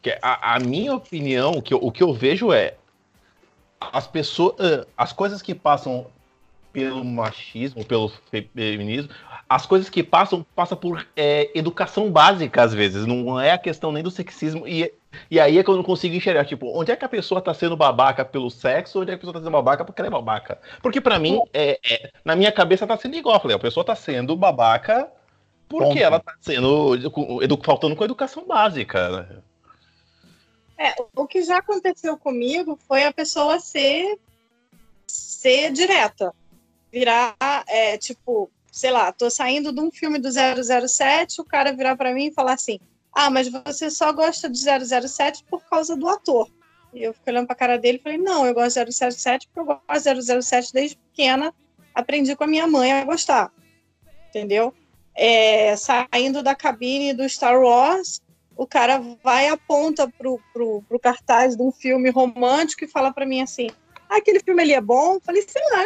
Que 0.00 0.16
a, 0.22 0.54
a 0.54 0.60
minha 0.60 0.94
opinião, 0.94 1.50
o 1.50 1.62
que, 1.62 1.74
eu, 1.74 1.78
o 1.82 1.90
que 1.90 2.02
eu 2.02 2.14
vejo 2.14 2.52
é. 2.52 2.74
As 3.80 4.06
pessoas. 4.06 4.54
As 4.96 5.12
coisas 5.12 5.42
que 5.42 5.52
passam 5.52 6.06
pelo 6.72 7.04
machismo, 7.04 7.84
pelo 7.84 8.12
feminismo, 8.54 9.10
as 9.48 9.66
coisas 9.66 9.90
que 9.90 10.02
passam, 10.02 10.44
passam 10.54 10.76
por 10.76 11.06
é, 11.16 11.50
educação 11.54 12.10
básica, 12.10 12.62
às 12.62 12.72
vezes. 12.74 13.06
Não 13.06 13.38
é 13.40 13.52
a 13.52 13.58
questão 13.58 13.92
nem 13.92 14.02
do 14.02 14.10
sexismo. 14.10 14.66
E, 14.66 14.92
e 15.30 15.38
aí 15.38 15.58
é 15.58 15.62
que 15.64 15.68
eu 15.70 15.76
não 15.76 15.82
consigo 15.82 16.14
enxergar, 16.14 16.44
tipo, 16.44 16.66
onde 16.78 16.90
é 16.90 16.96
que 16.96 17.04
a 17.04 17.08
pessoa 17.08 17.40
tá 17.40 17.52
sendo 17.54 17.76
babaca 17.76 18.24
pelo 18.24 18.50
sexo, 18.50 19.00
onde 19.00 19.10
é 19.10 19.14
que 19.14 19.16
a 19.16 19.18
pessoa 19.20 19.34
tá 19.34 19.40
sendo 19.40 19.50
babaca 19.50 19.84
porque 19.84 20.00
ela 20.00 20.08
é 20.08 20.10
babaca. 20.10 20.58
Porque 20.82 21.00
pra 21.00 21.18
mim, 21.18 21.40
é, 21.52 21.78
é- 21.88 22.10
na 22.24 22.34
minha 22.34 22.50
cabeça 22.50 22.86
tá 22.86 22.96
sendo 22.96 23.16
igual. 23.16 23.36
Eu 23.36 23.40
falei, 23.40 23.56
a 23.56 23.60
pessoa 23.60 23.84
tá 23.84 23.94
sendo 23.94 24.34
babaca 24.36 25.08
porque 25.68 25.84
Ponto. 25.86 25.98
ela 25.98 26.20
tá 26.20 26.34
sendo 26.40 27.10
com- 27.10 27.42
edu- 27.42 27.60
faltando 27.62 27.96
com 27.96 28.04
educação 28.04 28.46
básica. 28.46 29.08
né? 29.22 29.28
É, 30.76 30.94
o 31.14 31.26
que 31.26 31.42
já 31.42 31.58
aconteceu 31.58 32.16
comigo 32.18 32.78
foi 32.88 33.04
a 33.04 33.12
pessoa 33.12 33.60
ser, 33.60 34.18
ser 35.06 35.70
direta. 35.72 36.34
Virar, 36.92 37.34
é, 37.66 37.96
tipo, 37.98 38.50
sei 38.74 38.90
lá, 38.90 39.12
tô 39.12 39.30
saindo 39.30 39.72
de 39.72 39.80
um 39.80 39.88
filme 39.88 40.18
do 40.18 40.28
007, 40.28 41.40
o 41.40 41.44
cara 41.44 41.72
virar 41.72 41.96
pra 41.96 42.12
mim 42.12 42.26
e 42.26 42.32
falar 42.32 42.54
assim: 42.54 42.80
Ah, 43.12 43.30
mas 43.30 43.48
você 43.48 43.88
só 43.88 44.12
gosta 44.12 44.50
de 44.50 44.58
007 44.58 45.44
por 45.44 45.62
causa 45.66 45.96
do 45.96 46.08
ator. 46.08 46.50
E 46.92 47.04
eu 47.04 47.14
fiquei 47.14 47.32
olhando 47.32 47.46
pra 47.46 47.54
cara 47.54 47.78
dele 47.78 47.98
e 47.98 48.02
falei: 48.02 48.18
Não, 48.18 48.44
eu 48.44 48.52
gosto 48.52 48.84
de 48.84 48.92
007 48.92 49.46
porque 49.46 49.60
eu 49.60 49.64
gosto 49.64 50.14
de 50.14 50.42
007 50.42 50.72
desde 50.72 50.96
pequena. 50.96 51.54
Aprendi 51.94 52.34
com 52.34 52.42
a 52.42 52.48
minha 52.48 52.66
mãe 52.66 52.92
a 52.92 53.04
gostar. 53.04 53.52
Entendeu? 54.28 54.74
É, 55.14 55.76
saindo 55.76 56.42
da 56.42 56.56
cabine 56.56 57.12
do 57.12 57.28
Star 57.28 57.56
Wars, 57.56 58.20
o 58.56 58.66
cara 58.66 59.00
vai 59.22 59.46
aponta 59.46 60.08
pro, 60.08 60.40
pro, 60.52 60.82
pro 60.88 60.98
cartaz 60.98 61.56
de 61.56 61.62
um 61.62 61.70
filme 61.70 62.10
romântico 62.10 62.84
e 62.84 62.88
fala 62.88 63.12
pra 63.12 63.24
mim 63.24 63.40
assim: 63.40 63.68
ah, 64.08 64.16
aquele 64.16 64.40
filme 64.40 64.62
ali 64.62 64.72
é 64.72 64.80
bom? 64.80 65.20
Falei, 65.20 65.42
sei 65.46 65.62
lá, 65.70 65.84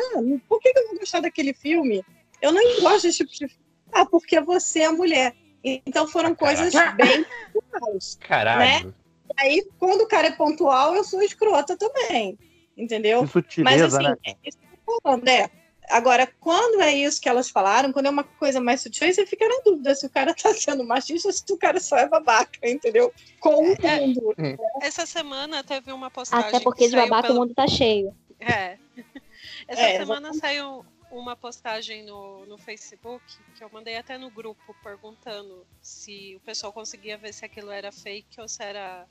por 0.49 0.59
que 0.59 0.73
eu 0.75 0.89
vou 0.89 0.99
gostar 1.01 1.21
daquele 1.21 1.53
filme? 1.53 2.03
Eu 2.41 2.53
não 2.53 2.81
gosto 2.81 3.03
desse 3.03 3.19
tipo 3.19 3.31
de 3.33 3.39
filme. 3.39 3.55
Ah, 3.93 4.05
porque 4.07 4.41
você 4.41 4.81
é 4.81 4.91
mulher. 4.91 5.35
Então 5.65 6.07
foram 6.07 6.35
coisas 6.35 6.73
bem 6.97 7.25
pontuais. 7.53 8.17
Caralho. 8.21 8.95
Aí, 9.37 9.67
quando 9.79 10.03
o 10.03 10.09
cara 10.09 10.29
é 10.29 10.33
pontual, 10.33 10.95
eu 10.95 11.05
sou 11.05 11.23
escrota 11.23 11.77
também. 11.77 12.39
Entendeu? 12.77 13.19
Que 13.21 13.25
Mas 13.25 13.33
sutileza, 13.33 13.99
assim, 13.99 14.09
né? 14.09 14.35
isso 14.45 14.59
falando, 15.03 15.29
é. 15.29 15.51
Agora, 15.91 16.29
quando 16.39 16.83
é 16.83 16.95
isso 16.95 17.21
que 17.21 17.29
elas 17.29 17.49
falaram, 17.49 17.93
quando 17.93 18.07
é 18.07 18.11
uma 18.11 18.23
coisa 18.23 18.61
mais 18.61 18.83
sutil, 18.83 19.07
aí 19.07 19.13
você 19.15 19.25
fica 19.27 19.49
na 19.49 19.61
dúvida 19.65 19.95
se 19.95 20.05
o 20.07 20.11
cara 20.11 20.35
tá 20.35 20.53
sendo 20.55 20.85
machista 20.85 21.29
ou 21.29 21.33
se 21.33 21.43
o 21.51 21.57
cara 21.57 21.81
só 21.81 21.97
é 21.97 22.07
babaca, 22.07 22.59
entendeu? 22.63 23.13
Com 23.41 23.71
o 23.71 23.77
É. 23.83 24.01
mundo. 24.01 24.35
Essa 24.83 25.07
semana 25.07 25.65
teve 25.65 25.91
uma 25.91 26.11
postagem. 26.11 26.47
Até 26.49 26.61
porque 26.61 26.85
que 26.85 26.91
de 26.91 26.97
babaca 26.97 27.29
o 27.29 27.33
pelo- 27.33 27.41
mundo 27.41 27.55
tá 27.55 27.67
cheio. 27.67 28.15
É. 28.39 28.77
Essa 29.67 29.81
É, 29.83 29.99
semana 29.99 30.33
saiu 30.35 30.85
uma 31.11 31.35
postagem 31.35 32.05
no, 32.05 32.45
no 32.47 32.59
Facebook 32.59 33.25
que 33.55 33.65
eu 33.65 33.71
mandei 33.71 33.97
até 33.97 34.19
no 34.19 34.31
grupo 34.31 34.75
perguntando 34.83 35.67
se 35.81 36.37
o 36.37 36.41
pessoal 36.41 36.73
conseguia 36.73 37.17
ver 37.17 37.33
se 37.33 37.45
aquilo 37.45 37.71
era 37.71 37.91
fake 37.91 38.41
ou 38.41 38.49
se 38.49 38.63
era, 38.63 39.07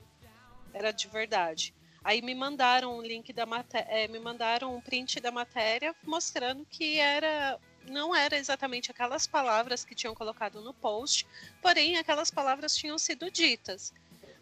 era 0.72 0.92
de 0.92 1.08
verdade. 1.08 1.74
Aí 2.02 2.22
me 2.22 2.34
mandaram 2.34 2.96
um 2.96 3.02
link 3.02 3.32
da 3.32 3.44
matéria, 3.44 4.08
me 4.08 4.18
mandaram 4.18 4.74
um 4.74 4.80
print 4.80 5.20
da 5.20 5.30
matéria 5.30 5.94
mostrando 6.04 6.64
que 6.66 6.98
era 6.98 7.58
não 7.90 8.14
era 8.14 8.36
exatamente 8.36 8.90
aquelas 8.90 9.26
palavras 9.26 9.84
que 9.84 9.94
tinham 9.94 10.14
colocado 10.14 10.60
no 10.60 10.74
post, 10.74 11.26
porém 11.62 11.96
aquelas 11.96 12.30
palavras 12.30 12.76
tinham 12.76 12.98
sido 12.98 13.30
ditas. 13.30 13.94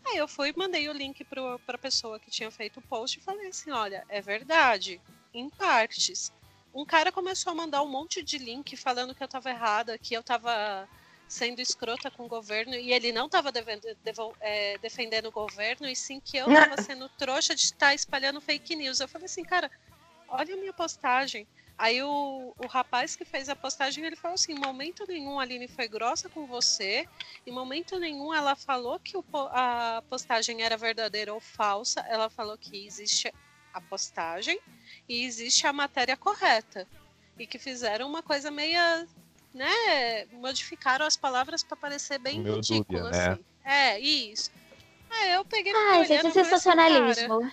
Aí 0.04 0.16
eu 0.16 0.28
fui, 0.28 0.52
mandei 0.56 0.88
o 0.88 0.92
link 0.92 1.24
para 1.24 1.58
a 1.66 1.78
pessoa 1.78 2.20
que 2.20 2.30
tinha 2.30 2.50
feito 2.50 2.78
o 2.78 2.82
post 2.82 3.18
e 3.18 3.22
falei 3.22 3.48
assim: 3.48 3.70
olha, 3.70 4.04
é 4.08 4.20
verdade, 4.20 5.00
em 5.34 5.50
partes. 5.50 6.32
Um 6.76 6.84
cara 6.84 7.10
começou 7.10 7.52
a 7.52 7.54
mandar 7.54 7.82
um 7.82 7.88
monte 7.88 8.22
de 8.22 8.36
link 8.36 8.76
falando 8.76 9.14
que 9.14 9.22
eu 9.22 9.26
estava 9.26 9.48
errada, 9.48 9.96
que 9.96 10.12
eu 10.12 10.20
estava 10.20 10.86
sendo 11.26 11.58
escrota 11.60 12.10
com 12.10 12.26
o 12.26 12.28
governo 12.28 12.74
e 12.74 12.92
ele 12.92 13.12
não 13.12 13.26
estava 13.26 13.50
defendendo 13.50 15.26
o 15.26 15.32
governo, 15.32 15.88
e 15.88 15.96
sim 15.96 16.20
que 16.20 16.36
eu 16.36 16.46
estava 16.46 16.76
sendo 16.82 17.08
trouxa 17.08 17.54
de 17.54 17.62
estar 17.62 17.94
espalhando 17.94 18.42
fake 18.42 18.76
news. 18.76 19.00
Eu 19.00 19.08
falei 19.08 19.24
assim, 19.24 19.42
cara, 19.42 19.70
olha 20.28 20.52
a 20.52 20.58
minha 20.58 20.72
postagem. 20.74 21.48
Aí 21.78 22.02
o, 22.02 22.54
o 22.58 22.66
rapaz 22.66 23.16
que 23.16 23.24
fez 23.24 23.48
a 23.48 23.56
postagem, 23.56 24.04
ele 24.04 24.16
falou 24.16 24.34
assim, 24.34 24.52
em 24.52 24.58
momento 24.58 25.06
nenhum 25.08 25.40
a 25.40 25.44
Aline 25.44 25.68
foi 25.68 25.88
grossa 25.88 26.28
com 26.28 26.46
você, 26.46 27.06
em 27.46 27.52
momento 27.52 27.98
nenhum 27.98 28.34
ela 28.34 28.54
falou 28.54 29.00
que 29.00 29.16
o, 29.16 29.24
a 29.32 30.02
postagem 30.10 30.62
era 30.62 30.76
verdadeira 30.76 31.32
ou 31.32 31.40
falsa, 31.40 32.00
ela 32.08 32.28
falou 32.28 32.56
que 32.58 32.86
existe 32.86 33.32
a 33.76 33.80
postagem 33.80 34.58
e 35.06 35.24
existe 35.24 35.66
a 35.66 35.72
matéria 35.72 36.16
correta. 36.16 36.86
E 37.38 37.46
que 37.46 37.58
fizeram 37.58 38.08
uma 38.08 38.22
coisa 38.22 38.50
meia, 38.50 39.06
né, 39.52 40.24
modificaram 40.32 41.04
as 41.04 41.16
palavras 41.16 41.62
para 41.62 41.76
parecer 41.76 42.18
bem 42.18 42.40
Meio 42.40 42.56
ridículo, 42.56 43.02
dúbia, 43.02 43.10
né? 43.10 43.32
assim. 43.32 43.44
É, 43.62 44.00
isso. 44.00 44.50
Aí 45.10 45.32
eu 45.32 45.44
peguei 45.44 45.74
Ai, 45.74 45.98
olhando, 45.98 46.06
gente, 46.06 46.24
eu 46.24 46.30
falei 46.30 46.40
assim, 46.40 46.50
sensacionalismo. 46.50 47.52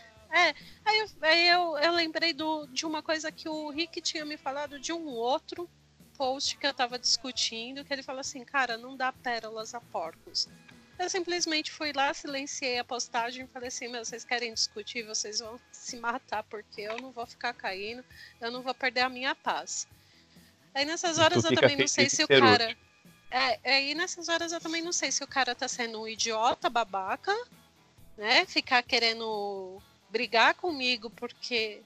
Aí, 0.85 0.99
eu, 0.99 1.07
aí 1.21 1.47
eu, 1.49 1.77
eu 1.77 1.91
lembrei 1.91 2.33
do, 2.33 2.65
de 2.67 2.85
uma 2.85 3.03
coisa 3.03 3.31
que 3.31 3.47
o 3.47 3.69
Rick 3.69 4.01
tinha 4.01 4.25
me 4.25 4.37
falado 4.37 4.79
de 4.79 4.91
um 4.91 5.05
outro 5.07 5.69
post 6.17 6.57
que 6.57 6.65
eu 6.65 6.73
tava 6.73 6.97
discutindo, 6.97 7.83
que 7.83 7.93
ele 7.93 8.01
falou 8.01 8.21
assim, 8.21 8.43
cara, 8.43 8.77
não 8.77 8.95
dá 8.95 9.11
pérolas 9.11 9.75
a 9.75 9.81
porcos. 9.81 10.47
Eu 10.97 11.09
simplesmente 11.09 11.71
fui 11.71 11.91
lá, 11.91 12.13
silenciei 12.13 12.77
a 12.77 12.83
postagem 12.83 13.45
e 13.45 13.47
falei 13.47 13.67
assim, 13.67 13.87
meu, 13.87 14.05
vocês 14.05 14.23
querem 14.23 14.53
discutir, 14.53 15.03
vocês 15.03 15.39
vão 15.39 15.59
se 15.71 15.97
matar, 15.97 16.43
porque 16.43 16.81
eu 16.81 16.97
não 16.97 17.11
vou 17.11 17.25
ficar 17.25 17.53
caindo, 17.53 18.05
eu 18.39 18.51
não 18.51 18.61
vou 18.61 18.73
perder 18.73 19.01
a 19.01 19.09
minha 19.09 19.33
paz. 19.33 19.87
Aí 20.73 20.85
nessas 20.85 21.17
horas 21.17 21.43
eu 21.43 21.53
também 21.53 21.77
não 21.77 21.87
sei 21.87 22.09
se 22.09 22.23
o 22.23 22.27
cara. 22.27 22.75
É, 23.29 23.59
aí 23.63 23.95
nessas 23.95 24.29
horas 24.29 24.51
eu 24.51 24.59
também 24.59 24.81
não 24.81 24.91
sei 24.91 25.11
se 25.11 25.23
o 25.23 25.27
cara 25.27 25.55
tá 25.55 25.67
sendo 25.67 26.01
um 26.01 26.07
idiota, 26.07 26.69
babaca, 26.69 27.35
né? 28.15 28.45
Ficar 28.45 28.83
querendo 28.83 29.81
brigar 30.09 30.53
comigo 30.53 31.09
porque 31.09 31.81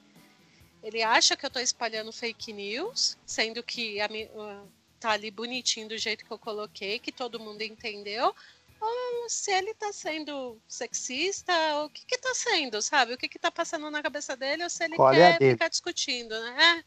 ele 0.83 1.01
acha 1.01 1.35
que 1.35 1.45
eu 1.45 1.49
tô 1.49 1.59
espalhando 1.59 2.11
fake 2.11 2.51
news, 2.51 3.17
sendo 3.25 3.63
que 3.63 3.99
a 3.99 4.05
ah, 4.05 4.63
tá 4.99 5.11
ali 5.11 5.31
bonitinho 5.31 5.89
do 5.89 5.97
jeito 5.97 6.25
que 6.25 6.31
eu 6.31 6.37
coloquei, 6.37 6.99
que 6.99 7.11
todo 7.11 7.39
mundo 7.39 7.61
entendeu. 7.61 8.35
Ou 8.79 9.29
se 9.29 9.51
ele 9.51 9.73
tá 9.73 9.91
sendo 9.91 10.57
sexista, 10.67 11.51
ou 11.75 11.85
o 11.85 11.89
que 11.89 12.05
que 12.05 12.17
tá 12.17 12.33
sendo, 12.33 12.81
sabe? 12.81 13.13
O 13.13 13.17
que 13.17 13.27
que 13.27 13.39
tá 13.39 13.51
passando 13.51 13.89
na 13.89 14.01
cabeça 14.03 14.35
dele, 14.35 14.63
ou 14.63 14.69
se 14.69 14.83
ele 14.83 14.95
Qual 14.95 15.11
é 15.11 15.15
quer 15.33 15.39
dele? 15.39 15.51
ficar 15.53 15.67
discutindo, 15.69 16.29
né? 16.39 16.79
É. 16.79 16.83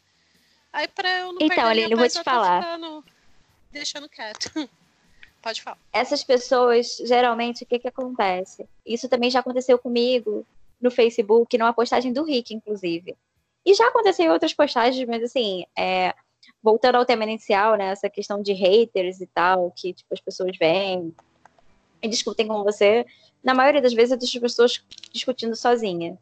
Aí 0.73 0.87
pra 0.87 1.09
eu 1.19 1.27
não 1.33 1.33
Então, 1.41 1.47
perder 1.49 1.61
Aline, 1.63 1.85
minha 1.87 1.93
eu 1.93 1.97
vou 1.97 2.07
te 2.07 2.17
eu 2.17 2.23
tô 2.23 2.29
falar. 2.29 2.63
ficando- 2.63 3.05
deixando 3.71 4.09
quieto. 4.09 4.49
Pode 5.41 5.61
falar. 5.63 5.77
essas 5.91 6.23
pessoas, 6.23 6.97
geralmente, 7.03 7.63
o 7.63 7.67
que 7.67 7.79
que 7.79 7.87
acontece? 7.87 8.67
Isso 8.85 9.09
também 9.09 9.29
já 9.31 9.39
aconteceu 9.39 9.77
comigo 9.79 10.45
no 10.79 10.91
Facebook, 10.91 11.57
numa 11.57 11.73
postagem 11.73 12.13
do 12.13 12.23
Rick, 12.23 12.53
inclusive. 12.53 13.17
E 13.65 13.73
já 13.73 13.87
aconteceu 13.87 14.25
em 14.25 14.29
outras 14.29 14.53
postagens, 14.53 15.07
mas 15.07 15.23
assim, 15.23 15.65
é, 15.77 16.13
voltando 16.61 16.95
ao 16.95 17.05
tema 17.05 17.23
inicial, 17.23 17.75
né, 17.75 17.87
essa 17.89 18.07
questão 18.09 18.41
de 18.41 18.53
haters 18.53 19.19
e 19.19 19.25
tal, 19.27 19.71
que 19.71 19.93
tipo, 19.93 20.13
as 20.13 20.19
pessoas 20.21 20.55
vêm 20.57 21.13
discutem 22.07 22.47
com 22.47 22.63
você, 22.63 23.05
na 23.43 23.53
maioria 23.53 23.81
das 23.81 23.93
vezes 23.93 24.11
eu 24.11 24.17
deixo 24.17 24.37
as 24.37 24.41
pessoas 24.41 24.85
discutindo 25.11 25.55
sozinha. 25.55 26.17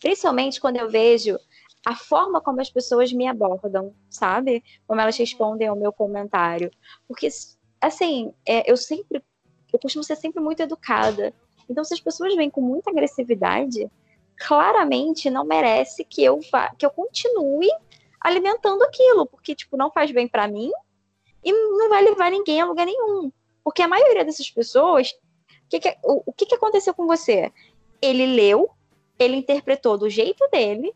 Principalmente 0.00 0.60
quando 0.60 0.76
eu 0.76 0.88
vejo 0.88 1.38
a 1.84 1.94
forma 1.94 2.40
como 2.40 2.60
as 2.60 2.68
pessoas 2.68 3.12
me 3.12 3.28
abordam, 3.28 3.94
sabe? 4.10 4.62
Como 4.86 5.00
elas 5.00 5.16
respondem 5.16 5.68
ao 5.68 5.76
meu 5.76 5.92
comentário. 5.92 6.70
Porque 7.06 7.28
assim, 7.80 8.32
é, 8.44 8.70
eu 8.70 8.76
sempre, 8.76 9.22
eu 9.72 9.78
costumo 9.78 10.02
ser 10.02 10.16
sempre 10.16 10.42
muito 10.42 10.60
educada. 10.60 11.32
Então, 11.68 11.84
se 11.84 11.94
as 11.94 12.00
pessoas 12.00 12.34
vêm 12.34 12.50
com 12.50 12.60
muita 12.60 12.90
agressividade, 12.90 13.90
claramente 14.36 15.30
não 15.30 15.44
merece 15.44 16.04
que 16.04 16.22
eu 16.24 16.40
vá, 16.50 16.74
que 16.76 16.84
eu 16.84 16.90
continue 16.90 17.70
alimentando 18.20 18.82
aquilo, 18.82 19.26
porque 19.26 19.54
tipo 19.54 19.76
não 19.76 19.90
faz 19.90 20.10
bem 20.10 20.26
pra 20.26 20.48
mim 20.48 20.70
e 21.44 21.52
não 21.52 21.88
vai 21.88 22.02
levar 22.02 22.30
ninguém 22.30 22.60
a 22.60 22.66
lugar 22.66 22.86
nenhum. 22.86 23.30
Porque 23.66 23.82
a 23.82 23.88
maioria 23.88 24.24
dessas 24.24 24.48
pessoas, 24.48 25.10
o 25.10 25.68
que, 25.68 25.80
que- 25.80 25.96
o, 26.04 26.22
o 26.26 26.32
que, 26.32 26.46
que 26.46 26.54
aconteceu 26.54 26.94
com 26.94 27.04
você? 27.04 27.52
Ele 28.00 28.24
leu, 28.24 28.70
ele 29.18 29.34
interpretou 29.34 29.98
do 29.98 30.08
jeito 30.08 30.48
dele, 30.52 30.94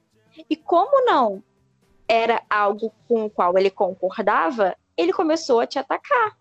e 0.48 0.54
como 0.54 1.04
não 1.04 1.42
era 2.06 2.40
algo 2.48 2.92
com 3.08 3.24
o 3.24 3.30
qual 3.30 3.58
ele 3.58 3.70
concordava, 3.70 4.76
ele 4.96 5.12
começou 5.12 5.58
a 5.58 5.66
te 5.66 5.80
atacar. 5.80 6.38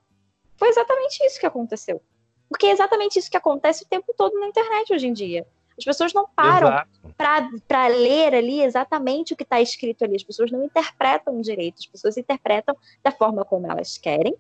Foi 0.56 0.68
exatamente 0.70 1.18
isso 1.26 1.40
que 1.40 1.48
aconteceu. 1.48 2.00
Porque 2.48 2.68
é 2.68 2.72
exatamente 2.74 3.18
isso 3.18 3.32
que 3.32 3.38
acontece 3.38 3.84
o 3.84 3.88
tempo 3.88 4.14
todo 4.16 4.40
na 4.40 4.46
internet 4.46 4.94
hoje 4.94 5.08
em 5.08 5.14
dia. 5.14 5.48
As 5.80 5.84
pessoas 5.84 6.14
não 6.14 6.28
param 6.28 6.70
para 7.68 7.88
ler 7.88 8.36
ali 8.36 8.62
exatamente 8.62 9.34
o 9.34 9.36
que 9.36 9.42
está 9.44 9.60
escrito 9.60 10.04
ali. 10.04 10.16
As 10.16 10.24
pessoas 10.24 10.52
não 10.52 10.64
interpretam 10.64 11.42
direito, 11.42 11.80
as 11.80 11.88
pessoas 11.88 12.18
interpretam 12.18 12.78
da 13.04 13.12
forma 13.12 13.44
como 13.44 13.66
elas 13.72 13.98
querem. 13.98 14.36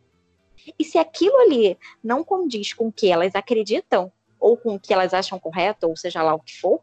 E 0.77 0.83
se 0.83 0.97
aquilo 0.97 1.37
ali 1.41 1.77
não 2.03 2.23
condiz 2.23 2.73
com 2.73 2.87
o 2.87 2.91
que 2.91 3.09
elas 3.11 3.35
acreditam, 3.35 4.11
ou 4.39 4.55
com 4.57 4.75
o 4.75 4.79
que 4.79 4.93
elas 4.93 5.13
acham 5.13 5.39
correto, 5.39 5.87
ou 5.87 5.95
seja 5.95 6.21
lá 6.23 6.33
o 6.33 6.39
que 6.39 6.57
for, 6.59 6.79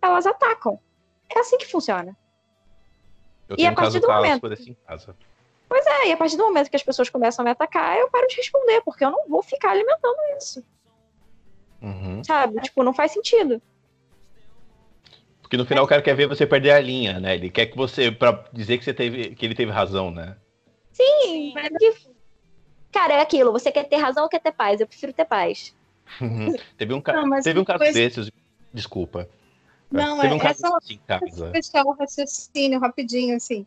elas 0.00 0.26
atacam. 0.26 0.78
É 1.28 1.38
assim 1.40 1.58
que 1.58 1.66
funciona. 1.66 2.16
Eu 3.48 3.54
E 3.54 3.56
tenho 3.56 3.68
a 3.68 3.72
um 3.72 3.74
partir 3.74 4.00
caso 4.00 4.00
do 4.00 4.08
momento- 4.12 4.46
em 4.70 4.74
casa. 4.86 5.16
É, 5.88 6.08
e 6.08 6.12
a 6.12 6.16
partir 6.16 6.36
do 6.36 6.44
momento 6.44 6.70
que 6.70 6.76
as 6.76 6.82
pessoas 6.82 7.10
começam 7.10 7.42
a 7.42 7.44
me 7.46 7.50
atacar, 7.50 7.98
eu 7.98 8.08
paro 8.10 8.26
de 8.28 8.36
responder, 8.36 8.80
porque 8.82 9.04
eu 9.04 9.10
não 9.10 9.28
vou 9.28 9.42
ficar 9.42 9.70
alimentando 9.72 10.16
isso, 10.38 10.64
Uhum. 11.82 12.22
sabe? 12.24 12.60
Tipo, 12.60 12.82
não 12.82 12.94
faz 12.94 13.12
sentido. 13.12 13.60
Porque 15.42 15.56
no 15.56 15.66
final 15.66 15.84
o 15.84 15.88
cara 15.88 16.02
quer 16.02 16.14
ver 16.14 16.26
você 16.28 16.46
perder 16.46 16.70
a 16.72 16.80
linha, 16.80 17.20
né? 17.20 17.34
Ele 17.34 17.50
quer 17.50 17.66
que 17.66 17.76
você, 17.76 18.10
pra 18.10 18.44
dizer 18.52 18.78
que, 18.78 18.84
você 18.84 18.94
teve, 18.94 19.34
que 19.34 19.44
ele 19.44 19.54
teve 19.54 19.70
razão, 19.70 20.10
né? 20.10 20.36
Sim, 20.92 21.52
mas 21.54 21.68
que... 21.78 22.15
Cara, 22.96 23.12
é 23.12 23.20
aquilo, 23.20 23.52
você 23.52 23.70
quer 23.70 23.84
ter 23.84 23.96
razão 23.96 24.22
ou 24.22 24.28
quer 24.30 24.40
ter 24.40 24.52
paz? 24.52 24.80
Eu 24.80 24.86
prefiro 24.86 25.12
ter 25.12 25.26
paz. 25.26 25.74
teve 26.78 26.94
um, 26.94 27.00
ca... 27.02 27.12
Não, 27.12 27.26
mas 27.26 27.44
teve 27.44 27.60
um 27.60 27.64
caso 27.64 27.78
depois- 27.80 27.94
desses. 27.94 28.30
Desculpa. 28.72 29.28
Não, 29.92 30.18
teve 30.18 30.32
é- 30.32 30.36
um 30.36 30.38
caso 30.38 30.64
essa- 30.64 30.78
desse 30.78 30.94
em 30.94 30.98
casa. 31.06 31.50
fechar 31.52 31.84
o 31.84 31.92
raciocínio 31.92 32.80
rapidinho, 32.80 33.36
assim. 33.36 33.66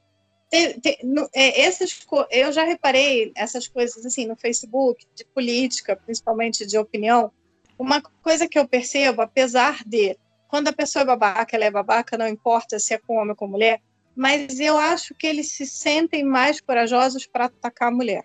Tem- 0.49 0.80
tem- 0.80 0.97
no- 1.03 1.30
é, 1.32 1.61
essas, 1.61 1.93
co- 2.03 2.25
eu 2.32 2.51
já 2.51 2.63
reparei 2.63 3.32
essas 3.36 3.67
coisas 3.67 4.03
assim 4.03 4.25
no 4.25 4.36
Facebook, 4.36 5.05
de 5.13 5.23
política, 5.25 5.95
principalmente 5.95 6.65
de 6.65 6.75
opinião. 6.80 7.32
Uma 7.77 8.01
coisa 8.01 8.47
que 8.47 8.57
eu 8.57 8.67
percebo, 8.67 9.21
apesar 9.21 9.84
de 9.86 10.17
quando 10.47 10.69
a 10.69 10.73
pessoa 10.73 11.03
é 11.03 11.05
babaca, 11.05 11.55
ela 11.55 11.65
é 11.65 11.71
babaca, 11.71 12.17
não 12.17 12.27
importa 12.27 12.80
se 12.80 12.95
é 12.95 12.97
com 12.97 13.13
homem 13.17 13.30
ou 13.30 13.36
com 13.36 13.45
mulher, 13.47 13.80
mas 14.15 14.59
eu 14.59 14.75
acho 14.75 15.13
que 15.13 15.27
eles 15.27 15.51
se 15.51 15.67
sentem 15.67 16.23
mais 16.23 16.59
corajosos 16.59 17.27
para 17.27 17.45
atacar 17.45 17.89
a 17.89 17.95
mulher. 17.95 18.23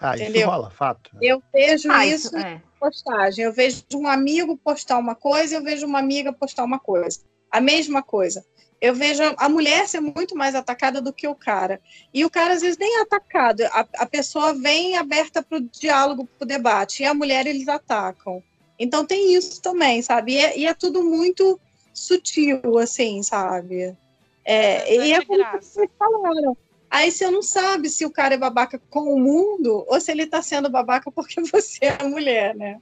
Ah, 0.00 0.14
isso 0.14 0.24
Entendeu? 0.24 0.48
rola, 0.48 0.70
fato. 0.70 1.10
Eu 1.20 1.42
vejo 1.52 1.90
Ah, 1.90 2.06
isso 2.06 2.28
isso 2.28 2.36
é. 2.36 2.62
postagem. 2.78 3.44
Eu 3.44 3.52
vejo 3.52 3.84
um 3.94 4.06
amigo 4.06 4.56
postar 4.56 4.98
uma 4.98 5.14
coisa, 5.14 5.54
eu 5.54 5.62
vejo 5.62 5.86
uma 5.86 5.98
amiga 5.98 6.32
postar 6.32 6.64
uma 6.64 6.78
coisa. 6.78 7.20
A 7.50 7.60
mesma 7.60 8.02
coisa. 8.02 8.44
Eu 8.80 8.94
vejo 8.94 9.22
a 9.36 9.48
mulher 9.48 9.88
ser 9.88 10.00
muito 10.00 10.36
mais 10.36 10.54
atacada 10.54 11.00
do 11.00 11.12
que 11.12 11.26
o 11.26 11.34
cara. 11.34 11.80
E 12.14 12.24
o 12.24 12.30
cara, 12.30 12.54
às 12.54 12.60
vezes, 12.60 12.78
nem 12.78 12.98
é 12.98 13.02
atacado. 13.02 13.62
A, 13.64 13.86
a 13.98 14.06
pessoa 14.06 14.54
vem 14.54 14.96
aberta 14.96 15.42
para 15.42 15.58
o 15.58 15.60
diálogo, 15.60 16.26
para 16.38 16.44
o 16.44 16.48
debate. 16.48 17.02
E 17.02 17.06
a 17.06 17.12
mulher, 17.12 17.46
eles 17.46 17.66
atacam. 17.66 18.40
Então, 18.78 19.04
tem 19.04 19.34
isso 19.34 19.60
também, 19.60 20.00
sabe? 20.00 20.34
E 20.34 20.38
é, 20.38 20.58
e 20.58 20.66
é 20.66 20.74
tudo 20.74 21.02
muito 21.02 21.58
sutil, 21.92 22.78
assim, 22.78 23.20
sabe? 23.24 23.96
É, 24.44 24.94
vezes 24.94 25.06
e 25.08 25.12
é 25.12 25.16
é 25.16 25.24
como 25.24 25.44
vocês 25.60 25.90
falaram. 25.98 26.56
Aí 26.90 27.12
você 27.12 27.30
não 27.30 27.42
sabe 27.42 27.90
se 27.90 28.06
o 28.06 28.10
cara 28.12 28.34
é 28.34 28.38
babaca 28.38 28.80
com 28.88 29.00
o 29.14 29.18
mundo 29.20 29.84
ou 29.88 30.00
se 30.00 30.10
ele 30.10 30.26
tá 30.26 30.40
sendo 30.40 30.70
babaca 30.70 31.10
porque 31.12 31.40
você 31.52 31.84
é 31.84 32.02
mulher, 32.04 32.54
né? 32.56 32.80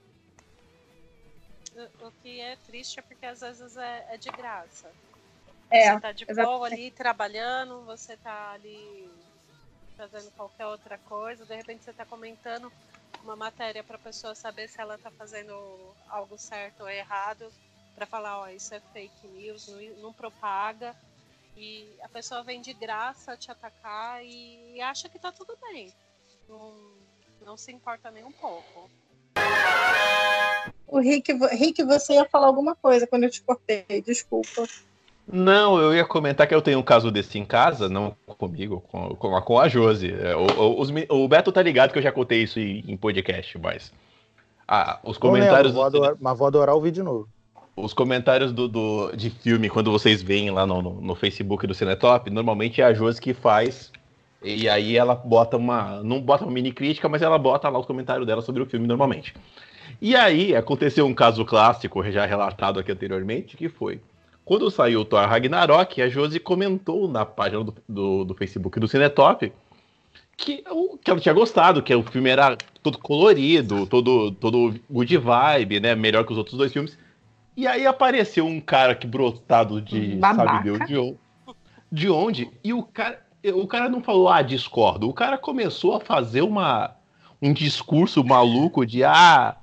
O- 1.75 2.07
O 2.07 2.13
que 2.23 2.41
é 2.41 2.57
triste 2.57 2.99
é 3.01 3.03
porque 3.03 3.27
às 3.27 3.41
vezes 3.41 3.77
é, 3.77 4.07
é 4.11 4.17
de 4.17 4.31
graça. 4.31 4.91
É, 5.71 5.93
você 5.95 6.01
tá 6.01 6.13
de 6.13 6.25
exatamente. 6.25 6.47
boa 6.55 6.67
ali 6.67 6.91
trabalhando, 6.93 7.85
você 7.85 8.17
tá 8.19 8.53
ali 8.53 9.11
fazendo 9.97 10.31
qualquer 10.33 10.67
outra 10.67 10.99
coisa, 10.99 11.45
de 11.45 11.57
repente 11.57 11.83
você 11.85 11.93
tá 11.93 12.05
comentando 12.05 12.71
uma 13.25 13.35
matéria 13.35 13.83
para 13.83 13.97
a 13.97 13.99
pessoa 13.99 14.35
saber 14.35 14.69
se 14.69 14.81
ela 14.81 14.99
tá 14.99 15.11
fazendo 15.11 15.53
algo 16.11 16.39
certo 16.39 16.83
ou 16.83 16.89
errado, 16.89 17.51
para 17.95 18.07
falar, 18.07 18.41
ó, 18.41 18.49
isso 18.49 18.75
é 18.75 18.81
fake 18.93 19.27
news, 19.27 19.67
não, 19.69 19.81
não 20.03 20.13
propaga. 20.13 20.95
E 21.57 21.89
a 22.03 22.09
pessoa 22.09 22.43
vem 22.43 22.61
de 22.61 22.73
graça 22.75 23.37
te 23.37 23.51
atacar 23.51 24.23
e 24.25 24.81
acha 24.81 25.09
que 25.09 25.19
tá 25.19 25.33
tudo 25.33 25.57
bem. 25.63 25.91
Não, 26.49 26.73
não 27.45 27.57
se 27.57 27.73
importa 27.73 28.11
nem 28.11 28.25
um 28.25 28.33
pouco. 28.33 28.91
O 30.87 30.99
Rick, 31.01 31.33
Rick, 31.53 31.83
você 31.83 32.15
ia 32.15 32.25
falar 32.27 32.47
alguma 32.47 32.75
coisa 32.77 33.07
quando 33.07 33.25
eu 33.25 33.31
te 33.31 33.43
cortei, 33.43 34.03
desculpa. 34.05 34.67
Não, 35.27 35.81
eu 35.81 35.93
ia 35.95 36.05
comentar 36.05 36.47
que 36.47 36.55
eu 36.55 36.63
tenho 36.63 36.79
um 36.79 36.83
caso 36.85 37.11
desse 37.11 37.37
em 37.39 37.45
casa, 37.45 37.89
não 37.89 38.17
comigo, 38.39 38.81
com, 38.83 39.17
com, 39.17 39.35
a- 39.37 39.43
com 39.43 39.59
a 39.59 39.69
Josi. 39.69 40.13
É, 40.15 40.37
O, 40.37 40.47
o- 40.47 40.81
os 40.81 40.91
me- 40.91 41.07
o 41.11 41.27
Beto 41.27 41.51
tá 41.51 41.61
ligado 41.63 41.91
que 41.93 41.99
eu 41.99 42.03
já 42.03 42.13
contei 42.13 42.43
isso 42.45 42.61
em, 42.61 42.85
em 42.87 42.97
podcast, 42.97 43.59
mas. 43.59 43.93
Ah, 44.69 45.01
os 45.03 45.17
lembro, 45.17 45.21
comentários. 45.31 45.73
vou 45.73 45.83
do- 45.91 45.97
adorar- 45.99 46.17
mas 46.21 46.39
vou 46.39 46.47
adorar 46.47 46.75
ouvir 46.77 46.93
de 46.93 47.03
novo. 47.03 47.29
Os 47.77 47.93
comentários 47.93 48.53
do, 48.53 48.67
do- 48.69 49.13
de 49.15 49.29
filme, 49.31 49.69
quando 49.69 49.93
vocês 49.93 50.23
veem 50.23 50.51
lá 50.51 50.67
no, 50.67 50.81
no, 50.83 51.01
no 51.01 51.15
Facebook 51.15 51.67
do 51.67 51.75
Cinetop, 51.75 52.31
normalmente 52.31 52.81
é 52.81 52.85
a 52.85 52.95
Josi 52.95 53.21
que 53.21 53.35
faz. 53.35 53.93
E 54.43 54.69
aí 54.69 54.97
ela 54.97 55.15
bota 55.15 55.57
uma. 55.57 56.03
Não 56.03 56.21
bota 56.21 56.45
uma 56.45 56.53
mini 56.53 56.73
crítica, 56.73 57.09
mas 57.09 57.21
ela 57.23 57.39
bota 57.39 57.69
lá 57.69 57.79
os 57.79 57.87
comentários 57.87 58.27
dela 58.27 58.43
sobre 58.43 58.63
o 58.63 58.67
filme 58.67 58.87
normalmente. 58.87 59.35
E 60.01 60.15
aí 60.17 60.55
aconteceu 60.55 61.07
um 61.07 61.15
caso 61.15 61.45
clássico, 61.45 62.03
já 62.11 62.25
relatado 62.27 62.79
aqui 62.81 62.93
anteriormente, 62.93 63.57
que 63.57 63.69
foi. 63.69 64.01
Quando 64.45 64.71
saiu 64.71 65.01
o 65.01 65.05
Thor 65.05 65.27
Ragnarok, 65.27 66.01
a 66.01 66.09
Josi 66.09 66.39
comentou 66.39 67.09
na 67.09 67.25
página 67.27 67.65
do, 67.65 67.75
do, 67.89 68.25
do 68.25 68.35
Facebook 68.35 68.79
do 68.79 68.87
Cinetop 68.87 69.53
que, 70.37 70.63
o- 70.71 70.97
que 70.99 71.11
ela 71.11 71.19
tinha 71.21 71.35
gostado, 71.35 71.83
que 71.83 71.95
o 71.95 72.03
filme 72.03 72.31
era 72.31 72.57
todo 72.83 72.99
colorido, 72.99 73.87
todo, 73.87 74.31
todo 74.33 74.75
good 74.89 75.17
vibe, 75.17 75.81
né? 75.81 75.95
Melhor 75.95 76.25
que 76.25 76.33
os 76.33 76.39
outros 76.39 76.57
dois 76.57 76.73
filmes. 76.73 76.97
E 77.57 77.67
aí 77.67 77.87
apareceu 77.87 78.47
um 78.47 78.61
cara 78.61 78.95
que 78.95 79.07
brotado 79.07 79.81
de 79.81 80.17
Babaca. 80.17 80.51
sabe 80.51 80.65
Deus 80.65 80.79
de 80.87 80.97
onde, 80.99 81.19
de 81.91 82.11
onde, 82.11 82.51
e 82.63 82.73
o 82.73 82.83
cara, 82.83 83.19
o 83.55 83.67
cara 83.67 83.89
não 83.89 84.03
falou, 84.03 84.29
ah, 84.29 84.43
discordo. 84.43 85.09
O 85.09 85.15
cara 85.15 85.39
começou 85.39 85.95
a 85.95 86.01
fazer 86.01 86.43
uma, 86.43 86.95
um 87.41 87.53
discurso 87.53 88.23
maluco 88.23 88.85
de, 88.85 89.03
ah, 89.05 89.57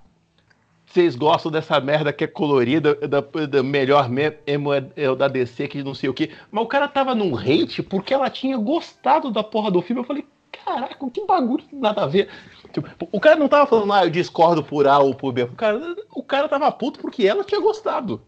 vocês 0.85 1.15
gostam 1.15 1.51
dessa 1.51 1.79
merda 1.79 2.13
que 2.13 2.23
é 2.23 2.27
colorida, 2.27 2.95
da, 2.95 3.19
da 3.47 3.63
melhor 3.63 4.09
me- 4.09 4.33
emo 4.45 4.73
é, 4.73 4.83
é 4.95 5.15
da 5.15 5.27
DC 5.27 5.67
que 5.67 5.83
não 5.83 5.93
sei 5.93 6.09
o 6.09 6.13
quê. 6.13 6.31
Mas 6.51 6.63
o 6.63 6.67
cara 6.67 6.87
tava 6.87 7.13
num 7.15 7.35
hate 7.37 7.81
porque 7.83 8.13
ela 8.13 8.29
tinha 8.29 8.57
gostado 8.57 9.31
da 9.31 9.43
porra 9.43 9.69
do 9.71 9.81
filme. 9.81 10.01
Eu 10.01 10.05
falei, 10.05 10.25
caraca, 10.64 11.09
que 11.09 11.26
bagulho, 11.26 11.64
nada 11.72 12.03
a 12.03 12.07
ver. 12.07 12.30
Tipo, 12.72 13.07
o 13.11 13.20
cara 13.20 13.36
não 13.36 13.47
tava 13.47 13.68
falando, 13.68 13.93
ah, 13.93 14.05
eu 14.05 14.09
discordo 14.09 14.64
por 14.64 14.88
A 14.88 14.97
ou 14.99 15.14
por 15.14 15.32
B. 15.32 15.43
O 15.43 15.55
cara, 15.55 15.95
o 16.16 16.24
cara 16.24 16.49
tava 16.49 16.72
puto 16.72 16.99
porque 16.99 17.26
ela 17.26 17.43
tinha 17.43 17.61
gostado. 17.61 18.22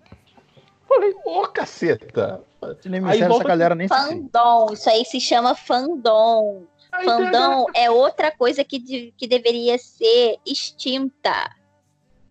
Falei, 0.88 1.16
ô 1.26 1.48
caceta. 1.48 2.44
Cinema 2.82 3.08
Aí 3.08 3.20
sério, 3.20 3.26
essa 3.26 3.30
volta 3.30 3.48
galera 3.48 3.76
nem 3.76 3.88
se 3.88 3.94
Fandom, 3.94 4.74
isso 4.74 4.90
aí 4.90 5.06
se 5.06 5.20
chama 5.20 5.56
fandom. 5.56 6.64
Aí 6.92 7.06
Fandom 7.06 7.66
é 7.76 7.90
outra 7.90 8.32
coisa 8.32 8.64
que, 8.64 8.80
de- 8.80 9.14
que 9.18 9.28
deveria 9.28 9.78
ser 9.78 10.38
extinta. 10.46 11.52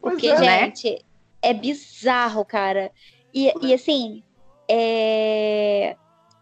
Pois 0.00 0.14
Porque, 0.14 0.28
é. 0.28 0.38
né? 0.38 0.64
gente, 0.66 1.04
é 1.42 1.52
bizarro, 1.52 2.44
cara. 2.44 2.92
E, 3.32 3.52
e 3.60 3.74
assim, 3.74 4.22
é... 4.68 5.96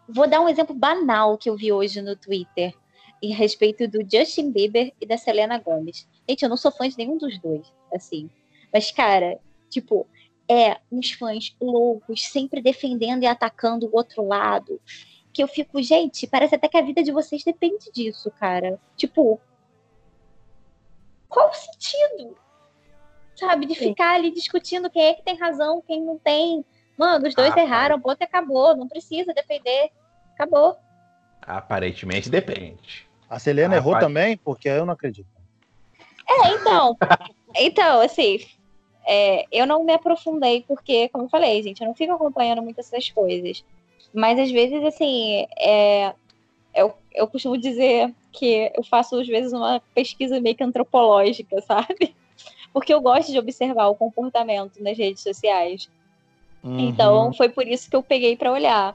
vou 0.09 0.29
dar 0.29 0.41
um 0.41 0.49
exemplo 0.49 0.75
banal 0.75 1.39
que 1.39 1.49
eu 1.49 1.57
vi 1.57 1.73
hoje 1.73 2.03
no 2.03 2.15
Twitter 2.15 2.75
em 3.23 3.33
respeito 3.33 3.87
do 3.87 4.01
Justin 4.01 4.51
Bieber 4.51 4.93
e 5.01 5.07
da 5.07 5.17
Selena 5.17 5.59
Gomez. 5.59 6.09
Gente, 6.29 6.43
eu 6.43 6.49
não 6.49 6.57
sou 6.57 6.73
fã 6.73 6.89
de 6.89 6.99
nenhum 6.99 7.17
dos 7.17 7.39
dois, 7.39 7.73
assim. 7.95 8.29
Mas, 8.73 8.91
cara, 8.91 9.39
tipo, 9.71 10.07
é 10.49 10.79
uns 10.91 11.13
fãs 11.13 11.55
loucos, 11.61 12.27
sempre 12.27 12.61
defendendo 12.61 13.23
e 13.23 13.27
atacando 13.27 13.87
o 13.87 13.97
outro 13.97 14.27
lado. 14.27 14.81
Que 15.33 15.43
eu 15.43 15.49
fico, 15.49 15.81
gente, 15.83 16.27
parece 16.27 16.57
até 16.57 16.69
que 16.69 16.77
a 16.77 16.83
vida 16.83 17.03
de 17.03 17.13
vocês 17.13 17.45
depende 17.45 17.91
disso, 17.93 18.31
cara. 18.39 18.79
Tipo, 18.97 19.41
qual 21.29 21.49
o 21.49 21.55
sentido? 21.55 22.37
Sabe, 23.37 23.67
de 23.67 23.75
ficar 23.75 24.15
ali 24.15 24.31
discutindo 24.31 24.91
quem 24.91 25.03
é 25.05 25.15
que 25.15 25.23
tem 25.23 25.37
razão, 25.37 25.83
quem 25.87 26.03
não 26.03 26.19
tem. 26.19 26.65
Mano, 26.99 27.27
os 27.27 27.35
dois 27.35 27.57
Ah, 27.57 27.61
erraram, 27.61 28.01
ponto 28.01 28.21
e 28.21 28.25
acabou. 28.25 28.77
Não 28.77 28.87
precisa 28.87 29.33
defender. 29.33 29.91
Acabou. 30.35 30.77
Aparentemente 31.41 32.29
depende. 32.29 33.11
A 33.33 33.39
Selena 33.39 33.75
Ah, 33.75 33.79
errou 33.79 33.99
também, 33.99 34.37
porque 34.37 34.69
eu 34.69 34.85
não 34.85 34.93
acredito. 34.93 35.27
É, 36.29 36.49
então. 36.51 36.95
então, 37.57 38.01
assim, 38.03 38.41
é, 39.07 39.47
eu 39.51 39.67
não 39.67 39.83
me 39.85 39.95
aprofundei, 39.95 40.63
porque, 40.69 41.09
como 41.09 41.25
eu 41.25 41.31
falei, 41.31 41.63
gente, 41.63 41.81
eu 41.81 41.87
não 41.87 41.95
fico 41.95 42.13
acompanhando 42.13 42.61
muito 42.61 42.79
essas 42.79 43.09
coisas. 43.09 43.65
Mas 44.13 44.39
às 44.39 44.51
vezes, 44.51 44.85
assim, 44.85 45.47
é, 45.59 46.13
eu, 46.75 46.93
eu 47.15 47.27
costumo 47.27 47.57
dizer 47.57 48.15
que 48.31 48.71
eu 48.77 48.85
faço, 48.85 49.19
às 49.19 49.27
vezes, 49.27 49.55
uma 49.55 49.81
pesquisa 49.95 50.39
meio 50.39 50.55
que 50.55 50.63
antropológica, 50.63 51.59
sabe? 51.65 52.15
Porque 52.71 52.93
eu 52.93 53.01
gosto 53.01 53.33
de 53.33 53.39
observar 53.39 53.87
o 53.87 53.95
comportamento 53.95 54.83
nas 54.83 54.99
redes 54.99 55.23
sociais. 55.23 55.89
Uhum. 56.63 56.81
Então, 56.81 57.33
foi 57.33 57.49
por 57.49 57.67
isso 57.67 57.89
que 57.89 57.97
eu 57.97 58.03
peguei 58.03 58.37
para 58.37 58.53
olhar. 58.53 58.95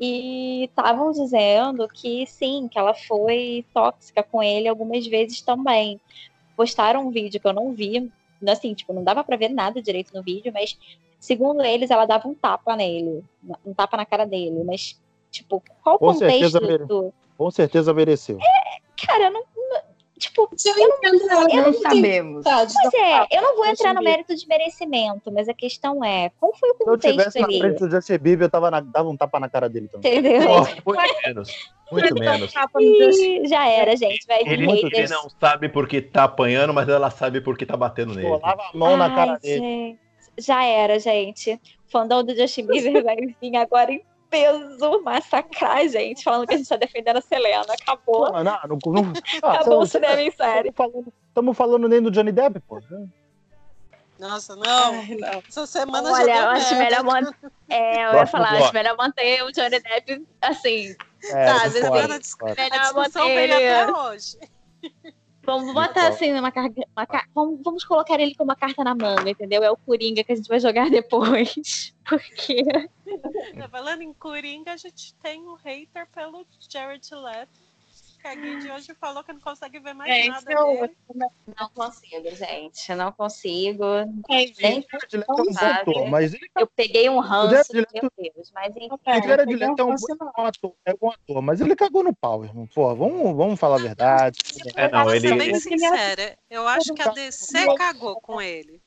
E 0.00 0.64
estavam 0.64 1.10
dizendo 1.12 1.86
que 1.88 2.26
sim, 2.26 2.66
que 2.68 2.78
ela 2.78 2.94
foi 2.94 3.66
tóxica 3.74 4.22
com 4.22 4.42
ele 4.42 4.66
algumas 4.66 5.06
vezes 5.06 5.42
também. 5.42 6.00
Postaram 6.56 7.06
um 7.06 7.10
vídeo 7.10 7.38
que 7.38 7.46
eu 7.46 7.52
não 7.52 7.74
vi, 7.74 8.10
assim, 8.48 8.72
tipo, 8.72 8.94
não 8.94 9.04
dava 9.04 9.22
para 9.22 9.36
ver 9.36 9.50
nada 9.50 9.82
direito 9.82 10.14
no 10.14 10.22
vídeo, 10.22 10.50
mas 10.54 10.78
segundo 11.18 11.62
eles, 11.62 11.90
ela 11.90 12.06
dava 12.06 12.26
um 12.28 12.34
tapa 12.34 12.74
nele, 12.74 13.22
um 13.66 13.74
tapa 13.74 13.96
na 13.98 14.06
cara 14.06 14.24
dele, 14.24 14.64
mas 14.64 14.98
tipo, 15.30 15.62
qual 15.82 15.96
o 15.96 15.98
Com 15.98 16.14
certeza 16.14 16.58
contexto 16.58 16.66
mere- 16.78 16.86
do 16.86 17.14
Com 17.36 17.50
certeza 17.50 17.92
mereceu. 17.94 18.38
Cara, 19.06 19.24
eu 19.24 19.30
não- 19.32 19.44
tipo, 20.20 20.48
Eu 20.64 20.74
ela, 21.30 21.40
Não 21.42 21.50
eu 21.50 21.62
não 21.64 21.72
tenho 21.72 21.82
sabemos. 21.82 22.44
Pois 22.44 22.94
é, 22.94 23.26
eu 23.36 23.42
não 23.42 23.56
vou 23.56 23.66
entrar 23.66 23.92
no 23.94 24.02
mérito 24.02 24.36
de 24.36 24.46
merecimento, 24.46 25.32
mas 25.32 25.48
a 25.48 25.54
questão 25.54 26.04
é, 26.04 26.30
qual 26.38 26.54
foi 26.54 26.70
o 26.70 26.74
Se 26.76 26.82
eu 26.82 26.86
contexto 26.86 27.16
tivesse 27.18 27.40
na 27.40 27.46
ali? 27.46 27.58
frente 27.58 27.78
do 27.80 27.90
Justin 27.90 28.18
Bieber, 28.18 28.46
eu 28.46 28.50
tava 28.50 28.70
na- 28.70 28.80
dava 28.80 29.08
um 29.08 29.16
tapa 29.16 29.40
na 29.40 29.48
cara 29.48 29.68
dele 29.68 29.88
também. 29.88 30.18
Entendeu? 30.18 30.40
muito 30.86 31.02
menos. 31.26 31.50
Muito 31.90 32.14
menos. 32.14 32.52
Ih, 33.18 33.48
já 33.48 33.66
era, 33.66 33.96
gente. 33.96 34.26
Vai 34.26 34.44
vir 34.44 34.52
Ele, 34.52 35.08
não 35.08 35.28
sabe 35.40 35.68
porque 35.68 36.00
tá 36.00 36.24
apanhando, 36.24 36.72
mas 36.72 36.88
ela 36.88 37.10
sabe 37.10 37.40
porque 37.40 37.66
tá 37.66 37.76
batendo 37.76 38.14
nele. 38.14 38.28
Colava 38.28 38.62
a 38.72 38.76
mão 38.76 38.96
na 38.96 39.06
Ai, 39.06 39.14
cara 39.14 39.38
dele. 39.38 39.60
gente, 39.60 39.98
Já 40.38 40.64
era, 40.64 40.98
gente. 41.00 41.54
O 41.54 41.90
fandom 41.90 42.22
do 42.22 42.34
Justin 42.36 42.66
Bieber 42.66 43.02
vai 43.04 43.16
vir 43.40 43.56
agora 43.56 43.90
em 43.92 44.02
peso 44.30 45.02
massacrar 45.02 45.78
a 45.78 45.86
gente, 45.86 46.22
falando 46.22 46.46
que 46.46 46.54
a 46.54 46.56
gente 46.56 46.68
tá 46.68 46.76
defendendo 46.76 47.16
a 47.16 47.20
Selena. 47.20 47.66
Acabou. 47.68 48.32
Não, 48.32 48.44
não, 48.44 48.78
não, 48.86 49.12
ah, 49.42 49.52
Acabou 49.54 49.82
o 49.82 49.86
cinema 49.86 50.22
em 50.22 50.30
série. 50.30 50.72
Estamos 51.28 51.56
falando, 51.56 51.88
nem 51.88 52.00
do 52.00 52.10
Johnny 52.10 52.32
Depp, 52.32 52.60
pô. 52.60 52.80
Nossa, 54.18 54.54
não. 54.54 54.94
Ai, 54.94 55.16
não. 55.16 55.42
Essa 55.48 55.66
semana 55.66 56.12
Olha, 56.12 56.26
já 56.26 56.42
eu 56.42 56.48
acho 56.50 56.76
melhor 56.76 57.04
manter. 57.04 57.36
É, 57.72 58.04
eu 58.04 58.14
ia 58.14 58.26
falar, 58.26 58.54
acho 58.54 58.74
melhor 58.74 58.96
manter 58.96 59.44
o 59.44 59.52
Johnny 59.52 59.78
Depp 59.78 60.26
assim. 60.42 60.96
É, 61.22 61.44
Tá, 61.44 61.70
concordo. 61.70 62.14
A 62.14 62.54
Melhor 62.54 62.94
manter 62.94 63.52
até 63.52 63.92
hoje. 63.92 64.38
Vamos 65.50 65.74
botar 65.74 66.08
assim 66.08 66.32
numa 66.32 66.52
carga. 66.52 66.86
uma 66.96 67.06
ca- 67.06 67.26
vamos, 67.34 67.60
vamos 67.64 67.84
colocar 67.84 68.20
ele 68.20 68.34
com 68.36 68.44
uma 68.44 68.54
carta 68.54 68.84
na 68.84 68.94
manga, 68.94 69.28
entendeu? 69.30 69.62
É 69.64 69.70
o 69.70 69.76
Coringa 69.76 70.22
que 70.22 70.30
a 70.32 70.36
gente 70.36 70.48
vai 70.48 70.60
jogar 70.60 70.88
depois. 70.90 71.92
Porque. 72.08 72.62
Tá 73.58 73.68
Falando 73.68 74.02
em 74.02 74.12
Coringa, 74.12 74.72
a 74.72 74.76
gente 74.76 75.14
tem 75.16 75.40
um 75.48 75.54
hater 75.54 76.06
pelo 76.14 76.46
Jared 76.68 77.08
Leto. 77.14 77.69
Que 78.20 78.28
a 78.28 78.34
Gui 78.34 78.58
de 78.58 78.70
hoje 78.70 78.94
falou 79.00 79.24
que 79.24 79.32
não 79.32 79.40
consegue 79.40 79.78
ver 79.80 79.94
mais 79.94 80.12
É, 80.12 80.28
nada 80.28 80.40
esse 80.40 80.52
é 80.52 80.60
o 80.62 80.80
dele. 80.80 80.96
Não 81.58 81.70
consigo, 81.70 82.30
gente. 82.36 82.94
Não 82.94 83.12
consigo. 83.12 83.84
Nem 84.28 84.86
é 84.86 85.24
um 85.98 86.10
mas 86.10 86.34
ele, 86.34 86.50
Eu 86.58 86.66
peguei 86.66 87.08
um 87.08 87.18
ranço, 87.18 87.72
Jared 87.72 87.88
meu 87.94 88.10
Deus. 88.34 88.50
Mas 88.52 88.76
enfim. 88.76 88.88
Então, 88.92 89.46
Leto 89.46 89.80
é 89.80 89.84
um 89.84 89.96
bom 89.96 90.46
ator, 90.46 90.74
é 90.84 90.94
bom 90.94 91.10
ator, 91.10 91.42
mas 91.42 91.60
ele 91.60 91.74
cagou 91.74 92.04
no 92.04 92.14
pau, 92.14 92.44
irmão. 92.44 92.66
Pô, 92.66 92.94
vamos, 92.94 93.36
vamos 93.36 93.58
falar 93.58 93.76
a 93.76 93.82
verdade. 93.82 94.38
É, 94.76 94.90
não, 94.90 95.10
ele- 95.10 95.20
ser 95.28 95.36
bem 95.36 95.48
ele- 95.48 95.60
sincera, 95.60 96.38
eu 96.50 96.68
acho 96.68 96.92
que 96.92 97.02
a 97.02 97.08
DC 97.12 97.74
cagou 97.76 98.20
com 98.20 98.40
ele. 98.40 98.82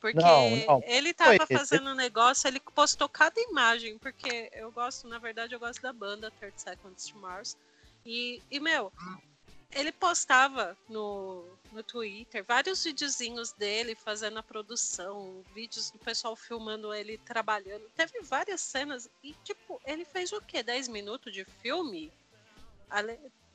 Porque 0.00 0.20
Não, 0.20 0.50
não. 0.66 0.82
ele 0.86 1.12
tava 1.12 1.36
Foi, 1.44 1.56
fazendo 1.58 1.90
um 1.90 1.94
negócio, 1.94 2.46
ele 2.46 2.60
postou 2.72 3.08
cada 3.08 3.40
imagem, 3.40 3.98
porque 3.98 4.48
eu 4.52 4.70
gosto, 4.70 5.08
na 5.08 5.18
verdade, 5.18 5.54
eu 5.54 5.58
gosto 5.58 5.82
da 5.82 5.92
banda 5.92 6.30
30 6.38 6.56
Seconds 6.56 7.08
to 7.08 7.18
Mars. 7.18 7.56
E, 8.04 8.42
e 8.50 8.60
meu, 8.60 8.92
ele 9.70 9.92
postava 9.92 10.76
no, 10.88 11.44
no 11.72 11.82
Twitter 11.82 12.44
vários 12.44 12.82
videozinhos 12.82 13.52
dele 13.52 13.94
fazendo 13.94 14.38
a 14.38 14.42
produção, 14.42 15.44
vídeos 15.54 15.90
do 15.90 15.98
pessoal 15.98 16.34
filmando 16.34 16.92
ele 16.92 17.18
trabalhando. 17.18 17.88
Teve 17.94 18.20
várias 18.22 18.60
cenas 18.60 19.08
e, 19.22 19.34
tipo, 19.44 19.80
ele 19.84 20.04
fez 20.04 20.32
o 20.32 20.40
quê? 20.40 20.62
10 20.62 20.88
minutos 20.88 21.32
de 21.32 21.44
filme? 21.44 22.10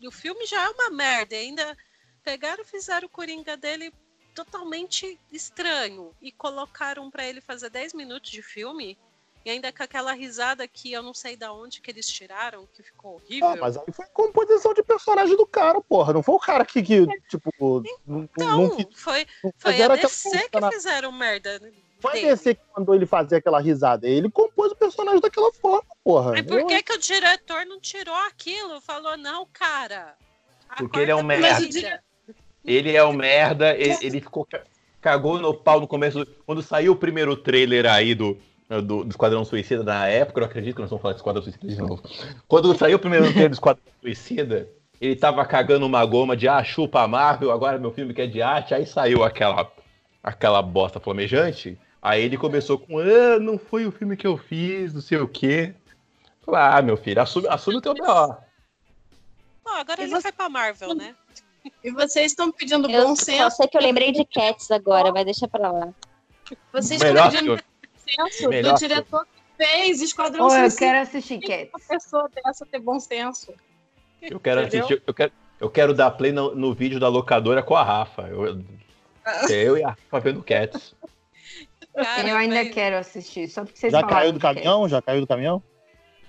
O 0.06 0.12
filme 0.12 0.46
já 0.46 0.64
é 0.64 0.70
uma 0.70 0.90
merda, 0.92 1.36
ainda 1.36 1.76
pegaram 2.24 2.64
fizeram 2.64 3.08
o 3.08 3.12
Coringa 3.12 3.58
dele 3.58 3.92
totalmente 4.34 5.20
estranho 5.32 6.16
e 6.22 6.32
colocaram 6.32 7.10
pra 7.10 7.26
ele 7.26 7.42
fazer 7.42 7.70
10 7.70 7.94
minutos 7.94 8.32
de 8.32 8.42
filme 8.42 8.98
e 9.46 9.50
ainda 9.50 9.72
com 9.72 9.84
aquela 9.84 10.14
risada 10.14 10.68
que 10.68 10.92
eu 10.92 11.02
não 11.04 11.14
sei 11.14 11.36
da 11.36 11.52
onde 11.52 11.82
que 11.82 11.92
eles 11.92 12.08
tiraram, 12.08 12.68
que 12.74 12.82
ficou 12.84 13.16
horrível. 13.16 13.50
Ah, 13.50 13.56
mas 13.60 13.76
aí 13.78 13.84
foi 13.92 14.06
composição 14.14 14.74
de 14.74 14.82
personagem 14.84 15.36
do 15.36 15.46
cara, 15.46 15.82
porra. 15.82 16.14
Não 16.14 16.24
foi 16.24 16.36
o 16.36 16.40
cara 16.40 16.66
que, 16.66 16.82
que 16.82 17.06
tipo, 17.30 17.84
não, 18.08 18.24
Então, 18.24 18.58
não, 18.70 18.78
foi, 18.96 19.26
foi 19.58 19.82
a 19.82 19.88
DC 19.96 20.50
que 20.50 20.70
fizeram 20.72 21.12
merda. 21.12 21.60
Foi 22.00 22.12
a 22.12 22.14
dele. 22.16 22.28
DC 22.28 22.56
que 22.56 22.62
mandou 22.78 22.96
ele 22.96 23.06
fazer 23.06 23.38
aquela 23.38 23.60
risada. 23.62 24.08
Ele 24.08 24.30
compôs 24.30 24.72
o 24.72 24.76
personagem 24.76 25.22
daquela 25.22 25.52
forma, 25.54 25.86
porra. 26.04 26.38
E 26.38 26.44
por 26.44 26.60
Eu- 26.60 26.68
que, 26.68 26.82
que 26.84 26.94
o 26.94 26.98
diretor 27.00 27.66
não 27.66 27.80
tirou 27.80 28.16
aquilo? 28.16 28.82
Falou, 28.82 29.16
não, 29.18 29.46
cara. 29.54 30.16
Porque 30.78 31.00
ele 31.00 31.12
é 31.12 31.16
um 31.16 31.24
merda. 31.24 31.48
pra 31.48 31.60
vida." 31.60 32.04
Ele 32.66 32.96
é 32.96 33.04
um 33.04 33.12
merda, 33.14 33.74
ele, 33.76 33.98
ele 34.02 34.22
ficou. 34.22 34.46
ca- 34.46 34.64
Cagou 35.02 35.38
no 35.38 35.54
pau 35.54 35.82
no 35.82 35.88
começo. 35.88 36.24
do- 36.24 36.32
Quando 36.46 36.62
saiu 36.62 36.94
o 36.94 36.96
primeiro 36.96 37.36
trailer 37.36 37.86
aí 37.86 38.16
do, 38.16 38.38
do, 38.82 39.04
do 39.04 39.10
Esquadrão 39.10 39.44
Suicida 39.46 39.84
na 39.84 40.08
época, 40.08 40.42
eu 40.42 40.46
acredito 40.46 40.76
que 40.76 40.82
nós 40.82 40.90
vamos 40.90 41.02
falar 41.02 41.14
de 41.14 41.20
Esquadrão 41.20 41.42
Suicida 41.44 41.68
de 41.68 41.78
novo. 41.78 42.02
Quando 42.48 42.76
saiu 42.78 42.98
o 42.98 43.00
primeiro 43.00 43.26
trailer 43.28 43.50
do 43.50 43.54
Esquadrão 43.54 43.84
Suicida, 44.02 44.70
ele 45.02 45.16
tava 45.16 45.46
cagando 45.46 45.86
uma 45.86 46.06
goma 46.06 46.36
de 46.38 46.48
ah, 46.48 46.64
chupa 46.64 47.02
a 47.02 47.08
Marvel, 47.08 47.52
agora 47.52 47.78
meu 47.78 47.92
filme 47.92 48.14
que 48.14 48.22
é 48.22 48.28
de 48.28 48.42
arte, 48.42 48.74
aí 48.74 48.86
saiu 48.86 49.24
aquela, 49.24 49.72
aquela 50.24 50.62
bosta 50.62 51.00
flamejante. 51.00 51.78
Aí 52.02 52.22
ele 52.24 52.38
começou 52.38 52.78
com, 52.78 53.00
ah, 53.00 53.40
não 53.40 53.58
foi 53.58 53.86
o 53.86 53.92
filme 53.92 54.16
que 54.18 54.28
eu 54.28 54.38
fiz, 54.38 54.94
não 54.94 55.02
sei 55.02 55.18
o 55.20 55.28
quê. 55.28 55.74
Falei, 56.46 56.62
ah, 56.62 56.82
meu 56.82 56.98
filho, 56.98 57.22
assume, 57.22 57.48
assume 57.48 57.78
o 57.78 57.82
teu 57.82 57.94
B.O. 57.94 58.36
Ó, 59.66 59.72
agora 59.80 60.02
E 60.02 60.04
ele 60.06 60.12
você- 60.12 60.22
foi 60.24 60.32
pra 60.34 60.50
Marvel, 60.50 60.94
né? 60.96 61.16
E 61.82 61.92
vocês 61.92 62.32
estão 62.34 62.52
pedindo 62.52 62.90
Eu 62.92 63.04
bom 63.08 63.16
senso. 63.16 63.56
sei 63.56 63.68
que 63.70 63.78
eu 63.78 63.82
lembrei 63.82 64.12
de 64.12 64.26
Cats 64.26 64.70
agora, 64.70 65.14
mas 65.14 65.24
deixa 65.24 65.48
pra 65.48 65.72
lá. 65.72 65.90
Vocês 66.74 67.02
Melhor 67.02 67.28
estão 67.28 67.32
pedindo 67.32 67.46
filme. 67.58 67.73
Senso 68.08 68.50
Melhor 68.50 68.74
do 68.74 68.80
diretor 68.80 69.26
que 69.26 69.66
fez 69.66 70.02
Esquadrão 70.02 70.46
Ou 70.46 70.52
eu 70.54 70.60
Suicida. 70.62 70.80
quero 70.80 71.00
assistir 71.00 71.40
Tem 71.40 71.70
uma 71.74 71.80
pessoa 71.88 72.30
dessa 72.34 72.66
ter 72.66 72.80
bom 72.80 73.00
senso. 73.00 73.54
Eu 74.22 74.40
quero 74.40 74.62
Entendeu? 74.62 74.86
assistir, 74.86 75.04
eu 75.06 75.14
quero, 75.14 75.32
eu 75.60 75.70
quero 75.70 75.94
dar 75.94 76.12
play 76.12 76.32
no, 76.32 76.56
no 76.56 76.74
vídeo 76.74 77.00
da 77.00 77.08
locadora 77.08 77.62
com 77.62 77.76
a 77.76 77.84
Rafa. 77.84 78.24
Eu, 78.24 78.64
eu 79.50 79.78
e 79.78 79.84
a 79.84 79.90
Rafa 79.90 80.20
vendo 80.20 80.42
Cats. 80.44 80.96
Cara, 81.96 82.28
eu 82.28 82.38
ainda 82.38 82.56
mas- 82.64 82.74
quero 82.74 82.98
assistir, 82.98 83.48
só 83.48 83.64
porque 83.64 83.78
vocês 83.80 83.92
Já 83.92 84.02
caiu 84.04 84.32
do 84.34 84.40
Cats. 84.40 84.56
caminhão? 84.56 84.90
Já 84.90 85.02
caiu 85.02 85.22
do 85.22 85.28
caminhão? 85.28 85.62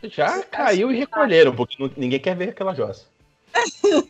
Já 0.02 0.42
caiu 0.42 0.92
e 0.92 0.96
recolheram, 0.98 1.54
porque 1.54 1.76
não- 1.82 1.90
ninguém 1.96 2.20
quer 2.20 2.36
ver 2.36 2.50
aquela 2.50 2.74
jossa. 2.74 3.06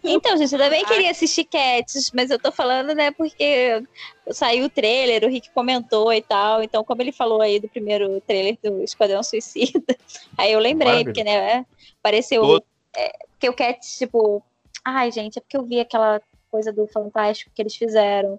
Então, 0.03 0.37
gente, 0.37 0.53
eu 0.53 0.59
também 0.59 0.85
queria 0.85 1.11
assistir 1.11 1.45
Cats, 1.45 2.11
mas 2.15 2.31
eu 2.31 2.39
tô 2.39 2.51
falando, 2.51 2.95
né, 2.95 3.11
porque 3.11 3.83
saiu 4.31 4.67
o 4.67 4.71
trailer, 4.71 5.25
o 5.25 5.29
Rick 5.29 5.51
comentou 5.51 6.13
e 6.13 6.23
tal. 6.23 6.63
Então, 6.63 6.83
como 6.85 7.03
ele 7.03 7.13
falou 7.13 7.41
aí 7.43 7.61
do 7.61 7.69
primeiro 7.69 8.21
trailer 8.23 8.57
do 8.63 8.83
Esquadrão 8.83 9.23
Suicida, 9.23 9.83
aí 10.39 10.53
eu 10.53 10.59
lembrei, 10.59 10.89
Maravilha. 10.89 11.05
porque, 11.13 11.25
né, 11.25 11.67
apareceu. 12.01 12.43
Todo- 12.43 12.65
É, 12.97 13.13
porque 13.31 13.49
o 13.49 13.53
Cats, 13.55 13.99
tipo. 13.99 14.43
Ai, 14.85 15.11
gente, 15.11 15.39
é 15.39 15.41
porque 15.41 15.57
eu 15.57 15.65
vi 15.65 15.81
aquela 15.81 16.21
coisa 16.51 16.73
do 16.73 16.87
Fantástico 16.87 17.51
que 17.55 17.61
eles 17.61 17.75
fizeram. 17.75 18.39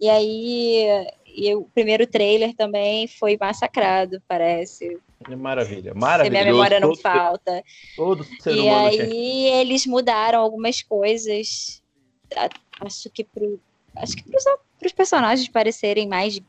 E 0.00 0.08
aí. 0.10 1.06
E 1.34 1.54
o 1.54 1.62
primeiro 1.74 2.06
trailer 2.06 2.54
também 2.54 3.06
foi 3.06 3.38
massacrado, 3.40 4.20
parece. 4.28 4.98
Maravilha, 5.36 5.92
Se 5.92 5.98
maravilhoso. 5.98 6.30
minha 6.42 6.52
memória 6.52 6.80
não 6.80 6.88
todo, 6.88 6.96
ser- 6.96 7.02
falta. 7.02 7.64
todo 7.96 8.24
ser 8.24 8.54
E 8.54 8.60
humano 8.60 8.90
tinha 8.90 9.04
aí 9.04 9.46
eles 9.60 9.86
mudaram 9.86 10.40
algumas 10.40 10.82
coisas. 10.82 11.82
Acho 12.80 13.10
que 13.10 13.24
pro, 13.24 13.60
acho 13.96 14.16
que 14.16 14.22
pros, 14.24 14.44
pros 14.78 14.92
personagens 14.92 15.48
parecerem 15.48 16.08
mais 16.08 16.40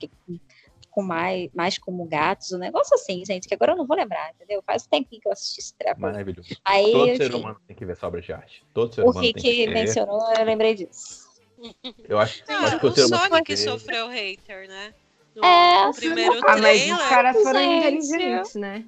com 0.90 1.02
mais, 1.02 1.50
mais 1.56 1.78
como 1.80 2.06
gatos, 2.06 2.52
um 2.52 2.60
negócio 2.60 2.94
assim, 2.94 3.26
gente, 3.26 3.48
que 3.48 3.54
agora 3.56 3.72
eu 3.74 3.78
não 3.78 3.88
vou 3.88 3.98
lembrar, 3.98 4.32
entendeu? 4.36 4.62
Faz 4.64 4.86
um 4.86 4.90
tempinho 4.90 5.20
que 5.22 5.28
eu 5.28 5.32
assisti 5.32 5.60
esse 5.60 5.74
treco. 5.76 6.00
Maravilhoso. 6.00 6.50
Aí, 6.64 6.92
Todo 6.92 7.18
ser 7.18 7.34
humano 7.34 7.58
tem 7.68 7.76
que 7.76 7.84
ver 7.84 7.94
essa 7.94 8.06
obra 8.08 8.22
de 8.22 8.32
arte. 8.32 8.64
Todo 8.76 8.94
ser 8.94 9.02
o 9.02 9.10
humano 9.10 9.20
tem 9.22 9.34
Rick 9.34 9.42
que 9.56 9.66
ver. 9.66 9.74
mencionou, 9.74 10.22
eu 10.38 10.46
lembrei 10.46 10.76
disso. 10.76 11.24
Eu 12.08 12.20
acho, 12.20 12.44
Ah, 12.48 12.66
acho 12.68 12.80
que 12.80 12.86
o 12.86 12.90
o 12.90 12.92
ser 12.92 13.06
humano 13.06 13.28
Sonic 13.30 13.44
que 13.46 13.58
sofreu 13.58 14.08
hater, 14.08 14.68
né? 14.68 14.94
No, 15.36 15.44
É, 15.44 15.88
no 15.88 15.94
primeiro 15.94 16.40
Ah, 16.44 16.58
mas 16.58 16.82
os 16.82 16.88
trailer. 16.88 17.10
caras 17.10 17.42
foram 17.42 17.60
Gente. 17.60 17.78
inteligentes, 17.78 18.56
né? 18.56 18.86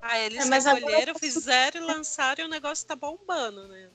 Ah, 0.00 0.18
eles 0.18 0.46
É, 0.46 0.48
mas 0.48 0.66
agora 0.66 1.12
tá 1.12 1.18
fizeram 1.18 1.80
e 1.80 1.84
lançaram 1.84 2.44
e 2.44 2.46
o 2.46 2.50
negócio 2.50 2.86
tá 2.86 2.96
bombando, 2.96 3.68
né? 3.68 3.88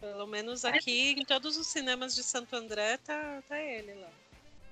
Pelo 0.00 0.26
menos 0.26 0.64
aqui, 0.64 1.12
em 1.18 1.24
todos 1.24 1.56
os 1.56 1.66
cinemas 1.66 2.14
de 2.14 2.22
Santo 2.22 2.54
André, 2.54 2.98
tá, 2.98 3.42
tá 3.48 3.58
ele 3.58 3.94
lá. 3.94 4.08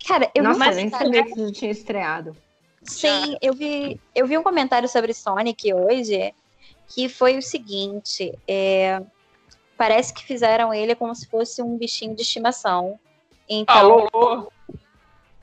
Cara, 0.06 0.30
eu 0.34 0.42
Nossa, 0.42 0.66
eu 0.66 0.74
nem 0.74 0.90
sabia 0.90 1.24
que 1.24 1.30
isso 1.30 1.52
tinha 1.52 1.70
estreado. 1.70 2.36
Sim, 2.82 3.36
eu 3.40 3.54
vi, 3.54 3.98
eu 4.14 4.26
vi 4.26 4.36
um 4.36 4.42
comentário 4.42 4.88
sobre 4.88 5.14
Sonic 5.14 5.72
hoje 5.72 6.34
que 6.88 7.08
foi 7.08 7.38
o 7.38 7.42
seguinte: 7.42 8.36
é, 8.46 9.00
parece 9.76 10.12
que 10.12 10.24
fizeram 10.24 10.74
ele 10.74 10.94
como 10.94 11.14
se 11.14 11.26
fosse 11.28 11.62
um 11.62 11.78
bichinho 11.78 12.14
de 12.14 12.22
estimação. 12.22 12.98
Então, 13.48 13.74
Alô, 13.76 14.08
alô. 14.12 14.52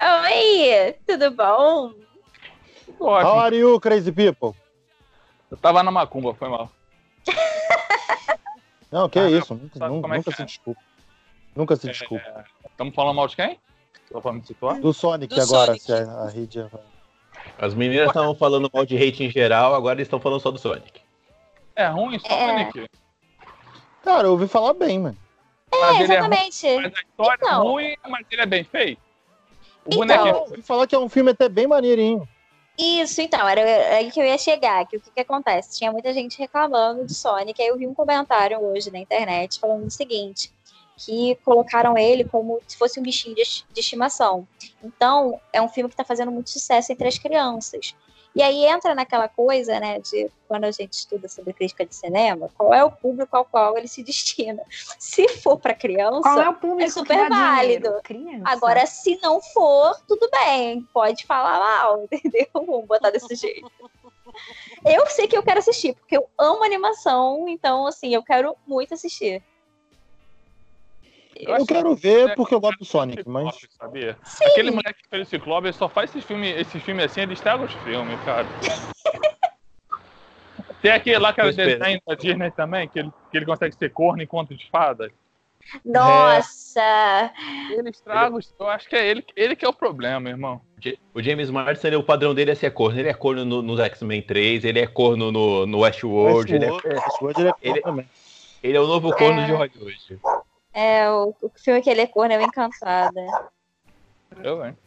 Oi, 0.02 0.96
tudo 1.06 1.32
bom? 1.32 1.94
How 3.00 3.08
Ótimo. 3.08 3.32
are 3.42 3.56
you, 3.58 3.80
crazy 3.80 4.12
people? 4.12 4.56
Eu 5.52 5.58
tava 5.58 5.82
na 5.84 5.92
macumba, 5.92 6.34
foi 6.34 6.50
mal. 6.50 6.70
Não, 8.92 9.08
que 9.10 9.20
Ah, 9.20 9.30
isso. 9.30 9.54
Nunca, 9.56 9.88
nunca, 9.88 10.16
é 10.16 10.24
que 10.24 10.32
se 10.32 10.42
é? 10.42 10.46
desculpa. 10.46 10.82
Nunca 11.56 11.76
se 11.76 11.88
desculpa. 11.88 12.46
Estamos 12.70 12.96
falando 12.96 13.16
mal 13.16 13.28
de 13.28 13.36
quem? 13.36 13.60
Só 14.12 14.20
pra 14.20 14.34
me 14.34 14.44
situar? 14.44 14.80
Do 14.80 14.92
Sonic 14.94 15.34
Do 15.36 15.42
agora, 15.42 15.66
Sonic. 15.78 15.84
se 15.84 15.94
a, 15.94 15.98
a 16.24 16.30
Rede. 16.30 16.66
As 17.60 17.74
meninas 17.74 18.08
estavam 18.08 18.34
falando 18.36 18.70
mal 18.74 18.86
de 18.86 18.96
hate 18.98 19.24
em 19.24 19.30
geral, 19.30 19.76
agora 19.76 19.96
eles 19.96 20.08
estão 20.08 20.20
falando 20.20 20.40
só 20.40 20.50
do 20.52 20.58
Sonic. 20.58 21.02
É 21.76 21.86
ruim, 21.88 22.18
Sonic. 22.20 22.90
Cara, 24.04 24.28
eu 24.28 24.32
ouvi 24.32 24.48
falar 24.48 24.74
bem, 24.74 24.98
mano. 25.00 25.18
Mas 25.72 25.82
É, 25.82 25.86
é 25.86 25.92
ruim, 25.92 26.04
exatamente. 26.04 26.76
mas 26.78 26.86
a 26.86 27.02
história 27.02 27.32
é 27.44 27.46
Então. 27.46 27.64
ruim, 27.64 27.96
mas 28.08 28.26
ele 28.32 28.42
é 28.42 28.46
bem 28.46 28.64
feito. 28.64 29.02
O 29.96 30.04
Então. 30.04 30.48
Eu 30.52 30.64
falar 30.64 30.88
que 30.88 30.96
é 30.96 31.00
um 31.00 31.10
filme 31.10 31.32
até 31.32 31.50
bem 31.50 31.68
maneirinho. 31.68 32.28
Isso, 32.78 33.22
então, 33.22 33.46
era 33.46 33.62
aí 33.96 34.10
que 34.10 34.22
eu 34.22 34.26
ia 34.26 34.38
chegar, 34.38 34.88
que 34.88 34.96
o 34.96 35.02
que, 35.02 35.12
que 35.12 35.20
acontece? 35.20 35.78
Tinha 35.78 35.92
muita 35.92 36.14
gente 36.14 36.40
reclamando 36.40 37.06
de 37.06 37.14
Sonic, 37.14 37.62
aí 37.62 37.68
eu 37.68 37.78
vi 37.78 37.86
um 37.86 37.94
comentário 37.94 38.58
hoje 38.58 38.90
na 38.90 39.00
internet 39.00 39.60
falando 39.60 39.86
o 39.86 39.92
seguinte, 39.92 40.50
que 40.96 41.36
colocaram 41.44 41.98
ele 41.98 42.24
como 42.24 42.62
se 42.66 42.78
fosse 42.78 42.98
um 42.98 43.04
bichinho 43.04 43.36
de, 43.36 43.44
de 43.44 43.80
estimação. 43.82 44.48
Então, 44.82 45.42
é 45.52 45.62
um 45.62 45.68
filme 45.68 45.90
que 45.90 45.94
está 45.94 46.06
fazendo 46.06 46.32
muito 46.32 46.50
sucesso 46.50 46.94
entre 46.94 47.06
as 47.06 47.18
crianças. 47.18 47.94
E 48.36 48.42
aí 48.42 48.66
entra 48.66 48.94
naquela 48.94 49.28
coisa, 49.28 49.80
né, 49.80 50.00
de 50.00 50.30
quando 50.48 50.64
a 50.64 50.72
gente 50.72 50.94
estuda 50.94 51.28
sobre 51.28 51.54
crítica 51.54 51.86
de 51.86 51.96
cinema, 51.96 52.50
qual 52.56 52.74
é 52.74 52.84
o 52.84 52.92
público 52.92 53.36
ao 53.36 53.46
qual 53.46 53.78
ele 53.78 53.88
se 53.88 54.04
destina. 54.04 54.64
Se 55.00 55.28
for 55.28 55.58
para 55.58 55.74
criança, 55.74 56.22
Qual 56.22 56.40
é 56.40 56.50
o 56.50 56.54
público 56.54 56.84
é 56.84 56.90
super 56.90 57.30
válido. 57.30 58.00
Agora, 58.46 58.86
se 58.86 59.20
não 59.22 59.42
for, 59.42 60.00
tudo 60.08 60.30
bem. 60.32 60.88
Pode 60.94 61.26
falar 61.26 61.60
mal, 61.60 62.04
entendeu? 62.12 62.48
Vamos 62.54 62.86
botar 62.86 63.10
desse 63.10 63.36
jeito. 63.36 63.70
Eu 64.86 65.06
sei 65.08 65.28
que 65.28 65.36
eu 65.36 65.44
quero 65.44 65.60
assistir, 65.60 65.94
porque 65.94 66.16
eu 66.16 66.30
amo 66.38 66.64
animação, 66.64 67.48
então, 67.48 67.88
assim, 67.88 68.14
eu 68.14 68.24
quero 68.24 68.56
muito 68.66 68.94
assistir. 68.94 69.44
Eu 71.40 71.66
quero 71.66 71.96
ver 71.96 72.36
porque 72.36 72.54
eu 72.54 72.60
gosto 72.60 72.80
do 72.80 72.86
Sonic, 72.86 73.24
mas. 73.28 73.56
Sabia? 73.80 74.18
Aquele 74.46 74.72
moleque 74.72 75.02
que 75.04 75.10
fez 75.10 75.26
o 75.28 75.30
Ciclope, 75.30 75.68
ele 75.68 75.74
só 75.74 75.88
faz 75.88 76.10
esses 76.10 76.26
filmes 76.26 76.54
esse 76.58 76.80
filme 76.80 77.02
assim, 77.04 77.22
ele 77.22 77.34
estraga 77.34 77.64
os 77.64 77.74
filmes, 77.74 78.20
cara. 78.26 78.46
Tem 80.82 80.92
aquele 80.92 81.18
lá 81.18 81.34
que 81.34 81.42
era 81.42 81.48
Tô 81.50 81.52
esperando. 81.52 81.80
desenho 81.80 82.02
da 82.08 82.16
Disney 82.16 82.52
também, 82.52 82.88
que 82.88 83.00
ele, 83.00 83.12
que 83.32 83.38
ele 83.38 83.46
consegue 83.46 83.76
ser 83.76 83.90
corno 83.92 84.22
enquanto 84.24 84.56
de 84.56 84.70
fada. 84.70 85.12
Nossa! 85.84 87.32
Ele 87.72 87.90
estraga 87.90 88.36
os. 88.36 88.54
Eu 88.60 88.68
acho 88.70 88.88
que 88.88 88.96
é 88.96 89.06
ele, 89.08 89.26
ele 89.36 89.56
que 89.56 89.66
é 89.66 89.70
o 89.70 89.74
problema, 89.74 90.30
irmão. 90.30 90.62
O 91.14 91.22
James 91.22 91.50
Marsden, 91.50 91.90
ele- 91.90 91.96
o 91.98 92.04
padrão 92.04 92.34
dele 92.34 92.52
é 92.52 92.56
ser 92.56 92.72
corno. 92.72 92.98
Ele 93.00 93.10
é 93.10 93.14
corno 93.14 93.44
no, 93.44 93.62
nos 93.62 93.80
X-Men 93.80 94.22
3, 94.22 94.64
ele 94.64 94.80
é 94.80 94.88
corno 94.88 95.32
no, 95.32 95.66
no 95.66 95.80
Westworld, 95.80 96.56
ele 96.56 96.66
é, 96.66 96.72
Westworld, 96.72 97.42
ele 97.42 97.50
é 97.50 97.54
ele- 97.62 97.82
também. 97.82 98.10
ele 98.64 98.78
é 98.78 98.82
o 98.82 98.88
novo 98.88 99.12
corno 99.14 99.42
É. 99.42 99.46
de 99.46 99.52
Hollywood. 99.52 100.20
É, 100.74 101.10
o, 101.10 101.36
o 101.42 101.52
filme 101.56 101.82
que 101.82 101.90
ele 101.90 102.02
é 102.02 102.08
corno 102.08 102.34
é 102.34 102.38
o 102.38 102.42
Encantada. 102.42 103.50
Eu, 104.44 104.66
hein? 104.66 104.78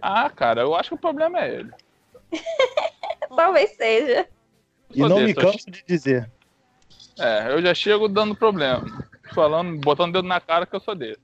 Ah, 0.00 0.28
cara, 0.30 0.62
eu 0.62 0.74
acho 0.74 0.90
que 0.90 0.94
o 0.94 0.98
problema 0.98 1.40
é 1.40 1.54
ele. 1.54 1.70
Talvez 3.36 3.70
seja. 3.76 4.28
E 4.90 5.00
não 5.00 5.20
me 5.20 5.34
canso 5.34 5.70
de 5.70 5.84
dizer. 5.86 6.30
É, 7.18 7.52
eu 7.52 7.62
já 7.62 7.74
chego 7.74 8.08
dando 8.08 8.34
problema. 8.34 9.08
Falando, 9.34 9.80
botando 9.80 10.10
o 10.10 10.12
dedo 10.14 10.28
na 10.28 10.40
cara 10.40 10.66
que 10.66 10.74
eu 10.74 10.80
sou 10.80 10.94
desse. 10.94 11.20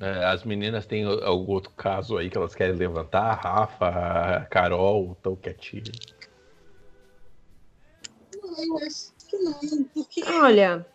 É, 0.00 0.24
as 0.24 0.42
meninas 0.44 0.86
têm 0.86 1.04
algum 1.04 1.52
outro 1.52 1.70
caso 1.72 2.16
aí 2.16 2.28
que 2.28 2.36
elas 2.36 2.54
querem 2.54 2.74
levantar? 2.74 3.34
Rafa, 3.34 4.46
Carol, 4.50 5.12
estão 5.12 5.36
quietinhos. 5.36 5.92
Eu 8.34 8.78
acho 8.78 9.12
que 9.28 9.36
não, 9.38 9.84
porque 9.94 10.24
Olha, 10.24 10.86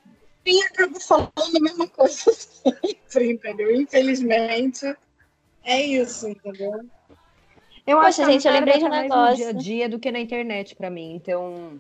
quem 0.50 0.64
acaba 0.64 1.00
falando 1.00 1.32
a 1.38 1.60
mesma 1.60 1.88
coisa 1.88 2.32
sempre, 2.34 3.34
entendeu? 3.34 3.76
Infelizmente, 3.76 4.95
é 5.64 5.82
isso, 5.82 6.28
entendeu? 6.28 6.82
eu 7.86 7.97
Poxa, 7.97 8.08
acho 8.08 8.16
que 8.18 8.22
a 8.24 8.32
gente, 8.32 8.47
eu 8.47 8.54
lembrei 8.54 8.78
de 8.80 8.86
um 8.86 8.89
mais 8.89 9.04
negócio. 9.04 9.30
no 9.30 9.36
dia 9.36 9.50
a 9.50 9.54
dia 9.54 9.89
do 9.89 10.00
que 10.00 10.12
na 10.12 10.20
internet 10.20 10.76
pra 10.76 10.89
mim. 10.89 11.14
Então, 11.14 11.80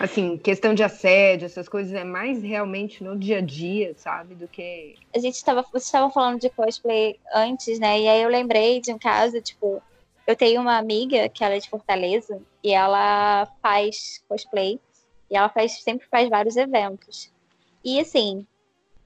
assim, 0.00 0.36
questão 0.38 0.74
de 0.74 0.82
assédio, 0.82 1.46
essas 1.46 1.68
coisas 1.68 1.94
é 1.94 2.02
mais 2.02 2.42
realmente 2.42 3.04
no 3.04 3.16
dia 3.16 3.38
a 3.38 3.42
dia, 3.42 3.94
sabe? 3.96 4.34
Do 4.34 4.48
que 4.48 4.96
A 5.14 5.20
gente 5.20 5.44
tava, 5.44 5.62
vocês 5.62 5.84
estavam 5.84 6.10
falando 6.10 6.40
de 6.40 6.50
cosplay 6.50 7.16
antes, 7.32 7.78
né? 7.78 8.00
E 8.00 8.08
aí 8.08 8.22
eu 8.22 8.28
lembrei 8.28 8.80
de 8.80 8.92
um 8.92 8.98
caso, 8.98 9.40
tipo, 9.40 9.80
eu 10.26 10.34
tenho 10.34 10.60
uma 10.60 10.76
amiga 10.76 11.28
que 11.28 11.44
ela 11.44 11.54
é 11.54 11.60
de 11.60 11.70
Fortaleza 11.70 12.40
e 12.62 12.72
ela 12.72 13.46
faz 13.62 14.20
cosplay 14.28 14.80
e 15.30 15.36
ela 15.36 15.48
faz, 15.48 15.82
sempre 15.82 16.06
faz 16.08 16.28
vários 16.28 16.56
eventos. 16.56 17.32
E 17.84 18.00
assim, 18.00 18.46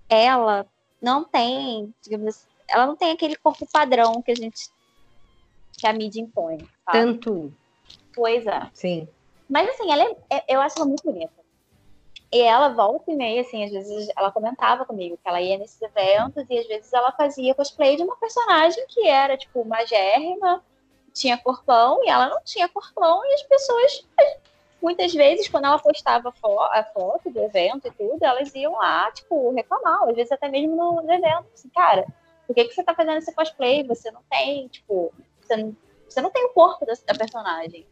ela 0.09 0.67
não 1.01 1.25
tem, 1.25 1.93
digamos 2.03 2.29
assim, 2.29 2.47
ela 2.69 2.87
não 2.87 2.97
tem 2.97 3.11
aquele 3.13 3.37
corpo 3.37 3.67
padrão 3.71 4.23
que 4.23 4.31
a 4.31 4.35
gente 4.35 4.71
que 5.79 5.87
a 5.87 5.93
mídia 5.93 6.21
impõe, 6.21 6.59
sabe? 6.85 6.99
tanto, 6.99 7.53
Coisa. 8.15 8.71
sim. 8.73 9.09
Mas 9.49 9.69
assim, 9.71 9.91
ela 9.91 10.05
é- 10.05 10.17
é- 10.31 10.45
eu 10.49 10.61
acho 10.61 10.79
ela 10.79 10.87
muito 10.87 11.03
bonita. 11.03 11.33
E 12.31 12.41
ela 12.41 12.69
volta 12.69 13.11
e 13.11 13.17
meia, 13.17 13.43
assim, 13.43 13.65
às 13.65 13.71
vezes 13.71 14.09
ela 14.17 14.31
comentava 14.33 14.87
comigo 14.87 15.19
que 15.23 15.29
ela 15.29 15.41
ia 15.41 15.59
nesses 15.59 15.81
eventos 15.83 16.47
e 16.49 16.59
às 16.59 16.67
vezes 16.67 16.93
ela 16.93 17.13
fazia 17.13 17.55
cosplay 17.55 17.97
de 17.97 18.03
uma 18.03 18.17
personagem 18.17 18.87
que 18.89 19.07
era, 19.07 19.37
tipo, 19.37 19.65
magérrima, 19.65 20.65
tinha 21.13 21.37
corpão 21.37 22.03
e 22.05 22.09
ela 22.09 22.29
não 22.31 22.41
tinha 22.43 22.69
corpão 22.69 23.23
e 23.27 23.35
as 23.35 23.43
pessoas, 23.43 24.07
muitas 24.83 25.15
vezes, 25.15 25.49
quando 25.49 25.67
ela 25.67 25.79
postava 25.79 26.33
fo- 26.33 26.61
a 26.61 26.83
foto 26.93 27.31
do 27.31 27.41
evento 27.41 27.87
e 27.87 27.91
tudo, 27.93 28.23
elas 28.23 28.53
iam 28.55 28.73
lá, 28.73 29.11
tipo, 29.13 29.53
reclamar, 29.53 30.03
às 30.09 30.15
vezes 30.17 30.33
até 30.33 30.49
mesmo 30.49 30.75
no, 30.75 31.01
no 31.03 31.13
evento, 31.13 31.47
assim, 31.55 31.69
cara, 31.71 32.05
por 32.47 32.55
que, 32.55 32.65
que 32.65 32.75
você 32.75 32.83
tá 32.83 32.93
fazendo 32.95 33.19
esse 33.19 33.33
cosplay? 33.33 33.87
Você 33.87 34.11
não 34.11 34.23
tem, 34.29 34.67
tipo, 34.69 35.15
você 35.41 35.57
não, 35.57 35.77
você 36.09 36.21
não 36.21 36.31
tem 36.31 36.45
o 36.45 36.51
corpo 36.51 36.85
da, 36.85 36.93
da 37.07 37.15
personagem. 37.15 37.87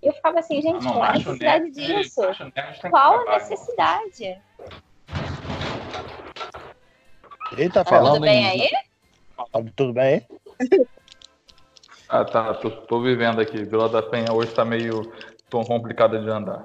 E 0.00 0.06
eu 0.06 0.12
ficava 0.12 0.38
assim, 0.38 0.62
gente, 0.62 0.84
Não, 0.84 0.92
qual 0.92 1.02
a 1.02 1.12
necessidade 1.14 1.64
nerd, 1.64 1.72
disso? 1.74 2.20
nerd 2.22 2.80
Qual 2.88 3.12
a 3.12 3.16
acabar, 3.16 3.34
necessidade? 3.40 4.42
Ele 7.52 7.70
tá 7.70 7.82
Tudo 7.84 7.96
falando. 7.96 8.20
bem 8.20 8.44
em- 8.44 8.46
aí? 8.46 8.68
Tá 9.36 9.46
Tudo 9.74 9.92
bem 9.92 10.04
aí? 10.04 10.26
Ah, 12.08 12.24
tá. 12.24 12.54
Tô, 12.54 12.70
tô 12.70 13.00
vivendo 13.02 13.40
aqui. 13.40 13.64
Vila 13.64 13.88
da 13.88 14.02
Penha 14.02 14.32
hoje 14.32 14.54
tá 14.54 14.64
meio 14.64 15.12
tão 15.48 15.64
complicada 15.64 16.20
de 16.20 16.28
andar. 16.28 16.64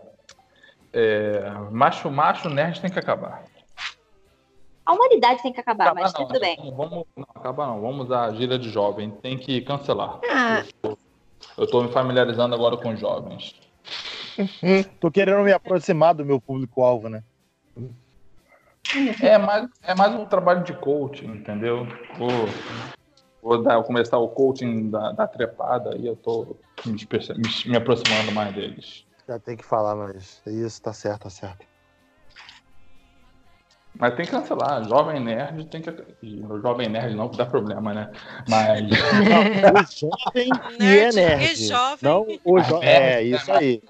É, 0.91 1.49
macho, 1.71 2.09
macho, 2.11 2.49
nerd 2.49 2.79
tem 2.81 2.91
que 2.91 2.99
acabar. 2.99 3.43
A 4.86 4.93
humanidade 4.93 5.41
tem 5.41 5.53
que 5.53 5.59
acabar, 5.61 5.86
Acabar 5.86 6.01
mas 6.01 6.13
não, 6.13 6.27
tudo 6.27 6.39
bem. 6.39 6.55
Vamos, 6.57 6.75
vamos- 6.75 7.05
não, 7.15 7.25
acabar 7.36 7.67
não. 7.67 7.81
Vamos 7.81 8.05
usar 8.05 8.25
a 8.25 8.34
gíria 8.34 8.59
de 8.59 8.69
jovem. 8.69 9.09
Tem 9.11 9.38
que 9.38 9.61
cancelar. 9.61 10.19
Ah, 10.29 10.63
Eu 11.57 11.67
tô 11.67 11.81
me 11.81 11.91
familiarizando 11.91 12.53
agora 12.53 12.77
com 12.77 12.95
jovens. 12.95 13.55
Tô 14.99 15.09
querendo 15.09 15.41
me 15.43 15.51
aproximar 15.53 16.13
do 16.13 16.25
meu 16.25 16.39
público-alvo, 16.41 17.07
né? 17.09 17.23
É 19.21 19.38
mais, 19.38 19.67
é 19.81 19.95
mais 19.95 20.13
um 20.13 20.25
trabalho 20.25 20.63
de 20.63 20.73
coaching, 20.73 21.27
entendeu? 21.27 21.88
Vou, 22.17 22.29
vou 23.43 23.61
dar, 23.61 23.83
começar 23.83 24.17
o 24.17 24.29
coaching 24.29 24.89
da, 24.89 25.11
da 25.11 25.27
trepada 25.27 25.95
e 25.97 26.07
eu 26.07 26.15
tô 26.15 26.55
me, 26.85 26.93
me- 26.93 27.71
me 27.71 27.77
aproximando 27.77 28.31
mais 28.31 28.53
deles. 28.55 29.05
Já 29.27 29.37
tem 29.39 29.55
que 29.57 29.63
falar, 29.65 29.95
mas 29.95 30.41
isso 30.47 30.81
tá 30.81 30.93
certo, 30.93 31.23
tá 31.23 31.29
certo. 31.29 31.65
Mas 33.95 34.15
tem 34.15 34.25
que 34.25 34.31
cancelar. 34.31 34.83
Jovem 34.89 35.19
nerd 35.19 35.65
tem 35.67 35.79
que. 35.79 35.89
O 36.49 36.59
jovem 36.59 36.89
nerd 36.89 37.13
não, 37.15 37.29
que 37.29 37.37
dá 37.37 37.45
problema, 37.45 37.93
né? 37.93 38.11
Mas. 38.49 38.81
O 38.89 40.09
jovem 40.09 40.49
que 40.49 40.83
é 40.83 41.11
Nerd 41.11 41.15
nerd. 41.15 41.43
e 41.43 41.55
jovem. 41.67 41.99
Não 42.01 42.25
o 42.43 42.59
jo... 42.59 42.81
É, 42.81 43.21
isso 43.21 43.51
aí. 43.51 43.83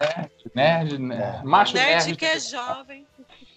Nerd, 0.53 0.97
nerd 0.99 1.45
macho 1.45 1.73
Nerd 1.75 2.05
nerd. 2.07 2.15
que 2.17 2.25
é 2.25 2.37
jovem. 2.39 3.07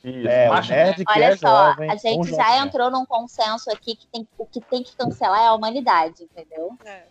Isso, 0.04 0.28
É, 0.28 0.48
o 0.48 0.52
macho 0.54 0.72
nerd 0.72 1.04
que 1.04 1.12
Olha 1.12 1.24
é 1.24 1.36
só, 1.36 1.68
jovem. 1.72 1.90
a 1.90 1.96
gente 1.96 2.28
jovem 2.28 2.34
já 2.34 2.50
nerd. 2.50 2.66
entrou 2.68 2.90
num 2.90 3.04
consenso 3.06 3.70
aqui 3.70 3.96
que 3.96 4.06
tem, 4.08 4.26
o 4.38 4.46
que 4.46 4.60
tem 4.60 4.82
que 4.82 4.96
cancelar 4.96 5.40
é 5.42 5.46
a 5.48 5.52
humanidade, 5.54 6.22
entendeu? 6.24 6.72
É. 6.84 7.02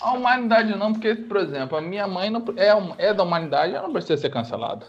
A 0.00 0.12
humanidade 0.12 0.74
não, 0.76 0.92
porque, 0.92 1.14
por 1.14 1.38
exemplo, 1.38 1.78
a 1.78 1.80
minha 1.80 2.06
mãe 2.06 2.28
não, 2.28 2.44
é, 2.56 3.06
é 3.08 3.14
da 3.14 3.22
humanidade, 3.22 3.74
ela 3.74 3.86
não 3.86 3.92
precisa 3.92 4.16
ser 4.20 4.30
cancelada. 4.30 4.86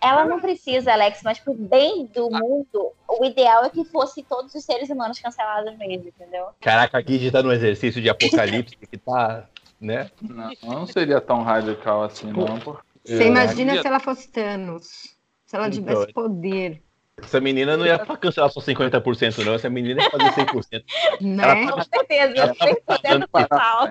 Ela 0.00 0.24
não 0.24 0.40
precisa, 0.40 0.92
Alex, 0.92 1.20
mas 1.22 1.38
pro 1.38 1.54
bem 1.54 2.06
do 2.06 2.28
mundo, 2.28 2.92
o 3.06 3.24
ideal 3.24 3.64
é 3.64 3.70
que 3.70 3.84
fosse 3.84 4.22
todos 4.24 4.52
os 4.52 4.64
seres 4.64 4.88
humanos 4.90 5.20
cancelados 5.20 5.76
mesmo, 5.78 6.08
entendeu? 6.08 6.46
Caraca, 6.60 6.98
a 6.98 7.00
Guide 7.00 7.30
tá 7.30 7.40
no 7.42 7.52
exercício 7.52 8.02
de 8.02 8.08
apocalipse 8.10 8.74
que 8.76 8.98
tá, 8.98 9.46
né? 9.80 10.10
Não, 10.20 10.50
não 10.62 10.86
seria 10.86 11.20
tão 11.20 11.42
radical 11.42 12.02
assim, 12.02 12.32
não. 12.32 12.58
porque- 12.58 12.82
você 13.04 13.26
imagina 13.26 13.74
É, 13.76 13.80
se 13.82 13.86
ela 13.86 14.00
fosse 14.00 14.28
Thanos. 14.30 15.11
Se 15.52 15.56
ela 15.56 15.68
Então, 15.68 15.78
tivesse 15.84 16.12
poder, 16.14 16.82
Essa 17.22 17.38
menina 17.38 17.76
não 17.76 17.84
ia 17.84 17.98
pra 17.98 18.16
cancelar 18.16 18.48
só 18.50 18.58
50%, 18.58 19.44
não. 19.44 19.52
Essa 19.52 19.68
menina 19.68 20.00
ia 20.02 20.08
fazer 20.10 20.32
100%. 20.32 20.82
né? 21.20 21.70
Com 21.70 21.82
certeza, 21.82 22.32
ela 22.38 22.54
tava 22.54 22.74
100% 22.80 23.28
total. 23.30 23.90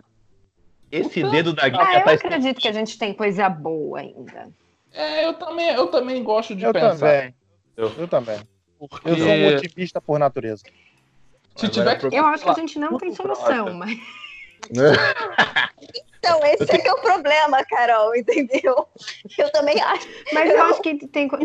Esse 0.91 1.21
dedo 1.29 1.53
da 1.53 1.69
Guide 1.69 1.83
Ah, 1.83 1.99
eu 1.99 2.03
tá 2.03 2.11
acredito 2.13 2.59
que 2.59 2.67
a 2.67 2.71
gente 2.71 2.97
tem 2.97 3.13
coisa 3.13 3.47
boa 3.47 3.99
ainda. 3.99 4.49
É, 4.91 5.23
eu 5.23 5.35
também, 5.35 5.69
eu 5.69 5.85
também 5.85 6.23
gosto 6.23 6.55
de 6.55 6.65
Eu 6.65 6.73
pensar. 6.73 6.97
também. 6.97 7.35
Eu- 7.77 7.93
Eu 7.95 8.07
também. 8.07 8.39
Porque 8.79 9.07
Eu 9.07 9.15
sou 9.17 9.27
um 9.27 9.47
otimista 9.55 10.01
por 10.01 10.17
natureza. 10.17 10.63
se 11.55 11.69
tiver 11.69 11.95
que 11.99 12.07
Eu 12.17 12.25
acho 12.25 12.43
que 12.43 12.49
a 12.49 12.53
gente 12.53 12.79
não 12.79 12.97
tem 12.97 13.13
solução, 13.13 13.71
mas 13.75 13.99
Então, 16.19 16.45
esse 16.45 16.71
é 16.71 16.77
que 16.77 16.87
é 16.87 16.93
o 16.93 17.01
problema, 17.01 17.63
Carol, 17.65 18.15
entendeu? 18.15 18.87
Eu 19.37 19.51
também 19.51 19.81
acho. 19.81 20.07
Mas 20.31 20.49
eu 20.51 20.61
acho 20.63 20.81
que 20.81 21.07
tem 21.07 21.27
co- 21.27 21.37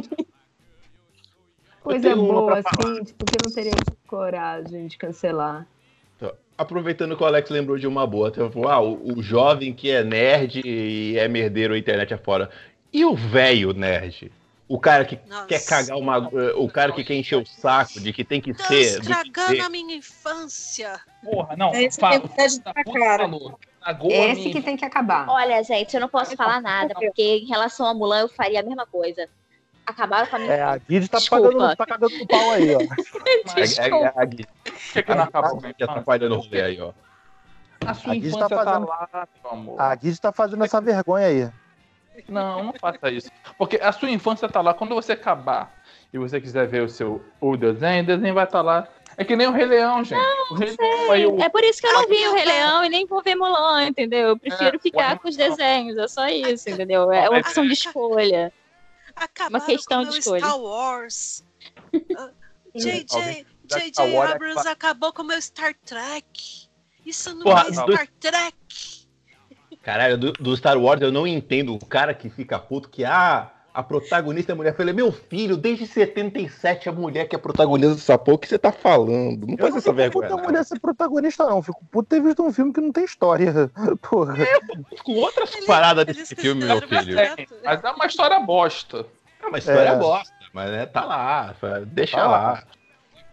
coisa 1.82 2.14
boa, 2.14 2.58
assim, 2.58 3.04
tipo, 3.04 3.26
que 3.26 3.36
eu 3.36 3.40
não 3.40 3.50
teria 3.50 3.82
coragem 4.06 4.86
de 4.86 4.98
cancelar. 4.98 5.66
Então, 6.16 6.32
Aproveitando 6.58 7.16
que 7.16 7.22
o 7.22 7.26
Alex 7.26 7.50
lembrou 7.50 7.78
de 7.78 7.86
uma 7.86 8.06
boa, 8.06 8.30
tipo, 8.30 8.66
ah, 8.68 8.80
o, 8.80 9.18
o 9.18 9.22
jovem 9.22 9.72
que 9.74 9.90
é 9.90 10.02
nerd 10.02 10.60
e 10.64 11.18
é 11.18 11.28
merdeiro 11.28 11.74
a 11.74 11.78
internet 11.78 12.12
afora. 12.14 12.50
E 12.92 13.04
o 13.04 13.14
velho 13.14 13.72
nerd? 13.72 14.32
O 14.68 14.80
cara 14.80 15.04
que 15.04 15.16
Nossa. 15.28 15.46
quer 15.46 15.64
cagar 15.64 15.96
uma. 15.96 16.18
O 16.56 16.68
cara 16.68 16.90
que 16.92 17.04
quer 17.04 17.14
encher 17.14 17.36
o 17.36 17.46
saco 17.46 18.00
de 18.00 18.12
que 18.12 18.24
tem 18.24 18.40
que 18.40 18.52
Tá 18.52 18.64
ser. 18.64 18.94
do 18.98 19.06
que 19.06 19.12
estragando 19.12 19.54
ser. 19.56 19.60
a 19.60 19.68
minha 19.68 19.94
infância. 19.96 21.00
Porra, 21.22 21.56
não. 21.56 21.72
É 21.72 21.82
isso 21.84 21.96
que 21.96 22.00
fala- 22.00 22.18
tem 22.20 22.58
da 22.60 22.72
pra 22.74 22.84
puta 22.84 22.98
cara. 22.98 23.22
falou. 23.28 23.58
A 23.82 23.92
Esse 23.92 24.40
minha 24.40 24.52
que 24.52 24.62
tem 24.62 24.76
que 24.76 24.84
acabar. 24.84 25.28
Olha, 25.28 25.62
gente, 25.62 25.94
eu 25.94 26.00
não 26.00 26.08
posso 26.08 26.34
falar 26.36 26.60
nada, 26.60 26.92
porque 26.94 27.22
em 27.38 27.46
relação 27.46 27.86
a 27.86 27.94
Mulan 27.94 28.22
eu 28.22 28.28
faria 28.28 28.58
a 28.58 28.62
mesma 28.64 28.84
coisa. 28.84 29.28
Acabaram 29.86 30.26
com 30.26 30.34
a 30.34 30.38
minha. 30.40 30.52
É, 30.52 30.62
a 30.64 30.76
Guide 30.78 31.08
tá 31.08 31.18
Desculpa. 31.18 31.46
pagando, 31.52 31.76
tá 31.76 31.86
cagando 31.86 32.18
no 32.18 32.26
pau 32.26 32.50
aí, 32.50 32.74
ó. 32.74 32.78
Mas 33.54 33.78
A, 33.78 33.82
a, 33.84 33.86
a, 33.86 34.22
a 34.22 34.24
Gui 34.24 34.44
por 34.44 34.72
que, 34.92 35.02
que 35.04 35.14
não 35.14 35.22
acabou? 35.22 35.60
tá 35.62 35.68
atrapalhando 35.84 36.34
o 36.34 36.38
rolê 36.40 36.60
aí, 36.62 36.80
ó. 36.80 36.90
A 37.86 37.90
A 37.92 38.14
Guide 38.14 38.32
tá 38.36 38.48
tá, 38.48 38.64
fazendo- 38.64 38.86
lá, 38.88 39.08
meu 39.44 39.52
amor. 39.52 39.80
A 39.80 39.94
Guide 39.94 40.20
tá 40.20 40.32
fazendo 40.32 40.64
essa 40.64 40.80
vergonha 40.80 41.26
aí. 41.28 41.48
Não, 42.28 42.64
não 42.64 42.72
faça 42.74 43.10
isso. 43.10 43.30
Porque 43.58 43.76
a 43.82 43.92
sua 43.92 44.10
infância 44.10 44.48
tá 44.48 44.60
lá. 44.60 44.72
Quando 44.74 44.94
você 44.94 45.12
acabar 45.12 45.74
e 46.12 46.18
você 46.18 46.40
quiser 46.40 46.66
ver 46.66 46.82
o 46.82 46.88
seu 46.88 47.24
o 47.40 47.56
desenho, 47.56 48.02
o 48.02 48.06
desenho 48.06 48.34
vai 48.34 48.44
estar 48.44 48.62
lá. 48.62 48.88
É 49.18 49.24
que 49.24 49.34
nem 49.34 49.46
o 49.46 49.50
Rei 49.52 49.64
Leão, 49.64 50.04
gente. 50.04 50.20
o 50.50 50.54
Rei 50.54 50.76
Leão 50.78 51.10
aí 51.12 51.26
o- 51.26 51.40
É 51.40 51.48
por 51.48 51.64
isso 51.64 51.80
que 51.80 51.86
eu 51.86 51.92
não 51.94 52.06
vi 52.06 52.28
o 52.28 52.34
Rei 52.34 52.44
Leão 52.44 52.84
e 52.84 52.88
nem 52.90 53.06
vou 53.06 53.22
ver 53.22 53.34
Mulan, 53.34 53.86
entendeu? 53.86 54.28
Eu 54.28 54.38
prefiro 54.38 54.76
É, 54.76 54.78
ficar 54.78 55.18
com 55.18 55.28
os 55.28 55.36
desenhos, 55.36 55.96
é 55.96 56.06
só 56.06 56.28
isso, 56.28 56.68
entendeu? 56.68 57.10
É 57.10 57.28
uma 57.30 57.38
opção 57.38 57.66
de 57.66 57.72
escolha. 57.72 58.52
Acabaram 59.14 59.64
questão 59.64 59.98
com 60.00 60.04
de 60.04 60.10
meu 60.10 60.18
escolha. 60.18 60.40
Star 60.40 60.58
Wars. 60.60 61.44
Ah, 62.18 62.30
JJ, 62.74 63.46
já 63.70 63.78
JJ 63.78 64.04
é 64.14 64.18
Abrams 64.32 64.68
acabou 64.68 65.10
com 65.12 65.22
o 65.22 65.24
meu 65.24 65.40
Star 65.40 65.74
Trek. 65.86 66.68
Isso 67.06 67.34
não 67.34 67.44
Porra, 67.44 67.66
é 67.68 67.72
Star 67.72 68.08
Trek. 68.20 68.54
Caralho, 69.86 70.18
do, 70.18 70.32
do 70.32 70.56
Star 70.56 70.76
Wars 70.76 71.00
eu 71.00 71.12
não 71.12 71.24
entendo 71.28 71.72
o 71.72 71.86
cara 71.86 72.12
que 72.12 72.28
fica 72.28 72.58
puto 72.58 72.88
que, 72.88 73.04
ah, 73.04 73.48
a 73.72 73.82
protagonista 73.84 74.50
é 74.50 74.54
mulher. 74.56 74.70
Eu 74.72 74.74
falei, 74.76 74.92
meu 74.92 75.12
filho, 75.12 75.56
desde 75.56 75.86
77 75.86 76.88
a 76.88 76.92
mulher 76.92 77.28
que 77.28 77.36
é 77.36 77.38
protagonista 77.38 77.94
dessa 77.94 78.18
porra, 78.18 78.34
o 78.34 78.38
que 78.40 78.48
você 78.48 78.58
tá 78.58 78.72
falando? 78.72 79.46
Não 79.46 79.52
Eu 79.54 79.58
faz 79.58 79.70
não 79.70 79.78
essa 79.78 79.80
fico 79.82 79.94
vergonha. 79.94 80.28
não. 80.30 80.38
mulher 80.42 80.64
ser 80.64 80.80
protagonista, 80.80 81.46
não. 81.46 81.62
Fico 81.62 81.84
puto 81.88 82.08
ter 82.08 82.20
visto 82.20 82.42
um 82.42 82.52
filme 82.52 82.72
que 82.72 82.80
não 82.80 82.90
tem 82.90 83.04
história. 83.04 83.70
Porra. 84.02 84.34
Com 85.04 85.12
outras 85.12 85.54
Eles- 85.54 85.66
paradas 85.66 86.04
eles 86.08 86.16
desse 86.16 86.34
filme, 86.34 86.64
meu 86.64 86.80
filho. 86.80 86.92
mostrar- 86.92 87.22
É, 87.38 87.46
mas 87.64 87.84
é 87.84 87.90
uma 87.92 88.06
história 88.06 88.40
bosta. 88.40 89.06
É 89.40 89.46
uma 89.46 89.58
história 89.58 89.90
É. 89.90 89.96
bosta, 89.96 90.34
mas 90.52 90.70
é, 90.72 90.86
tá 90.86 91.04
lá, 91.04 91.54
deixa 91.86 92.16
Tá 92.16 92.26
lá. 92.26 92.36
lá. 92.52 92.62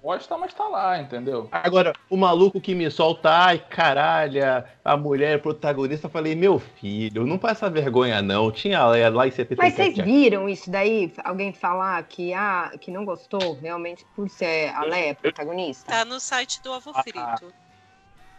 Bosta, 0.03 0.37
mas 0.37 0.53
tá 0.53 0.65
lá, 0.67 0.99
entendeu? 0.99 1.47
Agora, 1.49 1.93
o 2.09 2.17
maluco 2.17 2.59
que 2.59 2.75
me 2.75 2.91
solta, 2.91 3.29
ai, 3.29 3.57
caralho, 3.57 4.41
a 4.83 4.97
mulher 4.97 5.35
é 5.35 5.37
protagonista, 5.37 6.07
eu 6.07 6.11
falei, 6.11 6.35
meu 6.35 6.59
filho, 6.59 7.25
não 7.25 7.37
passa 7.37 7.69
vergonha 7.69 8.21
não, 8.21 8.51
tinha 8.51 8.85
lá, 8.85 8.97
lá 9.07 9.25
em 9.25 9.31
77. 9.31 9.55
Mas 9.57 9.73
vocês 9.73 10.05
viram 10.05 10.49
isso 10.49 10.69
daí? 10.69 11.13
Alguém 11.23 11.53
falar 11.53 12.03
que, 12.03 12.33
ah, 12.33 12.73
que 12.81 12.91
não 12.91 13.05
gostou 13.05 13.57
realmente 13.61 14.05
por 14.13 14.29
ser 14.29 14.75
a 14.75 14.83
Leia 14.83 15.15
protagonista? 15.15 15.89
Tá 15.89 16.03
no 16.03 16.19
site 16.19 16.61
do 16.61 16.73
Ovo 16.73 16.91
Ah, 16.93 17.01
Frito. 17.01 17.53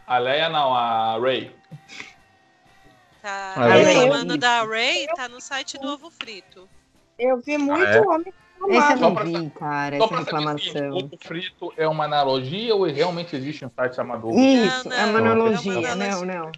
A 0.07 0.19
Leia 0.19 0.51
não, 0.51 0.75
a 0.75 1.19
Ray. 1.19 1.51
Tá 3.23 3.55
Ah, 3.57 3.79
é? 3.79 3.83
reclamando 3.85 4.37
da 4.37 4.65
Ray, 4.65 5.07
tá 5.17 5.29
no 5.29 5.41
site 5.41 5.79
do 5.79 5.89
Ovo 5.89 6.11
Frito. 6.11 6.69
Eu 7.19 7.41
vi 7.41 7.57
muito 7.57 7.87
é? 7.87 8.03
homem 8.03 8.35
Esse 8.69 8.93
eu 8.93 8.97
não 8.99 9.15
vi, 9.15 9.51
cara, 9.51 9.97
essa 9.97 10.09
saber 10.09 10.19
reclamação. 10.25 10.97
ovo 10.97 11.11
frito 11.23 11.73
é 11.77 11.87
uma 11.89 12.05
analogia 12.05 12.75
ou 12.75 12.85
realmente 12.85 13.37
existe 13.37 13.65
um 13.65 13.71
site 13.71 13.97
chamado 13.97 14.29
ovo? 14.29 14.39
Isso, 14.39 14.89
Não, 14.89 14.97
é 14.97 15.05
uma 15.07 15.21
não, 15.21 15.33
analogia, 15.33 15.73
é 15.73 15.79
uma 15.79 15.95
não, 15.97 16.25
não. 16.25 16.53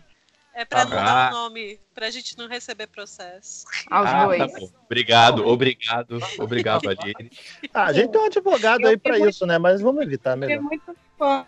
É 0.55 0.65
pra 0.65 0.87
não 0.87 0.93
Ah. 0.99 1.05
dar 1.05 1.29
o 1.33 1.35
nome, 1.35 1.79
pra 1.95 2.09
gente 2.11 2.39
não 2.39 2.49
receber 2.49 2.87
processo. 2.87 3.67
Aos 3.91 4.09
Ah, 4.09 4.25
dois. 4.27 4.39
tá 4.39 4.47
bom. 4.59 4.69
Obrigado, 4.87 5.47
obrigado, 5.47 6.19
obrigado, 6.39 6.89
Aline. 6.89 7.31
Ah, 7.75 7.85
a 7.85 7.93
gente 7.93 8.11
tem 8.11 8.21
um 8.21 8.25
advogado 8.25 8.87
aí 8.87 8.97
pra 8.97 9.19
isso, 9.19 9.45
né? 9.45 9.59
Mas 9.59 9.83
vamos 9.83 10.03
evitar 10.03 10.35
melhor. 10.35 10.63
muito 10.63 10.97
fã, 11.19 11.45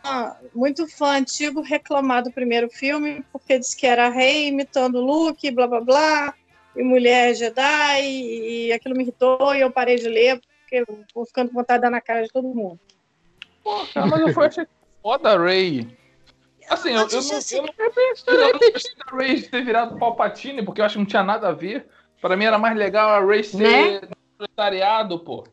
muito 0.54 0.86
fã 0.88 1.16
antigo 1.16 1.62
reclamar 1.62 2.22
do 2.22 2.30
primeiro 2.32 2.68
filme, 2.68 3.24
porque 3.32 3.58
disse 3.58 3.74
que 3.76 3.86
era 3.86 4.10
rei 4.10 4.48
imitando 4.48 4.96
o 4.96 5.00
Luke, 5.04 5.50
blá 5.50 5.66
blá 5.66 5.80
blá, 5.80 6.34
e 6.78 6.84
mulher 6.84 7.34
Jedi, 7.34 8.02
e 8.02 8.72
aquilo 8.72 8.94
me 8.94 9.02
irritou 9.02 9.54
e 9.54 9.60
eu 9.60 9.70
parei 9.70 9.96
de 9.96 10.08
ler, 10.08 10.40
porque 10.60 10.76
eu 10.76 11.04
vou 11.12 11.26
ficando 11.26 11.48
com 11.48 11.56
vontade 11.56 11.80
de 11.80 11.82
dar 11.82 11.90
na 11.90 12.00
cara 12.00 12.22
de 12.22 12.28
todo 12.28 12.46
mundo. 12.46 12.78
Pô, 13.64 13.84
cara, 13.92 14.06
mas 14.06 14.20
eu 14.20 14.32
fui 14.32 14.46
achei 14.46 14.66
foda 15.02 15.32
a 15.32 15.38
Ray. 15.38 15.98
Assim, 16.70 16.90
eu, 16.90 17.00
eu, 17.00 17.06
não, 17.06 17.10
eu, 17.10 17.62
não, 17.62 18.44
eu 18.44 18.52
não 18.52 18.72
gostei 18.72 18.94
da 18.96 19.16
Ray 19.16 19.42
ter 19.42 19.64
virado 19.64 19.98
Palpatine, 19.98 20.64
porque 20.64 20.80
eu 20.80 20.84
acho 20.84 20.94
que 20.94 20.98
não 21.00 21.06
tinha 21.06 21.24
nada 21.24 21.48
a 21.48 21.52
ver. 21.52 21.88
Pra 22.20 22.36
mim 22.36 22.44
era 22.44 22.58
mais 22.58 22.76
legal 22.76 23.08
a 23.10 23.24
Ray 23.24 23.42
ser 23.42 24.08
proletariado, 24.36 25.18
pô. 25.18 25.44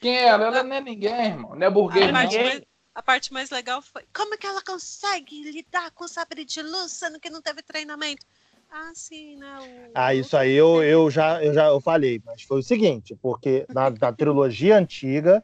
Quem 0.00 0.16
é 0.16 0.28
ela? 0.28 0.46
Ela 0.46 0.62
não 0.62 0.76
é 0.76 0.80
ninguém, 0.80 1.26
irmão. 1.26 1.54
Não 1.54 1.66
é 1.66 1.70
burguês, 1.70 2.08
A 2.08 2.12
parte, 2.12 2.36
não. 2.36 2.44
mais, 2.44 2.62
a 2.94 3.02
parte 3.02 3.32
mais 3.32 3.50
legal 3.50 3.82
foi 3.82 4.02
como 4.14 4.38
que 4.38 4.46
ela 4.46 4.62
consegue 4.62 5.42
lidar 5.50 5.90
com 5.90 6.04
o 6.04 6.08
sabre 6.08 6.44
de 6.44 6.62
luz, 6.62 6.92
sendo 6.92 7.20
que 7.20 7.28
não 7.28 7.42
teve 7.42 7.62
treinamento? 7.62 8.24
Ah, 8.72 8.92
sim, 8.94 9.36
né? 9.36 9.58
o- 9.60 9.90
Ah, 9.94 10.14
isso 10.14 10.36
aí 10.36 10.52
eu, 10.52 10.82
eu 10.82 11.10
já 11.10 11.42
eu 11.42 11.52
já 11.52 11.66
eu 11.66 11.80
falei, 11.80 12.20
mas 12.24 12.42
foi 12.42 12.60
o 12.60 12.62
seguinte, 12.62 13.16
porque 13.20 13.66
na, 13.68 13.90
na 13.90 14.12
trilogia 14.12 14.76
antiga 14.78 15.42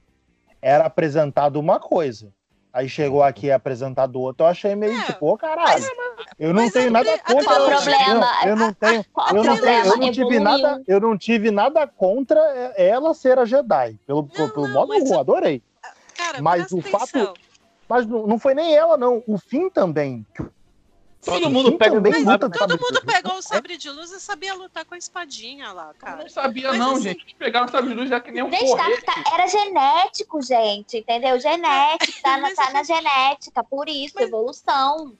era 0.62 0.84
apresentado 0.86 1.58
uma 1.58 1.80
coisa. 1.80 2.32
Aí 2.72 2.88
chegou 2.90 3.22
aqui 3.22 3.46
e 3.46 3.50
é 3.50 3.54
apresentado 3.54 4.20
outra, 4.20 4.44
eu 4.46 4.50
achei 4.50 4.74
meio 4.74 4.92
É, 4.92 5.02
tipo, 5.04 5.26
ô 5.32 5.36
caralho. 5.38 5.82
Eu 6.38 6.52
não 6.52 6.64
mas 6.64 6.72
tenho 6.74 6.88
a 6.88 6.90
nada 6.92 7.14
a 7.14 7.18
contra. 7.18 7.44
Qual 7.44 7.62
o 7.62 7.70
problema? 7.70 8.26
Eu 8.44 8.56
não 8.56 8.74
tenho, 8.74 9.04
Qual 9.12 9.28
eu 9.34 9.44
não, 9.44 9.56
tenho, 9.60 9.84
eu 9.86 9.96
não 9.96 10.10
tive 10.12 10.36
Evoluiu. 10.36 10.40
nada, 10.42 10.82
eu 10.86 11.00
não 11.00 11.18
tive 11.18 11.50
nada 11.50 11.86
contra 11.86 12.38
ela 12.76 13.14
ser 13.14 13.38
a 13.38 13.44
Jedi. 13.46 13.98
Pelo, 14.06 14.22
Não, 14.22 14.28
pelo 14.50 14.66
não, 14.68 14.74
modo 14.74 14.88
mas- 14.88 15.10
eu 15.10 15.18
adorei. 15.18 15.62
Cara, 16.16 16.42
Mas 16.42 16.70
o 16.70 16.80
fato- 16.82 17.04
atenção. 17.18 17.34
Mas 17.88 18.06
não, 18.06 18.26
não 18.26 18.38
foi 18.38 18.52
nem 18.54 18.74
ela, 18.74 18.96
não. 18.98 19.22
O 19.26 19.38
fim 19.38 19.70
também. 19.70 20.26
Todo 21.26 21.50
mundo 21.50 21.70
sim, 21.70 21.76
pega 21.78 21.94
o 21.94 21.96
luta 22.00 22.12
sabre. 22.24 22.48
Todo 22.50 22.58
sabre 22.70 22.76
mundo 22.84 23.00
luz. 23.04 23.14
pegou 23.14 23.34
o 23.38 23.42
sabre 23.42 23.76
de 23.76 23.90
luz 23.90 24.10
e 24.12 24.20
sabia 24.20 24.54
lutar 24.54 24.84
com 24.84 24.94
a 24.94 24.98
espadinha 24.98 25.72
lá, 25.72 25.88
Eu 25.88 25.94
cara. 25.94 26.16
não 26.22 26.28
sabia, 26.30 26.68
Mas 26.70 26.78
não, 26.78 26.92
assim- 26.92 27.02
gente. 27.02 27.22
Eles 27.22 27.32
pegaram 27.34 27.68
sabe 27.68 27.88
de 27.88 27.94
luz 27.94 28.08
já 28.08 28.20
que 28.20 28.30
nem 28.30 28.42
um 28.42 28.50
Gente, 28.50 28.70
tá- 28.70 28.76
porrete. 28.84 29.02
tá- 29.04 29.24
era 29.34 29.46
genético, 29.46 30.42
gente, 30.42 30.96
entendeu? 30.98 31.38
Genético, 31.38 32.22
tá, 32.22 32.36
na, 32.38 32.42
Mas 32.42 32.54
tá 32.56 32.70
é 32.70 32.72
na 32.72 32.82
genética, 32.82 33.62
por 33.64 33.88
isso, 33.88 34.14
Mas- 34.16 34.28
evolução. 34.28 35.16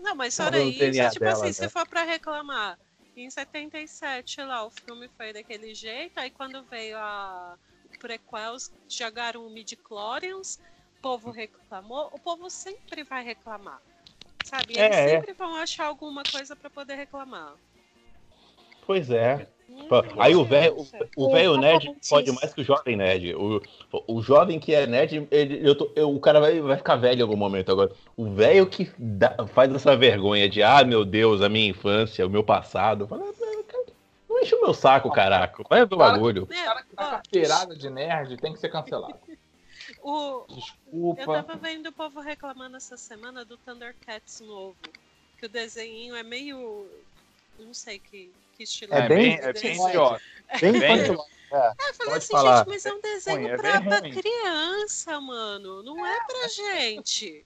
Não, 0.00 0.14
mas 0.16 0.36
Tá 0.36 0.46
olha 0.46 0.60
isso, 0.62 0.78
DNA 0.80 1.10
tipo 1.10 1.20
dela, 1.20 1.32
assim, 1.36 1.46
né? 1.46 1.52
se 1.52 1.68
for 1.68 1.86
pra 1.86 2.02
reclamar, 2.02 2.76
em 3.16 3.30
77 3.30 4.42
lá, 4.42 4.64
o 4.66 4.70
filme 4.70 5.08
foi 5.16 5.32
daquele 5.32 5.74
jeito, 5.74 6.18
aí 6.18 6.30
quando 6.30 6.62
veio 6.64 6.96
a 6.98 7.54
o 7.94 7.98
prequels, 8.00 8.72
jogaram 8.88 9.46
o 9.46 9.50
midi-chlorians, 9.50 10.58
o 10.98 11.02
povo 11.02 11.30
reclamou, 11.30 12.08
o 12.12 12.18
povo 12.18 12.50
sempre 12.50 13.04
vai 13.04 13.22
reclamar, 13.22 13.80
sabe? 14.44 14.78
É, 14.78 14.84
Eles 14.86 14.96
é. 14.96 15.08
sempre 15.20 15.32
vão 15.34 15.56
achar 15.56 15.86
alguma 15.86 16.22
coisa 16.22 16.54
pra 16.56 16.68
poder 16.70 16.94
reclamar. 16.94 17.54
Pois 18.86 19.10
é. 19.10 19.46
Hum, 19.68 19.88
Aí 20.18 20.34
o 20.34 20.44
velho 20.44 20.76
o 21.16 21.30
velho 21.32 21.56
nerd 21.56 21.84
Exatamente 21.84 22.10
pode 22.10 22.32
mais 22.32 22.52
que 22.52 22.60
o 22.60 22.64
jovem 22.64 22.94
nerd. 22.94 23.34
O, 23.34 23.62
o 24.06 24.20
jovem 24.22 24.60
que 24.60 24.74
é 24.74 24.86
nerd, 24.86 25.26
ele, 25.30 25.66
eu 25.66 25.74
tô- 25.74 25.90
eu- 25.96 26.14
o 26.14 26.20
cara 26.20 26.40
vai, 26.40 26.60
vai 26.60 26.76
ficar 26.76 26.96
velho 26.96 27.20
em 27.20 27.22
algum 27.22 27.36
momento 27.36 27.72
agora. 27.72 27.90
O 28.14 28.30
velho 28.34 28.66
que 28.66 28.90
dá- 28.98 29.34
faz 29.54 29.74
essa 29.74 29.96
vergonha 29.96 30.46
de, 30.48 30.62
ah, 30.62 30.84
meu 30.84 31.06
Deus, 31.06 31.40
a 31.40 31.48
minha 31.48 31.68
infância, 31.70 32.26
o 32.26 32.30
meu 32.30 32.44
passado. 32.44 33.06
Fala, 33.08 33.22
"Ah, 33.24 33.62
cara, 33.66 33.84
Não 34.28 34.40
enche 34.42 34.54
o 34.54 34.60
meu 34.60 34.74
saco, 34.74 35.10
caraca. 35.10 35.62
Vai 35.70 35.86
ver 35.86 35.94
o 35.94 35.98
Cara, 35.98 36.12
bagulho. 36.12 36.42
O 36.42 36.46
cara 36.46 36.82
que 36.82 36.94
tá 36.96 37.06
Ó, 37.06 37.10
carteirada 37.12 37.74
de 37.76 37.88
nerd 37.88 38.36
tem 38.38 38.52
que 38.52 38.58
ser 38.58 38.68
cancelado. 38.68 39.14
O, 40.02 40.44
eu 40.46 40.46
Desculpa. 40.48 41.24
tava 41.42 41.56
vendo 41.56 41.86
o 41.88 41.92
povo 41.92 42.20
reclamando 42.20 42.76
essa 42.76 42.96
semana 42.96 43.44
do 43.44 43.56
Thundercats 43.58 44.40
novo. 44.40 44.76
Que 45.38 45.46
o 45.46 45.48
desenho 45.48 46.14
é 46.14 46.22
meio. 46.22 46.88
Não 47.58 47.74
sei 47.74 47.98
que, 47.98 48.32
que 48.56 48.62
estilo 48.64 48.94
É 48.94 49.00
É, 49.04 49.08
bem- 49.08 49.34
é 49.34 49.52
bem 49.52 49.88
idiota. 49.88 50.22
Bem 50.60 50.72
Bem- 50.72 50.94
infantil. 50.94 51.24
É. 51.52 51.56
Ah, 51.56 51.74
eu 51.88 51.94
falei 51.94 52.14
assim, 52.14 52.32
falar. 52.32 52.58
gente, 52.58 52.68
mas 52.68 52.86
é 52.86 52.92
um 52.94 53.00
desenho 53.00 53.38
Ruim, 53.40 53.48
é 53.50 53.56
pra, 53.58 53.80
pra 53.82 54.00
criança, 54.00 55.20
mano. 55.20 55.82
Não 55.82 56.06
é 56.06 56.18
pra 56.26 56.48
gente. 56.48 57.44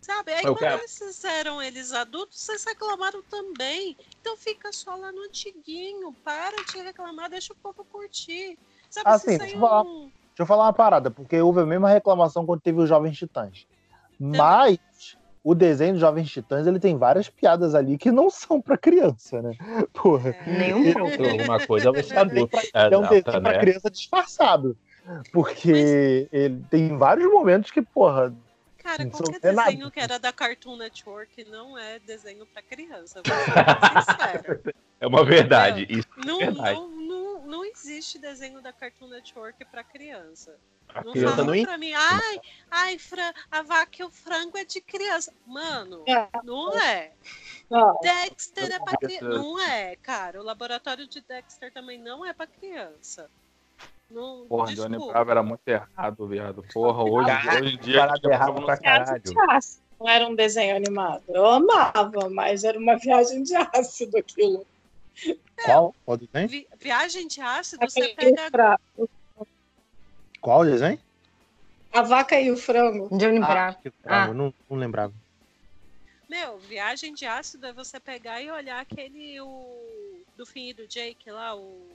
Sabe? 0.00 0.32
Aí 0.32 0.44
Eu 0.44 0.54
quando 0.54 0.58
quero. 0.60 0.80
eles 0.80 0.98
fizeram 0.98 1.62
eles 1.62 1.92
adultos, 1.92 2.40
vocês 2.40 2.64
reclamaram 2.64 3.22
também. 3.24 3.96
Então 4.20 4.36
fica 4.36 4.72
só 4.72 4.94
lá 4.96 5.12
no 5.12 5.22
antiguinho. 5.22 6.12
Para 6.24 6.56
de 6.64 6.78
reclamar, 6.80 7.28
deixa 7.30 7.52
o 7.52 7.56
povo 7.56 7.84
curtir. 7.84 8.58
Sabe, 8.90 9.08
Ah, 9.08 9.18
se 9.18 9.34
eu 9.34 9.38
falar. 9.60 9.82
um- 9.82 10.10
Deixa 10.32 10.42
eu 10.42 10.46
falar 10.46 10.64
uma 10.64 10.72
parada, 10.72 11.10
porque 11.10 11.40
houve 11.40 11.60
a 11.60 11.66
mesma 11.66 11.88
reclamação 11.90 12.44
quando 12.46 12.60
teve 12.60 12.80
os 12.80 12.88
Jovens 12.88 13.16
Titãs. 13.18 13.66
Mas 14.18 14.78
o 15.44 15.54
desenho 15.54 15.92
dos 15.92 16.00
Jovens 16.00 16.30
Titãs, 16.30 16.66
ele 16.66 16.78
tem 16.78 16.96
várias 16.96 17.28
piadas 17.28 17.74
ali 17.74 17.98
que 17.98 18.10
não 18.10 18.30
são 18.30 18.60
pra 18.60 18.78
criança, 18.78 19.42
né? 19.42 19.52
Porra. 19.92 20.30
É. 20.30 20.50
Nenhum 20.58 20.84
Eu- 20.86 20.94
pouco. 20.94 21.22
Alguma 21.28 21.66
coisa 21.66 21.92
vai 21.92 22.02
ser 22.02 22.16
adulta. 22.18 22.58
É 22.72 22.96
um 22.96 23.02
desenho 23.02 23.22
pra 23.24 23.40
né? 23.40 23.58
criança 23.58 23.90
disfarçado. 23.90 24.76
Porque 25.32 26.28
ele 26.32 26.62
tem 26.70 26.96
vários 26.96 27.30
momentos 27.30 27.70
que, 27.70 27.82
porra, 27.82 28.32
Cara, 28.82 29.04
Não 29.04 29.10
qualquer 29.12 29.40
sou 29.40 29.52
nada. 29.52 29.70
desenho 29.70 29.90
que 29.92 30.00
era 30.00 30.18
da 30.18 30.32
Cartoon 30.32 30.76
Network 30.76 31.44
não 31.48 31.78
é 31.78 32.00
desenho 32.00 32.44
pra 32.46 32.60
criança. 32.62 33.22
Vou 33.24 33.36
ser 33.36 33.54
bem 33.54 34.02
sincera. 34.02 34.60
É 35.02 35.06
uma 35.08 35.24
verdade. 35.24 35.84
Isso 35.90 36.06
Não, 36.24 36.38
Verdade. 36.38 36.74
não, 36.78 36.88
não, 37.52 37.64
existe 37.64 38.18
desenho 38.18 38.60
da 38.62 38.72
Cartoon 38.72 39.08
Network 39.08 39.64
pra 39.66 39.84
criança. 39.84 40.56
a 40.94 41.02
Não 41.04 41.12
criança 41.12 41.36
fala 41.36 41.54
não 41.56 41.64
pra 41.64 41.78
mim, 41.78 41.92
ai, 41.92 42.40
ai, 42.70 42.98
Fran, 42.98 43.32
a 43.50 43.62
vaca 43.62 44.02
e 44.02 44.04
o 44.04 44.10
frango 44.10 44.56
é 44.58 44.64
de 44.64 44.80
criança. 44.80 45.32
Mano, 45.46 46.02
É. 46.08 46.28
não 46.42 46.72
é. 46.78 47.12
Não. 47.70 47.98
Dexter 48.00 48.70
é 48.72 48.78
pra 48.78 48.96
criança. 48.98 49.28
Não 49.28 49.58
é, 49.60 49.96
cara. 49.96 50.40
O 50.40 50.44
laboratório 50.44 51.06
de 51.06 51.20
Dexter 51.22 51.72
também 51.72 51.98
não 51.98 52.24
é 52.24 52.32
pra 52.32 52.46
criança. 52.46 53.30
Não, 54.10 54.44
Porra, 54.46 54.74
Johnny 54.74 54.88
desculpa. 54.90 55.12
Bravo 55.12 55.30
era 55.30 55.42
muito 55.42 55.66
errado, 55.66 56.26
viado. 56.26 56.62
Porra, 56.72 57.02
hoje, 57.02 57.28
Caraca, 57.28 57.62
hoje 57.64 57.74
em 57.74 57.78
dia. 57.78 57.98
parada 58.00 58.28
errada 58.30 58.62
pra 58.62 58.76
caralho. 58.76 59.22
Não 59.98 60.08
era 60.08 60.26
um 60.28 60.34
desenho 60.34 60.76
animado. 60.76 61.22
Eu 61.28 61.46
amava, 61.46 62.28
mas 62.28 62.64
era 62.64 62.78
uma 62.78 62.96
viagem 62.98 63.42
de 63.42 63.54
ácido 63.56 64.18
aquilo. 64.18 64.66
Qual? 65.64 65.94
Qual 66.04 66.16
desenho? 66.16 66.48
Vi- 66.48 66.66
viagem 66.78 67.26
de 67.28 67.40
ácido, 67.40 67.84
você 67.88 68.08
pega. 68.14 68.50
fra- 68.50 68.80
Qual 70.40 70.64
desenho? 70.64 70.98
A 71.92 72.02
vaca 72.02 72.40
e 72.40 72.50
o 72.50 72.56
frango. 72.56 73.08
Johnny 73.16 73.38
Ah, 73.38 73.46
Bravo. 73.46 73.78
que 73.82 73.92
bravo, 74.02 74.30
Ah. 74.30 74.34
não, 74.34 74.54
não 74.68 74.76
lembrava. 74.78 75.12
Meu, 76.28 76.58
viagem 76.58 77.12
de 77.14 77.26
ácido 77.26 77.66
é 77.66 77.72
você 77.72 78.00
pegar 78.00 78.40
e 78.40 78.50
olhar 78.50 78.80
aquele. 78.80 79.38
O, 79.40 80.22
do 80.36 80.46
fim 80.46 80.70
e 80.70 80.74
do 80.74 80.86
Jake 80.86 81.30
lá, 81.30 81.54
o. 81.54 81.86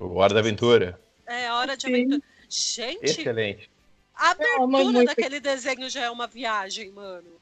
O 0.00 0.16
Hora 0.16 0.34
da 0.34 0.40
Aventura. 0.40 1.00
É, 1.26 1.50
Hora 1.52 1.76
de 1.76 1.84
Sim. 1.86 1.92
Aventura. 1.94 2.22
Gente, 2.48 3.04
Excelente. 3.04 3.70
a 4.14 4.34
Eu 4.38 4.62
amo 4.64 4.76
abertura 4.78 5.04
daquele 5.04 5.38
desenho 5.38 5.88
já 5.88 6.02
é 6.04 6.10
uma 6.10 6.26
viagem, 6.26 6.90
mano. 6.90 7.37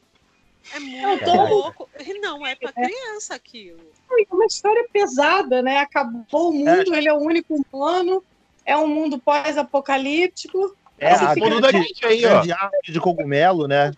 É 0.72 0.76
Eu 0.78 0.80
muito 0.82 1.24
tô- 1.24 1.44
louco. 1.46 1.88
E 2.04 2.18
não 2.20 2.46
é 2.46 2.54
pra 2.54 2.72
criança 2.72 3.34
aquilo. 3.34 3.80
É 4.10 4.34
uma 4.34 4.46
história 4.46 4.86
pesada, 4.92 5.62
né? 5.62 5.78
Acabou 5.78 6.50
o 6.50 6.52
mundo, 6.52 6.94
ele 6.94 7.08
é 7.08 7.12
o 7.12 7.18
único 7.18 7.54
humano, 7.72 8.22
é 8.64 8.76
um 8.76 8.86
mundo 8.88 9.18
pós-apocalíptico. 9.18 10.76
É 10.98 11.14
fica- 11.34 11.34
mundo 11.46 11.60
da 11.60 11.70
Git 11.72 12.06
aí, 12.06 12.24
ó. 12.26 12.38
árvore 12.52 12.92
de 12.92 13.00
cogumelo, 13.00 13.68
né? 13.68 13.92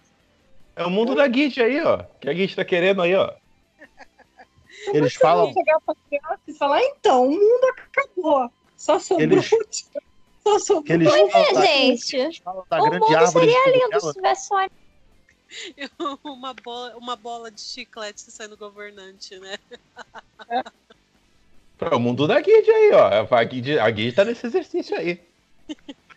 É 0.77 0.85
o 0.85 0.91
mundo 0.91 1.15
da 1.15 1.31
Git 1.31 1.61
aí, 1.63 1.81
ó. 1.83 2.05
Que 2.21 2.29
a 2.29 2.35
Git 2.35 2.55
tá 2.57 2.65
querendo 2.65 3.03
aí, 3.03 3.15
ó. 3.15 3.33
Eles 4.93 5.13
Você 5.15 5.19
falam. 5.19 5.45
vai 5.47 5.55
chegar 5.55 5.81
pra 5.81 5.95
criança 6.09 6.41
e 6.47 6.55
falar, 6.55 6.83
então, 6.83 7.27
o 7.27 7.31
mundo 7.31 7.75
acabou. 7.93 8.51
Só 8.77 8.99
sobrou. 8.99 9.29
Eles- 9.33 9.51
Só 10.45 10.59
sobrou. 10.61 10.95
eles 10.95 11.09
Pois 11.11 11.57
é, 11.59 11.97
gente. 11.97 12.43
da 12.71 12.81
O 12.81 12.87
mundo 12.87 13.07
de 13.07 13.27
seria 13.33 13.71
lindo 13.71 14.01
se 14.01 14.13
tivesse 14.15 14.47
só 14.49 14.67
uma, 16.25 16.55
bola, 16.55 16.97
uma 16.97 17.17
bola 17.17 17.51
de 17.51 17.61
chiclete 17.61 18.21
sendo 18.31 18.57
governante, 18.57 19.39
né? 19.39 19.57
É 21.81 21.95
o 21.95 22.01
mundo 22.01 22.27
da 22.27 22.41
Guide 22.41 22.69
aí, 22.69 22.91
ó. 22.93 23.27
A 23.33 23.45
Guide, 23.45 23.79
a 23.79 23.89
Guide 23.89 24.13
tá 24.13 24.25
nesse 24.25 24.45
exercício 24.45 24.97
aí. 24.99 25.21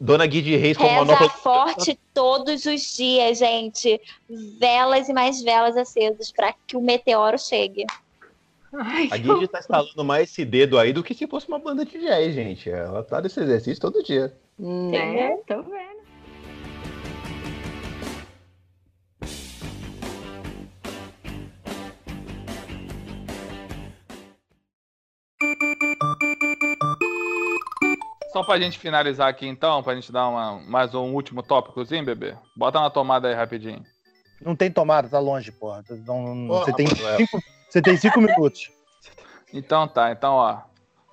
Dona, 0.00 0.24
Guide 0.26 0.54
Reis 0.54 0.76
com 0.76 0.84
a 0.84 0.86
Reza 0.86 1.04
manopla. 1.04 1.28
forte 1.30 1.98
todos 2.14 2.64
os 2.64 2.96
dias, 2.96 3.38
gente. 3.38 4.00
Velas 4.30 5.08
e 5.08 5.12
mais 5.12 5.42
velas 5.42 5.76
acesas 5.76 6.30
para 6.30 6.54
que 6.64 6.76
o 6.76 6.80
meteoro 6.80 7.36
chegue. 7.36 7.84
Ai, 8.72 9.08
A 9.10 9.16
Guide 9.16 9.48
tá 9.48 9.58
instalando 9.58 10.04
mais 10.04 10.30
esse 10.30 10.44
dedo 10.44 10.78
aí 10.78 10.92
do 10.92 11.02
que 11.02 11.14
se 11.14 11.26
fosse 11.26 11.48
uma 11.48 11.58
banda 11.58 11.84
de 11.84 11.98
jazz, 11.98 12.32
gente. 12.32 12.70
Ela 12.70 13.02
tá 13.02 13.20
nesse 13.20 13.40
exercício 13.40 13.80
todo 13.80 14.04
dia. 14.04 14.32
né? 14.58 15.36
Tô 15.48 15.60
vendo. 15.62 15.93
Só 28.32 28.42
pra 28.42 28.58
gente 28.58 28.78
finalizar 28.78 29.28
aqui 29.28 29.46
então, 29.46 29.82
pra 29.82 29.94
gente 29.94 30.10
dar 30.10 30.28
uma, 30.28 30.60
mais 30.68 30.92
um 30.94 31.12
último 31.14 31.42
tópicozinho, 31.42 32.04
bebê. 32.04 32.34
Bota 32.56 32.80
na 32.80 32.90
tomada 32.90 33.28
aí 33.28 33.34
rapidinho. 33.34 33.82
Não 34.42 34.56
tem 34.56 34.70
tomada, 34.70 35.08
tá 35.08 35.18
longe, 35.20 35.52
porra. 35.52 35.84
Não- 36.04 36.48
Porra, 36.48 36.64
você, 36.64 36.72
tem 36.72 36.86
cinco, 36.88 37.38
você 37.68 37.82
tem 37.82 37.96
cinco 37.96 38.20
minutos. 38.20 38.70
Então 39.52 39.86
tá, 39.86 40.10
então 40.10 40.34
ó. 40.34 40.58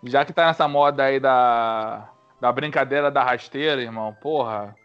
Já 0.03 0.25
que 0.25 0.33
tá 0.33 0.47
nessa 0.47 0.67
moda 0.67 1.03
aí 1.03 1.19
da, 1.19 2.09
da 2.41 2.51
brincadeira 2.51 3.11
da 3.11 3.23
rasteira, 3.23 3.81
irmão, 3.81 4.13
porra. 4.19 4.75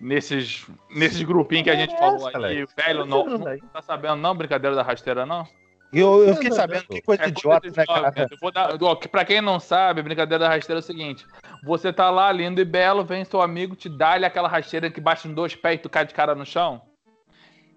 Nesses, 0.00 0.66
nesses 0.90 1.22
grupinhos 1.22 1.62
que 1.62 1.70
a 1.70 1.76
gente 1.76 1.96
falou 1.96 2.26
aí, 2.26 2.34
Alex? 2.34 2.74
velho, 2.76 3.06
não, 3.06 3.24
não 3.24 3.56
tá 3.72 3.80
sabendo 3.82 4.16
não, 4.16 4.34
brincadeira 4.34 4.74
da 4.74 4.82
rasteira 4.82 5.24
não? 5.24 5.46
E 5.92 6.00
eu, 6.00 6.26
eu 6.26 6.34
fiquei 6.36 6.50
sabendo 6.52 6.84
que 6.84 7.02
coisa 7.02 7.24
É 7.24 7.28
idiota, 7.28 7.60
coisa 7.60 7.76
né, 7.80 7.86
cara? 7.86 8.28
Eu 8.30 8.38
vou 8.40 8.50
dar, 8.50 8.82
ó, 8.82 8.94
que 8.96 9.06
pra 9.08 9.24
quem 9.24 9.42
não 9.42 9.60
sabe, 9.60 10.00
brincadeira 10.02 10.44
da 10.44 10.48
rasteira 10.48 10.78
é 10.78 10.82
o 10.82 10.84
seguinte: 10.84 11.26
você 11.62 11.92
tá 11.92 12.08
lá 12.10 12.32
lindo 12.32 12.60
e 12.60 12.64
belo, 12.64 13.04
vem 13.04 13.24
seu 13.24 13.42
amigo, 13.42 13.76
te 13.76 13.88
dá-lhe 13.90 14.24
aquela 14.24 14.48
rasteira 14.48 14.90
que 14.90 15.00
bate 15.00 15.28
em 15.28 15.34
dois 15.34 15.54
pés 15.54 15.74
e 15.78 15.82
tu 15.82 15.90
cai 15.90 16.06
de 16.06 16.14
cara 16.14 16.34
no 16.34 16.46
chão. 16.46 16.80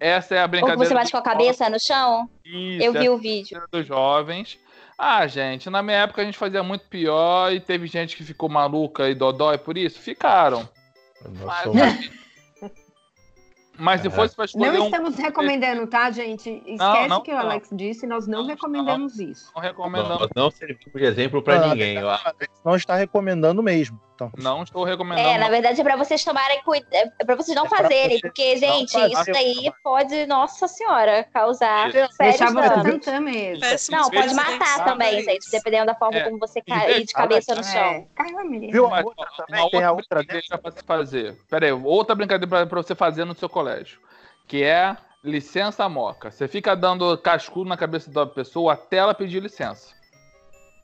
Essa 0.00 0.34
é 0.34 0.38
a 0.38 0.42
Ou 0.44 0.48
brincadeira. 0.48 0.84
você 0.84 0.94
bate 0.94 1.10
com 1.12 1.18
a 1.18 1.22
cabeça 1.22 1.68
no 1.68 1.78
chão? 1.80 2.28
Isso, 2.44 2.86
Eu 2.86 2.92
vi 2.92 3.08
o 3.08 3.18
vídeo. 3.18 3.56
é 3.58 3.60
a 3.60 3.66
dos 3.70 3.86
jovens. 3.86 4.58
Ah, 4.98 5.26
gente, 5.26 5.68
na 5.68 5.82
minha 5.82 5.98
época 5.98 6.22
a 6.22 6.24
gente 6.24 6.38
fazia 6.38 6.62
muito 6.62 6.86
pior 6.86 7.52
e 7.52 7.60
teve 7.60 7.86
gente 7.86 8.16
que 8.16 8.24
ficou 8.24 8.48
maluca 8.48 9.08
e 9.10 9.14
dodói 9.14 9.58
por 9.58 9.76
isso? 9.76 9.98
Ficaram. 10.00 10.66
Nossa, 11.22 11.70
Mas, 11.70 12.10
mas 13.78 14.00
se 14.00 14.06
É. 14.08 14.10
fosse 14.10 14.34
pra 14.36 14.44
escolher 14.44 14.72
Não 14.72 14.82
um. 14.82 14.84
estamos 14.86 15.16
recomendando, 15.16 15.86
tá, 15.86 16.10
gente? 16.10 16.62
Esquece 16.66 17.08
não, 17.08 17.18
o 17.18 17.22
que 17.22 17.30
o 17.30 17.34
não. 17.34 17.40
Alex 17.42 17.68
disse, 17.72 18.06
nós 18.06 18.26
não, 18.26 18.40
Não, 18.42 18.46
recomendamos 18.48 19.18
isso. 19.18 19.46
Não 19.54 19.62
Não, 19.62 19.68
recomendamos. 19.68 20.18
nós 20.20 20.28
não 20.34 20.50
servimos 20.50 20.92
de 20.94 21.04
exemplo 21.04 21.42
Não, 21.46 21.68
ninguém. 21.70 22.02
ó. 22.02 22.18
Não 22.64 22.76
está 22.76 22.94
recomendando 22.96 23.62
mesmo. 23.62 24.00
Então, 24.16 24.30
Não 24.38 24.62
estou 24.62 24.82
recomendando. 24.82 25.28
É, 25.28 25.36
na 25.36 25.50
verdade 25.50 25.78
é 25.78 25.84
pra 25.84 25.94
vocês 25.94 26.24
tomarem 26.24 26.62
cuidado, 26.62 27.12
é 27.18 27.24
pra 27.24 27.36
vocês 27.36 27.54
não 27.54 27.66
É 27.66 27.68
fazerem, 27.68 28.16
você 28.16 28.20
porque, 28.22 28.54
não 28.54 28.60
gente, 28.60 28.92
fazer, 28.92 29.12
isso 29.12 29.24
daí 29.32 29.72
pode, 29.84 30.26
nossa 30.26 30.66
senhora, 30.66 31.22
causar 31.34 31.92
Deixar 31.92 32.50
você 32.50 33.20
mesmo. 33.20 33.60
Péssimo 33.60 33.96
Não, 33.98 34.10
pode 34.10 34.34
matar 34.34 34.84
também, 34.86 35.22
gente, 35.22 35.50
dependendo 35.50 35.86
da 35.86 35.94
forma 35.94 36.16
É. 36.18 36.24
como 36.24 36.38
você 36.38 36.62
cair 36.62 36.94
vez- 36.94 37.04
de 37.06 37.12
cabeça 37.12 37.54
no 37.54 37.62
chão. 37.62 37.78
É, 37.78 38.06
caiu 38.14 38.38
a 38.38 38.44
menina. 38.44 38.72
Viu 38.72 38.86
a 38.86 38.90
Mas, 38.90 39.04
outra 39.04 39.26
também? 39.36 39.60
uma 39.62 39.70
Tem 39.70 39.84
a 39.84 39.92
outra 39.92 40.18
brincadeira 40.20 40.58
pra 40.58 40.70
se 40.72 40.82
fazer. 40.82 41.36
Pera 41.50 41.66
aí, 41.66 41.72
outra 41.72 42.14
brincadeira 42.14 42.66
pra 42.66 42.82
você 42.82 42.94
fazer 42.94 43.26
no 43.26 43.34
seu 43.36 43.50
colégio. 43.50 44.00
Que 44.48 44.64
é 44.64 44.96
licença 45.22 45.86
moca. 45.90 46.30
Você 46.30 46.48
fica 46.48 46.74
dando 46.74 47.18
cascudo 47.18 47.68
na 47.68 47.76
cabeça 47.76 48.10
da 48.10 48.24
pessoa 48.24 48.72
até 48.72 48.96
ela 48.96 49.12
pedir 49.12 49.42
licença. 49.42 49.94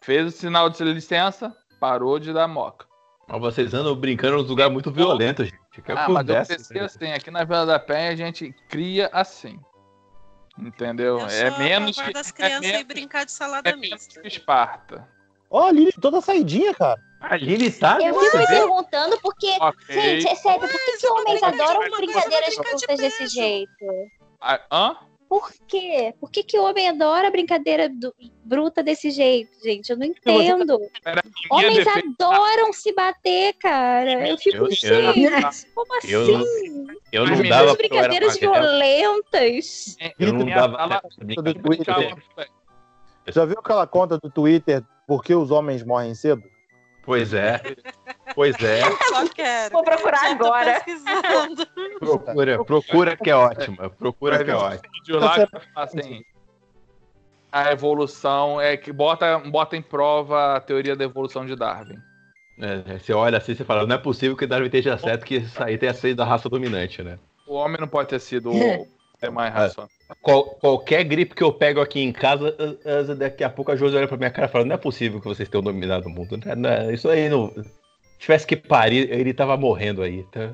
Fez 0.03 0.27
o 0.27 0.31
sinal 0.31 0.69
de 0.69 0.85
licença, 0.85 1.57
parou 1.81 2.19
de 2.19 2.31
dar 2.33 2.47
moca. 2.47 2.92
Mas 3.33 3.41
vocês 3.41 3.73
andam 3.73 3.97
brincando 3.97 4.37
num 4.37 4.43
lugar 4.43 4.69
muito 4.69 4.91
violento, 4.93 5.43
gente. 5.43 5.57
Que 5.83 5.91
Ah, 5.93 6.07
mas 6.07 6.29
eu 6.29 6.35
acontece, 6.37 6.57
pensei 6.59 6.81
né? 6.81 6.85
assim, 6.85 7.13
aqui 7.13 7.31
na 7.31 7.45
Vila 7.45 7.65
da 7.65 7.79
Penha 7.79 8.11
a 8.11 8.15
gente 8.15 8.55
cria 8.69 9.09
assim. 9.11 9.59
Entendeu? 10.59 11.19
Eu 11.19 11.27
é 11.27 11.59
menos 11.59 11.97
que, 11.97 12.13
das 12.13 12.29
é 12.29 12.33
crianças 12.33 12.67
ir 12.67 12.73
menos, 12.73 12.87
brincar 12.87 13.25
de 13.25 13.33
salada 13.33 13.71
é 13.71 13.75
menos 13.75 13.91
mista. 14.07 14.21
que 14.21 14.29
Esparta. 14.29 15.09
Ó, 15.51 15.67
a 15.67 15.73
Lili 15.73 15.93
toda 15.93 16.21
saidinha, 16.21 16.75
cara. 16.75 17.01
A 17.21 17.35
Lili 17.37 17.71
tá. 17.71 17.99
Eu 18.03 18.21
fico 18.21 18.37
me 18.37 18.47
perguntando 18.47 19.19
porque, 19.23 19.57
Ok. 19.61 19.95
gente, 19.95 20.29
é 20.29 20.35
sério, 20.35 20.61
por 20.61 20.69
que, 20.69 20.99
que 20.99 21.07
homens 21.09 21.43
adoram 21.43 21.91
brincadeiras 21.91 22.51
de 22.55 22.57
curtas 22.57 23.01
desse 23.01 23.27
jeito? 23.29 24.11
Ah, 24.43 24.61
hã? 24.71 24.97
Por 25.33 25.51
quê? 25.67 26.13
Por 26.21 26.31
que, 26.31 26.43
que 26.43 26.59
o 26.59 26.63
homem 26.63 26.91
adora 26.91 27.31
brincadeira 27.31 27.89
do- 27.89 28.15
bruta 28.45 28.83
desse 28.83 29.11
jeito, 29.11 29.51
gente? 29.65 29.89
Eu 29.89 29.97
não 29.97 30.05
entendo. 30.05 30.79
Pera, 31.03 31.23
em 31.25 31.57
minha 31.57 31.71
Homens 31.71 31.87
defesa- 31.87 32.03
adoram 32.21 32.71
se 32.71 32.93
bater, 32.93 33.55
cara. 33.55 34.29
Eu 34.29 34.37
fico, 34.37 34.59
Eu- 34.59 34.67
eu- 34.67 35.41
como 35.75 35.97
assim? 35.97 36.13
eu 36.13 36.27
não- 36.39 36.95
Eu 37.11 37.27
não 37.27 37.49
dava 37.49 37.69
eu 37.71 37.77
brincadeiras 37.77 38.37
violentas. 38.39 39.97
Eu 40.19 40.35
não 40.35 40.45
dava. 40.45 41.01
Já 43.29 43.47
viu 43.47 43.59
aquela 43.59 43.87
conta 43.87 44.19
do 44.19 44.29
Twitter 44.31 44.85
Por 45.07 45.25
que 45.25 45.35
os 45.35 45.51
homens 45.51 45.83
morrem 45.83 46.15
cedo? 46.15 46.43
Pois 47.03 47.35
é. 47.35 47.61
Pois 48.35 48.55
é. 48.63 48.83
Só 49.09 49.29
quero. 49.29 49.73
Vou 49.73 49.83
procurar 49.83 50.31
agora. 50.31 50.81
pesquisando. 50.81 51.67
Procura, 51.99 52.65
procura 52.65 53.17
que 53.17 53.31
é 53.31 53.35
ótima. 53.35 53.91
Procura 53.91 54.45
que 54.45 54.51
é 54.51 54.55
ótima. 54.55 54.93
vídeo 54.93 55.19
lá 55.19 55.47
que 55.47 55.61
fala 55.73 55.87
assim. 55.87 56.23
A 57.51 57.71
evolução 57.71 58.59
é 58.59 58.77
que 58.79 58.91
bota, 58.91 59.39
bota 59.39 59.77
em 59.77 59.83
prova 59.83 60.57
a 60.57 60.61
teoria 60.61 60.97
da 60.97 61.05
evolução 61.05 61.45
de 61.45 61.55
Darwin. 61.55 61.99
É, 62.59 62.99
você 62.99 63.13
olha 63.13 63.37
assim 63.37 63.53
e 63.53 63.57
fala, 63.57 63.87
não 63.87 63.97
é 63.97 63.99
possível 63.99 64.37
que 64.37 64.47
Darwin 64.47 64.67
esteja 64.67 64.97
certo 64.97 65.25
que 65.25 65.37
isso 65.37 65.63
aí 65.63 65.77
tenha 65.77 65.93
sido 65.93 66.23
a 66.23 66.25
raça 66.25 66.49
dominante, 66.49 67.03
né? 67.03 67.19
O 67.47 67.55
homem 67.55 67.79
não 67.79 67.89
pode 67.89 68.09
ter 68.09 68.21
sido 68.21 68.49
o 68.55 68.87
ser 69.19 69.31
mais 69.31 69.53
racional. 69.53 69.91
Qual- 70.21 70.45
qualquer 70.57 71.05
gripe 71.05 71.35
que 71.35 71.43
eu 71.43 71.53
pego 71.53 71.81
aqui 71.81 72.01
em 72.01 72.13
casa, 72.13 72.55
daqui 73.17 73.43
a 73.45 73.51
pouco 73.51 73.73
a 73.73 73.77
Josi 73.77 73.97
olha 73.97 74.09
pra 74.09 74.17
minha 74.17 74.31
cara 74.31 74.47
e 74.47 74.51
fala, 74.51 74.65
não 74.65 74.75
é 74.75 74.79
possível 74.79 75.21
que 75.21 75.27
vocês 75.29 75.49
tenham 75.49 75.63
dominado 75.63 76.07
o 76.09 76.11
mundo. 76.11 76.37
Não 76.45 76.53
é- 76.53 76.57
não 76.57 76.71
é- 76.71 76.93
isso 76.93 77.09
aí 77.09 77.29
não. 77.29 77.49
Se 77.51 77.65
tivesse 78.19 78.47
que 78.47 78.57
parir, 78.57 79.11
ele 79.11 79.33
tava 79.35 79.57
morrendo 79.57 80.03
aí. 80.03 80.25
Tá? 80.25 80.53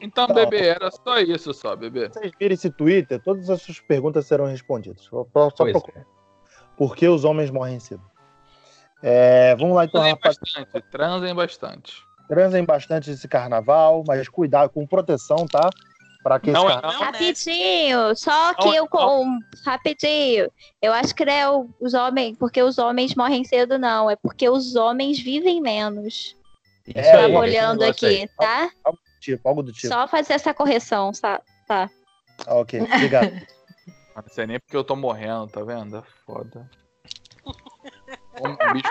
Então, 0.00 0.26
bebê, 0.28 0.66
era 0.68 0.90
só 0.90 1.18
isso 1.18 1.52
só, 1.52 1.76
bebê. 1.76 2.08
Vocês 2.08 2.32
virem 2.38 2.54
esse 2.54 2.70
Twitter, 2.70 3.20
todas 3.22 3.50
as 3.50 3.60
suas 3.62 3.80
perguntas 3.80 4.26
serão 4.26 4.46
respondidas. 4.46 5.02
Só, 5.02 5.26
só 5.56 5.64
procurar. 5.70 6.06
Por 6.76 6.96
que 6.96 7.06
os 7.08 7.24
homens 7.24 7.50
morrem 7.50 7.78
cedo? 7.80 8.02
É, 9.02 9.54
vamos 9.56 9.74
lá 9.76 9.84
então, 9.84 10.00
Transem 10.00 10.12
rapaz. 10.14 10.36
bastante, 10.38 10.90
transem 10.90 11.34
bastante. 11.34 11.92
Transem 12.28 12.64
bastante 12.64 13.10
esse 13.10 13.26
carnaval, 13.26 14.04
mas 14.06 14.28
cuidado 14.28 14.70
com 14.70 14.86
proteção, 14.86 15.46
tá? 15.46 15.68
Que 16.42 16.50
Não 16.50 16.68
esse. 16.68 16.82
Não, 16.82 16.90
né? 16.90 16.96
Rapidinho, 17.06 18.16
só 18.16 18.54
que 18.54 18.66
Não, 18.66 18.74
eu 18.74 18.86
com. 18.88 19.38
Rapidinho. 19.64 20.50
Eu 20.82 20.92
acho 20.92 21.14
que 21.14 21.24
não 21.24 21.32
é 21.32 21.50
o- 21.50 21.70
os 21.80 21.94
homens, 21.94 22.36
porque 22.38 22.62
os 22.62 22.76
homens 22.76 23.14
morrem 23.14 23.42
cedo, 23.42 23.78
não. 23.78 24.10
É 24.10 24.16
porque 24.16 24.48
os 24.48 24.76
homens 24.76 25.18
vivem 25.18 25.60
menos. 25.62 26.36
É, 26.94 27.12
Tava 27.12 27.24
aí, 27.26 27.36
olhando 27.36 27.80
negócio 27.80 28.06
aí. 28.08 28.22
aqui, 28.24 28.32
tá? 28.36 28.70
Tipo, 29.20 29.48
algo 29.48 29.62
do 29.62 29.72
tipo. 29.72 29.88
Só 29.88 30.06
fazer 30.08 30.34
essa 30.34 30.52
correção, 30.52 31.10
tá? 31.12 31.40
Ah, 31.68 31.88
ok, 32.46 32.80
obrigado. 32.82 33.30
Não 34.16 34.24
sei 34.28 34.46
nem 34.46 34.60
porque 34.60 34.76
eu 34.76 34.84
tô 34.84 34.94
morrendo, 34.96 35.46
tá 35.46 35.62
vendo? 35.62 35.96
É 35.96 36.02
foda. 36.26 36.68
Homem 38.40 38.56
é 38.60 38.72
bicho, 38.74 38.88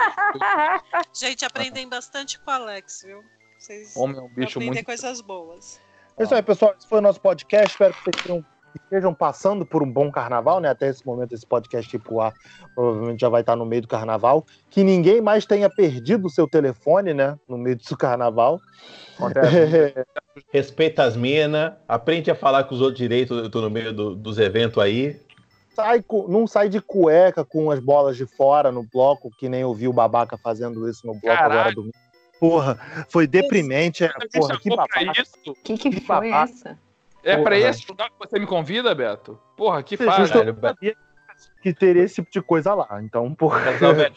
Gente, 1.13 1.45
aprendem 1.45 1.87
bastante 1.87 2.39
com 2.39 2.49
o 2.49 2.53
Alex, 2.53 3.03
viu? 3.05 3.23
Vocês 3.59 3.95
homem 3.95 4.17
é 4.17 4.19
um 4.21 4.25
vão 4.27 4.33
bicho 4.35 4.57
aprender 4.57 4.65
muito. 4.73 4.85
coisas 4.85 5.21
boas. 5.21 5.79
É 6.19 6.23
isso 6.23 6.35
aí, 6.35 6.41
pessoal. 6.41 6.73
Esse 6.77 6.87
foi 6.87 6.99
o 6.99 7.01
nosso 7.01 7.21
podcast. 7.21 7.69
Espero 7.71 7.93
que 7.93 8.03
vocês 8.03 8.23
tenham- 8.23 8.45
estejam 8.75 9.13
passando 9.13 9.65
por 9.65 9.81
um 9.81 9.91
bom 9.91 10.11
carnaval, 10.11 10.59
né? 10.59 10.69
Até 10.69 10.89
esse 10.89 11.05
momento, 11.05 11.33
esse 11.33 11.45
podcast 11.45 11.89
tipo 11.89 12.19
A 12.21 12.31
provavelmente 12.75 13.21
já 13.21 13.29
vai 13.29 13.41
estar 13.41 13.55
no 13.55 13.65
meio 13.65 13.81
do 13.81 13.87
carnaval. 13.87 14.45
Que 14.69 14.83
ninguém 14.83 15.21
mais 15.21 15.45
tenha 15.45 15.69
perdido 15.69 16.27
o 16.27 16.29
seu 16.29 16.47
telefone, 16.47 17.13
né? 17.13 17.37
No 17.47 17.57
meio 17.57 17.77
do 17.77 17.97
carnaval. 17.97 18.59
Respeita 20.53 21.03
as 21.03 21.15
minas, 21.15 21.73
aprende 21.87 22.29
a 22.31 22.35
falar 22.35 22.63
com 22.65 22.75
os 22.75 22.81
outros 22.81 22.97
direitos, 22.97 23.49
no 23.49 23.69
meio 23.69 23.93
do- 23.93 24.15
dos 24.15 24.37
eventos 24.37 24.81
aí. 24.81 25.19
sai, 25.75 26.03
não 26.27 26.45
sai 26.45 26.67
de 26.67 26.81
cueca 26.81 27.45
com 27.45 27.71
as 27.71 27.79
bolas 27.79 28.17
de 28.17 28.25
fora 28.25 28.69
no 28.71 28.83
bloco, 28.83 29.29
que 29.37 29.47
nem 29.47 29.61
eu 29.61 29.73
vi 29.73 29.87
o 29.87 29.93
babaca 29.93 30.37
fazendo 30.37 30.89
isso 30.89 31.07
no 31.07 31.13
bloco 31.13 31.29
agora 31.29 31.49
Caralho. 31.49 31.75
domingo. 31.75 31.93
Porra, 32.39 32.79
foi 33.09 33.27
deprimente. 33.27 34.03
É, 34.03 34.07
Você 34.07 34.19
me 34.25 34.29
porra, 34.39 34.59
que 34.59 34.69
babaca. 34.69 35.21
isso? 35.21 35.35
O 35.47 35.53
que, 35.55 35.77
que 35.77 35.89
Que 35.89 36.01
foi 36.01 36.29
babaca. 36.31 36.51
essa? 36.51 36.79
É 37.23 37.33
pra 37.35 37.55
Porra. 37.55 37.69
esse 37.69 37.85
lugar 37.89 38.09
que 38.09 38.15
você 38.19 38.39
me 38.39 38.45
convida, 38.47 38.95
Beto? 38.95 39.37
Porra, 39.57 39.83
que 39.83 39.97
Caralho, 39.97 40.53
Beto. 40.53 40.67
sabia 40.75 40.95
que 41.61 41.73
teria 41.73 42.03
esse 42.03 42.15
tipo 42.15 42.31
de 42.31 42.41
coisa 42.41 42.73
lá. 42.73 42.87
Então, 43.01 43.33
porra. 43.35 43.59
Você, 43.73 44.11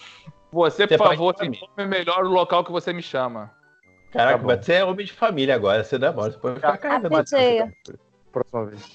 Você 0.53 0.87
por 0.87 0.95
é 0.95 0.99
favor, 0.99 1.37
família. 1.37 1.57
informe 1.65 1.87
melhor 1.87 2.25
o 2.25 2.29
local 2.29 2.65
que 2.65 2.71
você 2.71 2.93
me 2.93 3.03
chama. 3.03 3.51
Caraca, 4.13 4.39
Tá. 4.39 4.45
Beto, 4.47 4.65
você 4.67 4.73
é 4.75 4.85
homem 4.85 5.07
de 5.07 5.13
família 5.13 5.55
agora, 5.55 5.83
você 5.83 5.99
demora. 5.99 6.31
Você 6.31 6.39
pode 6.39 6.55
ficar 6.57 6.77
casa. 6.79 7.09
Próxima 8.31 8.67
vez. 8.67 8.95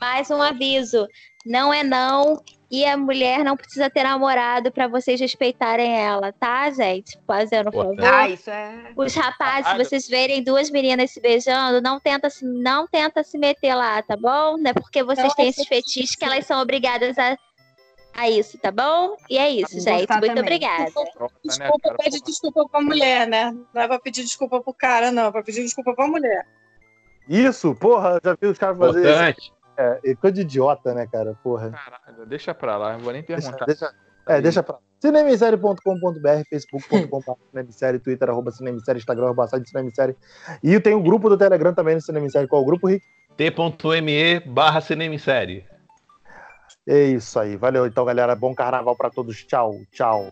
Mais 0.00 0.30
um 0.30 0.42
aviso. 0.42 1.06
Não 1.46 1.72
é 1.72 1.84
não. 1.84 2.42
E 2.68 2.84
a 2.84 2.96
mulher 2.96 3.44
não 3.44 3.56
precisa 3.56 3.88
ter 3.88 4.02
namorado 4.02 4.72
pra 4.72 4.88
vocês 4.88 5.20
respeitarem 5.20 5.96
ela, 5.96 6.32
tá, 6.32 6.68
gente? 6.70 7.16
Fazendo 7.24 7.70
Pô, 7.70 7.84
favor. 7.84 8.04
Ah, 8.04 8.28
isso 8.28 8.50
é. 8.50 8.90
Os 8.96 9.14
rapazes, 9.14 9.70
se 9.70 9.78
vocês 9.78 10.08
verem 10.08 10.42
duas 10.42 10.68
meninas 10.68 11.12
se 11.12 11.20
beijando, 11.20 11.80
não 11.80 12.00
tenta 12.00 12.28
se, 12.28 12.44
não 12.44 12.88
tenta 12.88 13.22
se 13.22 13.38
meter 13.38 13.74
lá, 13.74 14.02
tá 14.02 14.16
bom? 14.16 14.56
Não 14.56 14.70
é 14.70 14.74
porque 14.74 15.04
vocês 15.04 15.28
Não, 15.28 15.34
têm 15.36 15.46
é 15.46 15.48
esses 15.50 15.66
fetiches 15.66 16.16
que 16.16 16.24
elas 16.24 16.44
são 16.44 16.60
obrigadas 16.60 17.16
a, 17.16 17.38
a 18.14 18.28
isso, 18.28 18.58
tá 18.58 18.72
bom? 18.72 19.16
E 19.30 19.38
é 19.38 19.48
isso, 19.48 19.78
gente. 19.78 20.10
Muito 20.10 20.26
também. 20.26 20.42
obrigada. 20.42 20.84
Né, 20.84 21.28
Desculpa, 21.44 21.94
pede 21.94 22.20
desculpa 22.20 22.68
pra 22.68 22.80
mulher, 22.80 23.28
né? 23.28 23.54
Não 23.72 23.82
é 23.82 23.86
pra 23.86 24.00
pedir 24.00 24.24
desculpa 24.24 24.60
pro 24.60 24.74
cara, 24.74 25.12
não. 25.12 25.26
É 25.26 25.30
pra 25.30 25.42
pedir 25.44 25.62
desculpa 25.62 25.94
pra 25.94 26.08
mulher. 26.08 26.44
Isso, 27.28 27.74
porra, 27.76 28.20
já 28.24 28.36
vi 28.40 28.48
os 28.48 28.58
caras 28.58 28.76
fazer 28.76 29.34
isso. 29.36 29.55
É, 29.76 30.14
coisa 30.14 30.34
de 30.34 30.40
idiota, 30.42 30.94
né, 30.94 31.06
cara? 31.06 31.34
Porra. 31.42 31.70
Caralho, 31.70 32.26
deixa 32.26 32.54
pra 32.54 32.76
lá, 32.76 32.94
não 32.94 33.00
vou 33.00 33.12
nem 33.12 33.22
Deixa, 33.22 33.42
perguntar. 33.42 33.66
deixa, 33.66 33.92
é, 34.26 34.40
deixa 34.40 34.62
pra 34.62 34.78
cinemissérie.com.br, 35.00 36.42
facebook.com.br, 36.48 37.32
cinemissérie, 37.50 38.00
twitter, 38.00 38.30
arroba 38.30 38.50
cinemissérie, 38.50 38.98
instagram, 38.98 39.26
arroba 39.26 39.46
site 39.46 39.68
cinemissérie. 39.68 40.16
E 40.62 40.80
tem 40.80 40.94
um 40.94 41.02
grupo 41.02 41.28
do 41.28 41.36
Telegram 41.36 41.74
também 41.74 41.94
no 41.94 42.00
Cinemissérie. 42.00 42.48
Qual 42.48 42.60
é 42.60 42.64
o 42.64 42.66
grupo, 42.66 42.86
Rick? 42.88 43.04
T.me 43.36 44.40
barra 44.40 44.80
cinemissérie. 44.80 45.64
É 46.88 47.02
isso 47.04 47.38
aí. 47.38 47.56
Valeu, 47.56 47.86
então, 47.86 48.04
galera. 48.04 48.34
Bom 48.34 48.54
carnaval 48.54 48.96
pra 48.96 49.10
todos. 49.10 49.44
Tchau, 49.44 49.74
tchau. 49.92 50.30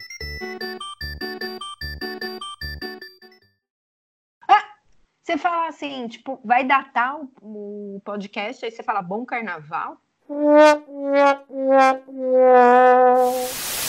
Você 5.34 5.38
fala 5.38 5.66
assim, 5.66 6.06
tipo, 6.06 6.38
vai 6.44 6.62
datar 6.62 7.16
o, 7.16 7.28
o 7.42 8.00
podcast, 8.04 8.64
aí 8.64 8.70
você 8.70 8.84
fala 8.84 9.02
bom 9.02 9.24
carnaval. 9.24 10.00